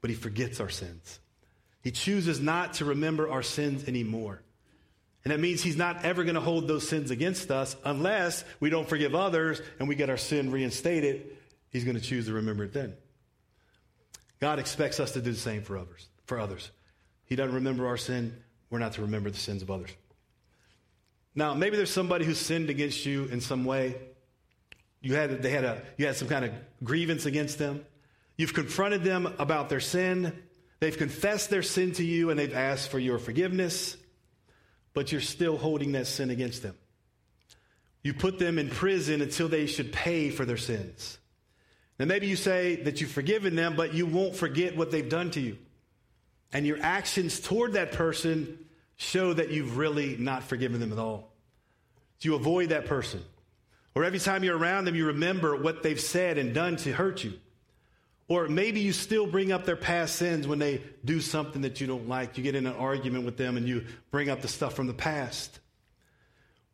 but 0.00 0.10
he 0.10 0.16
forgets 0.16 0.60
our 0.60 0.68
sins. 0.68 1.18
He 1.82 1.90
chooses 1.90 2.40
not 2.40 2.74
to 2.74 2.84
remember 2.84 3.30
our 3.30 3.42
sins 3.42 3.88
anymore. 3.88 4.42
And 5.24 5.32
that 5.32 5.40
means 5.40 5.62
he's 5.62 5.76
not 5.76 6.04
ever 6.04 6.24
going 6.24 6.34
to 6.34 6.40
hold 6.40 6.66
those 6.66 6.88
sins 6.88 7.10
against 7.10 7.50
us 7.50 7.76
unless 7.84 8.44
we 8.58 8.70
don't 8.70 8.88
forgive 8.88 9.14
others 9.14 9.60
and 9.78 9.88
we 9.88 9.94
get 9.94 10.08
our 10.08 10.16
sin 10.16 10.50
reinstated. 10.50 11.36
He's 11.70 11.84
going 11.84 11.96
to 11.96 12.02
choose 12.02 12.26
to 12.26 12.32
remember 12.32 12.64
it 12.64 12.72
then. 12.72 12.94
God 14.40 14.58
expects 14.58 14.98
us 14.98 15.12
to 15.12 15.20
do 15.20 15.32
the 15.32 15.38
same 15.38 15.62
for 15.62 15.76
others. 15.76 16.08
For 16.24 16.40
others. 16.40 16.70
He 17.26 17.36
doesn't 17.36 17.54
remember 17.54 17.86
our 17.86 17.98
sin. 17.98 18.34
We're 18.70 18.78
not 18.78 18.94
to 18.94 19.02
remember 19.02 19.30
the 19.30 19.38
sins 19.38 19.62
of 19.62 19.70
others. 19.70 19.90
Now, 21.34 21.54
maybe 21.54 21.76
there's 21.76 21.92
somebody 21.92 22.24
who 22.24 22.34
sinned 22.34 22.70
against 22.70 23.06
you 23.06 23.24
in 23.26 23.40
some 23.40 23.64
way. 23.64 23.96
You 25.00 25.14
had, 25.14 25.42
they 25.42 25.50
had 25.50 25.64
a, 25.64 25.82
you 25.96 26.06
had 26.06 26.16
some 26.16 26.28
kind 26.28 26.44
of 26.44 26.52
grievance 26.82 27.24
against 27.24 27.58
them. 27.58 27.84
You've 28.36 28.54
confronted 28.54 29.04
them 29.04 29.34
about 29.38 29.68
their 29.68 29.80
sin. 29.80 30.32
They've 30.80 30.96
confessed 30.96 31.50
their 31.50 31.62
sin 31.62 31.92
to 31.92 32.04
you 32.04 32.30
and 32.30 32.38
they've 32.38 32.54
asked 32.54 32.90
for 32.90 32.98
your 32.98 33.18
forgiveness, 33.18 33.96
but 34.94 35.12
you're 35.12 35.20
still 35.20 35.56
holding 35.56 35.92
that 35.92 36.06
sin 36.06 36.30
against 36.30 36.62
them. 36.62 36.74
You 38.02 38.14
put 38.14 38.38
them 38.38 38.58
in 38.58 38.70
prison 38.70 39.20
until 39.20 39.48
they 39.48 39.66
should 39.66 39.92
pay 39.92 40.30
for 40.30 40.44
their 40.44 40.56
sins. 40.56 41.18
Now, 41.98 42.06
maybe 42.06 42.26
you 42.26 42.36
say 42.36 42.76
that 42.76 43.00
you've 43.00 43.10
forgiven 43.10 43.56
them, 43.56 43.76
but 43.76 43.92
you 43.92 44.06
won't 44.06 44.34
forget 44.34 44.74
what 44.74 44.90
they've 44.90 45.08
done 45.08 45.30
to 45.32 45.40
you. 45.40 45.58
And 46.50 46.66
your 46.66 46.78
actions 46.80 47.40
toward 47.40 47.74
that 47.74 47.92
person 47.92 48.58
show 49.00 49.32
that 49.32 49.50
you've 49.50 49.78
really 49.78 50.18
not 50.18 50.44
forgiven 50.44 50.78
them 50.78 50.92
at 50.92 50.98
all. 50.98 51.32
Do 52.20 52.28
you 52.28 52.34
avoid 52.34 52.68
that 52.68 52.84
person? 52.84 53.24
Or 53.94 54.04
every 54.04 54.18
time 54.18 54.44
you're 54.44 54.58
around 54.58 54.84
them, 54.84 54.94
you 54.94 55.06
remember 55.06 55.56
what 55.56 55.82
they've 55.82 55.98
said 55.98 56.36
and 56.36 56.52
done 56.52 56.76
to 56.76 56.92
hurt 56.92 57.24
you. 57.24 57.32
Or 58.28 58.46
maybe 58.46 58.80
you 58.80 58.92
still 58.92 59.26
bring 59.26 59.52
up 59.52 59.64
their 59.64 59.74
past 59.74 60.16
sins 60.16 60.46
when 60.46 60.58
they 60.58 60.82
do 61.02 61.20
something 61.20 61.62
that 61.62 61.80
you 61.80 61.86
don't 61.86 62.10
like. 62.10 62.36
You 62.36 62.44
get 62.44 62.54
in 62.54 62.66
an 62.66 62.74
argument 62.74 63.24
with 63.24 63.38
them 63.38 63.56
and 63.56 63.66
you 63.66 63.86
bring 64.10 64.28
up 64.28 64.42
the 64.42 64.48
stuff 64.48 64.74
from 64.74 64.86
the 64.86 64.92
past. 64.92 65.58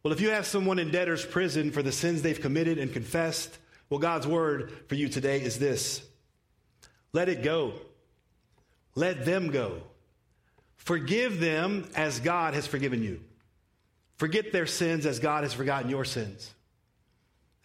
Well, 0.03 0.12
if 0.12 0.20
you 0.20 0.31
have 0.31 0.47
someone 0.47 0.81
in 0.81 0.91
debtor's 0.91 1.24
prison 1.24 1.70
for 1.70 1.81
the 1.81 1.93
sins 1.93 2.22
they've 2.22 2.41
committed 2.41 2.79
and 2.79 2.93
confessed, 2.93 3.57
well, 3.89 4.01
God's 4.01 4.27
word 4.27 4.72
for 4.89 4.97
you 4.97 5.09
today 5.09 5.41
is 5.41 5.61
this 5.61 6.03
let 7.12 7.29
it 7.29 7.45
go. 7.45 7.74
Let 8.97 9.24
them 9.24 9.53
go. 9.53 9.83
Forgive 10.87 11.41
them 11.41 11.91
as 11.97 12.20
God 12.20 12.55
has 12.55 12.68
forgiven 12.68 13.03
you. 13.03 13.20
Forget 14.18 14.53
their 14.53 14.66
sins 14.66 15.05
as 15.05 15.18
God 15.18 15.43
has 15.43 15.53
forgotten 15.53 15.91
your 15.91 16.05
sins. 16.05 16.55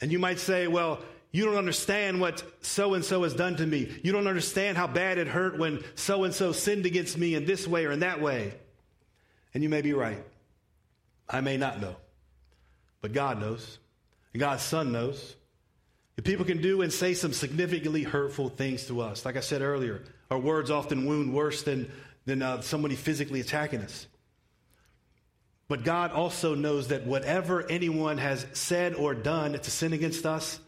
And 0.02 0.12
you 0.12 0.18
might 0.18 0.40
say, 0.40 0.66
well, 0.66 1.00
you 1.32 1.46
don't 1.46 1.56
understand 1.56 2.20
what 2.20 2.44
so 2.62 2.96
and 2.96 3.06
so 3.06 3.22
has 3.22 3.36
done 3.36 3.58
to 3.58 3.66
me. 3.68 3.96
You 4.02 4.12
don't 4.12 4.26
understand 4.26 4.76
how 4.76 4.88
bad 4.88 5.20
it 5.20 5.28
hurt 5.28 5.60
when 5.60 5.84
so 5.94 6.24
and 6.24 6.34
so 6.34 6.52
sinned 6.52 6.88
against 6.88 7.16
me 7.16 7.36
in 7.36 7.46
this 7.46 7.68
way 7.68 7.86
or 7.86 7.92
in 7.92 8.00
that 8.00 8.22
way. 8.22 8.56
And 9.54 9.62
you 9.62 9.70
may 9.70 9.84
be 9.84 9.94
right. 9.94 10.24
I 11.30 11.42
may 11.42 11.58
not 11.58 11.80
know. 11.80 11.96
But 13.02 13.14
God 13.14 13.40
knows. 13.40 13.78
God's 14.36 14.64
Son 14.64 14.92
knows. 14.92 15.36
If 16.18 16.24
people 16.24 16.46
can 16.46 16.60
do 16.60 16.82
and 16.82 16.92
say 16.92 17.14
some 17.14 17.34
significantly 17.34 18.02
hurtful 18.02 18.50
things 18.50 18.88
to 18.88 19.02
us, 19.02 19.26
like 19.26 19.38
I 19.38 19.42
said 19.42 19.62
earlier, 19.62 20.02
our 20.32 20.40
words 20.40 20.72
often 20.72 21.06
wound 21.06 21.36
worse 21.36 21.62
than, 21.62 21.92
than 22.26 22.42
uh, 22.42 22.62
somebody 22.62 22.96
physically 22.96 23.40
attacking 23.40 23.82
us. 23.82 24.08
But 25.68 25.84
God 25.84 26.12
also 26.12 26.54
knows 26.54 26.90
that 26.90 27.06
whatever 27.06 27.70
anyone 27.70 28.18
has 28.18 28.46
said 28.54 28.94
or 28.94 29.14
done 29.14 29.54
to 29.54 29.72
sin 29.72 29.94
against 29.94 30.26
us 30.26 30.60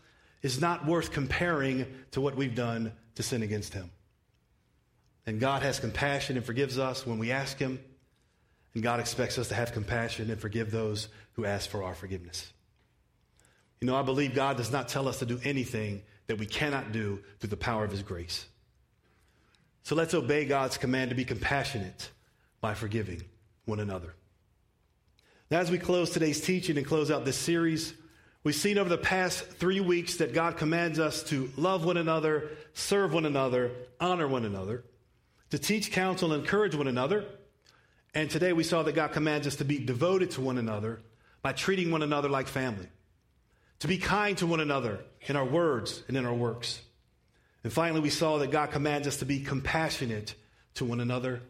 is 0.42 0.62
not 0.62 0.86
worth 0.86 1.12
comparing 1.12 1.86
to 2.12 2.22
what 2.22 2.36
we've 2.36 2.56
done 2.56 2.94
to 3.16 3.24
sin 3.24 3.44
against 3.44 3.74
Him. 3.74 3.92
And 5.26 5.40
God 5.40 5.62
has 5.62 5.80
compassion 5.80 6.38
and 6.38 6.46
forgives 6.46 6.78
us 6.80 7.06
when 7.06 7.20
we 7.20 7.32
ask 7.32 7.58
Him. 7.58 7.80
And 8.74 8.82
God 8.82 9.00
expects 9.00 9.38
us 9.38 9.50
to 9.50 9.56
have 9.56 9.74
compassion 9.74 10.32
and 10.32 10.40
forgive 10.40 10.72
those 10.72 11.10
who 11.34 11.46
ask 11.46 11.70
for 11.70 11.84
our 11.84 11.96
forgiveness. 11.96 12.52
You 13.82 13.88
know, 13.88 13.96
I 13.96 14.04
believe 14.04 14.34
God 14.34 14.56
does 14.56 14.72
not 14.72 14.88
tell 14.88 15.10
us 15.10 15.20
to 15.20 15.26
do 15.26 15.40
anything 15.44 16.02
that 16.28 16.38
we 16.38 16.46
cannot 16.46 16.94
do 16.94 17.20
through 17.40 17.50
the 17.50 17.58
power 17.58 17.84
of 17.84 17.92
His 17.92 18.04
grace. 18.04 18.46
So 19.84 19.96
let's 19.96 20.14
obey 20.14 20.46
God's 20.46 20.78
command 20.78 21.10
to 21.10 21.16
be 21.16 21.26
compassionate 21.26 22.10
by 22.62 22.74
forgiving 22.74 23.22
one 23.66 23.82
another. 23.82 24.16
Now, 25.52 25.60
as 25.60 25.70
we 25.70 25.78
close 25.78 26.10
today's 26.10 26.42
teaching 26.42 26.78
and 26.78 26.88
close 26.88 27.12
out 27.12 27.26
this 27.26 27.38
series, 27.38 27.94
we've 28.44 28.56
seen 28.56 28.78
over 28.78 28.90
the 28.90 28.98
past 28.98 29.44
three 29.44 29.82
weeks 29.82 30.16
that 30.16 30.34
God 30.34 30.58
commands 30.58 31.00
us 31.00 31.22
to 31.24 31.52
love 31.58 31.86
one 31.86 31.98
another, 31.98 32.52
serve 32.74 33.14
one 33.14 33.26
another, 33.26 33.72
honor 34.00 34.28
one 34.28 34.46
another, 34.46 34.86
to 35.50 35.60
teach, 35.60 35.92
counsel, 35.92 36.32
and 36.32 36.42
encourage 36.42 36.76
one 36.76 36.88
another. 36.88 37.26
And 38.16 38.30
today 38.30 38.54
we 38.54 38.64
saw 38.64 38.84
that 38.84 38.96
God 38.96 39.12
commands 39.12 39.48
us 39.48 39.58
to 39.58 39.66
be 39.66 39.80
devoted 39.80 40.32
to 40.32 40.42
one 40.42 40.58
another 40.58 41.02
by 41.42 41.52
treating 41.52 41.92
one 41.92 42.04
another 42.04 42.30
like 42.30 42.48
family, 42.48 42.88
to 43.80 43.88
be 43.90 43.98
kind 43.98 44.38
to 44.38 44.48
one 44.48 44.62
another 44.62 45.04
in 45.28 45.36
our 45.36 45.46
words 45.46 46.04
and 46.08 46.16
in 46.16 46.26
our 46.26 46.34
works. 46.34 46.82
And 47.64 47.72
finally, 47.72 48.02
we 48.02 48.10
saw 48.10 48.40
that 48.40 48.52
God 48.52 48.72
commands 48.72 49.08
us 49.08 49.18
to 49.18 49.26
be 49.26 49.40
compassionate 49.40 50.36
to 50.76 50.86
one 50.86 51.00
another 51.00 51.42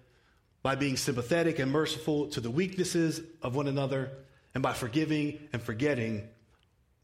by 0.62 0.76
being 0.76 0.96
sympathetic 0.96 1.60
and 1.60 1.72
merciful 1.72 2.28
to 2.28 2.40
the 2.40 2.52
weaknesses 2.52 3.22
of 3.42 3.56
one 3.56 3.68
another, 3.68 4.12
and 4.54 4.64
by 4.64 4.74
forgiving 4.74 5.40
and 5.52 5.62
forgetting 5.62 6.28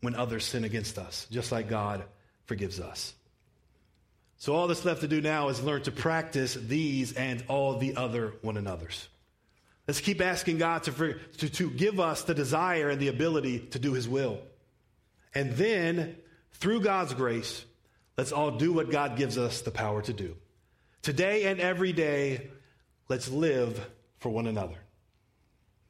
when 0.02 0.16
others 0.16 0.46
sin 0.46 0.64
against 0.64 0.98
us, 0.98 1.28
just 1.30 1.52
like 1.52 1.68
God 1.68 2.04
forgives 2.46 2.80
us. 2.80 3.14
So, 4.38 4.56
all 4.56 4.68
that's 4.68 4.86
left 4.86 5.02
to 5.02 5.08
do 5.08 5.20
now 5.20 5.50
is 5.50 5.62
learn 5.62 5.82
to 5.84 5.92
practice 5.92 6.54
these 6.54 7.12
and 7.14 7.44
all 7.50 7.78
the 7.78 7.98
other 7.98 8.34
one 8.42 8.56
another's. 8.56 9.10
Let's 9.88 10.00
keep 10.00 10.22
asking 10.22 10.60
God 10.60 10.84
to, 10.84 11.16
to, 11.40 11.50
to 11.50 11.70
give 11.72 12.00
us 12.00 12.24
the 12.24 12.34
desire 12.34 12.90
and 12.90 13.02
the 13.02 13.10
ability 13.10 13.60
to 13.72 13.80
do 13.80 13.94
His 13.94 14.08
will. 14.08 14.40
And 15.36 15.54
then, 15.54 16.16
through 16.54 16.82
God's 16.82 17.14
grace, 17.14 17.66
let's 18.20 18.34
all 18.34 18.52
do 18.52 18.74
what 18.74 18.92
God 18.92 19.16
gives 19.16 19.38
us 19.38 19.62
the 19.62 19.72
power 19.72 20.02
to 20.02 20.12
do 20.12 20.36
Today 21.02 21.46
and 21.46 21.62
every 21.62 21.94
day, 21.94 22.50
let's 23.08 23.30
live 23.30 23.90
for 24.18 24.30
one 24.30 24.48
another. 24.48 24.76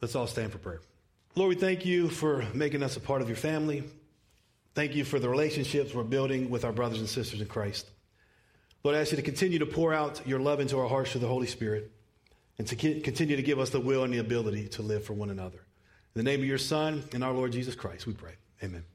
Let's 0.02 0.16
all 0.16 0.28
stand 0.28 0.52
for 0.52 0.60
prayer. 0.60 0.82
Lord, 1.36 1.50
we 1.50 1.56
thank 1.56 1.84
you 1.84 2.10
for 2.10 2.46
making 2.54 2.84
us 2.84 2.96
a 2.96 3.00
part 3.00 3.24
of 3.24 3.28
your 3.28 3.36
family. 3.36 3.84
Thank 4.76 4.96
you 4.96 5.04
for 5.04 5.18
the 5.20 5.28
relationships 5.28 5.96
we're 5.96 6.04
building 6.04 6.52
with 6.52 6.64
our 6.64 6.72
brothers 6.72 7.00
and 7.00 7.10
sisters 7.10 7.42
in 7.42 7.48
Christ. 7.48 7.90
Lord, 8.84 8.96
I 8.96 9.02
ask 9.02 9.12
you 9.12 9.18
to 9.18 9.24
continue 9.24 9.58
to 9.60 9.66
pour 9.66 9.94
out 9.94 10.22
your 10.28 10.40
love 10.40 10.60
into 10.60 10.78
our 10.78 10.88
hearts 10.88 11.12
through 11.12 11.22
the 11.22 11.28
Holy 11.28 11.48
Spirit 11.48 11.92
and 12.60 12.68
to 12.68 12.76
continue 12.76 13.36
to 13.36 13.44
give 13.44 13.58
us 13.58 13.72
the 13.72 13.80
will 13.80 14.04
and 14.04 14.14
the 14.14 14.20
ability 14.20 14.68
to 14.70 14.84
live 14.84 15.04
for 15.04 15.14
one 15.14 15.32
another. 15.32 15.58
In 16.14 16.24
the 16.24 16.24
name 16.24 16.40
of 16.42 16.46
your 16.46 16.60
Son 16.60 17.04
and 17.14 17.24
our 17.24 17.34
Lord 17.34 17.52
Jesus 17.52 17.74
Christ, 17.74 18.06
we 18.06 18.14
pray. 18.14 18.36
Amen. 18.64 18.86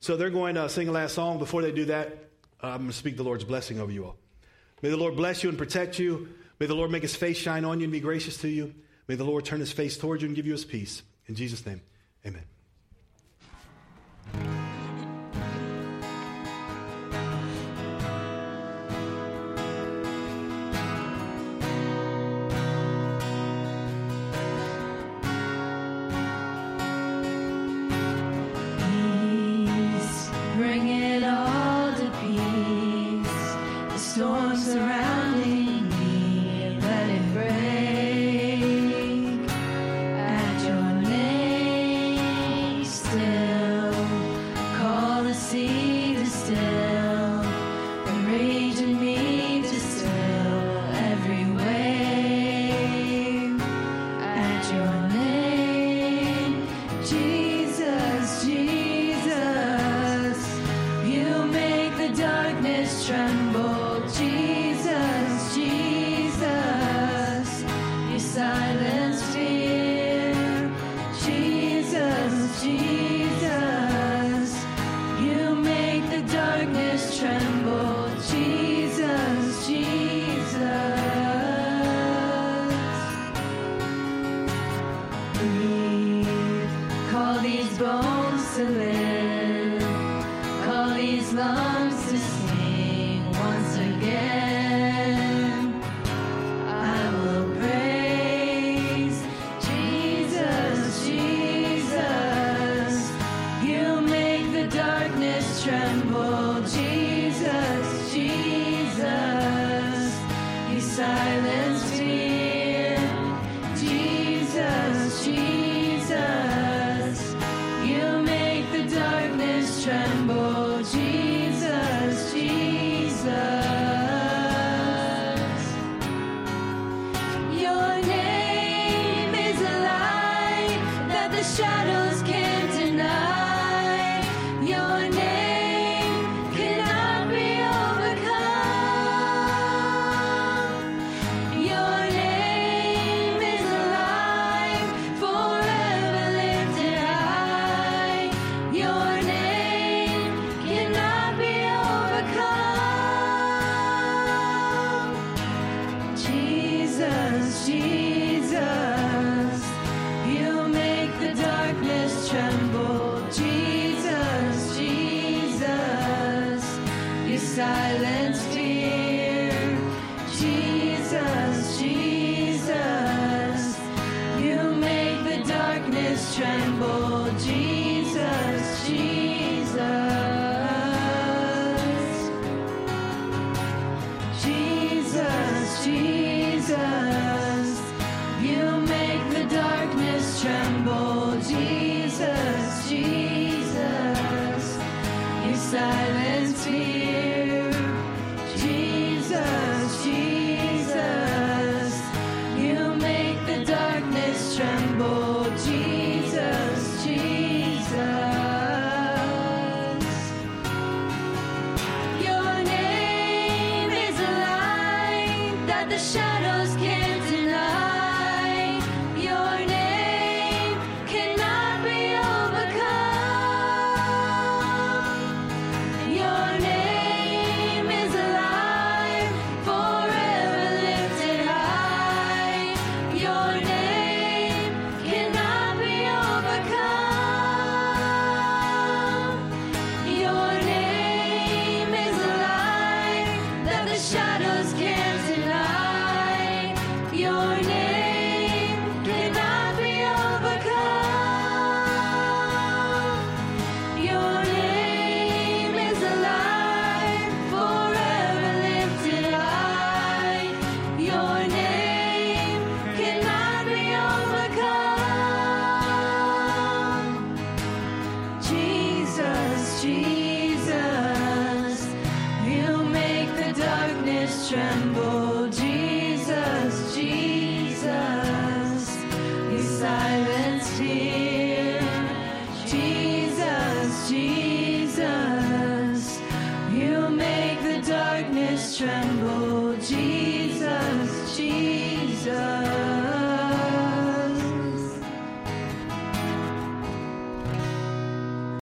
So 0.00 0.16
they're 0.16 0.30
going 0.30 0.56
to 0.56 0.68
sing 0.68 0.88
a 0.88 0.92
last 0.92 1.14
song. 1.14 1.38
Before 1.38 1.62
they 1.62 1.72
do 1.72 1.84
that, 1.86 2.32
I'm 2.64 2.78
going 2.78 2.90
to 2.90 2.96
speak 2.96 3.16
the 3.16 3.22
Lord's 3.22 3.44
blessing 3.44 3.80
over 3.80 3.92
you 3.92 4.04
all. 4.04 4.16
May 4.82 4.90
the 4.90 4.96
Lord 4.96 5.16
bless 5.16 5.42
you 5.42 5.48
and 5.48 5.58
protect 5.58 5.98
you. 5.98 6.28
May 6.60 6.66
the 6.66 6.74
Lord 6.74 6.90
make 6.90 7.02
his 7.02 7.16
face 7.16 7.36
shine 7.36 7.64
on 7.64 7.80
you 7.80 7.84
and 7.84 7.92
be 7.92 8.00
gracious 8.00 8.36
to 8.38 8.48
you. 8.48 8.74
May 9.08 9.16
the 9.16 9.24
Lord 9.24 9.44
turn 9.44 9.60
his 9.60 9.72
face 9.72 9.96
towards 9.96 10.22
you 10.22 10.28
and 10.28 10.36
give 10.36 10.46
you 10.46 10.52
his 10.52 10.64
peace. 10.64 11.02
In 11.26 11.34
Jesus' 11.34 11.64
name, 11.66 11.80
amen. 12.26 12.44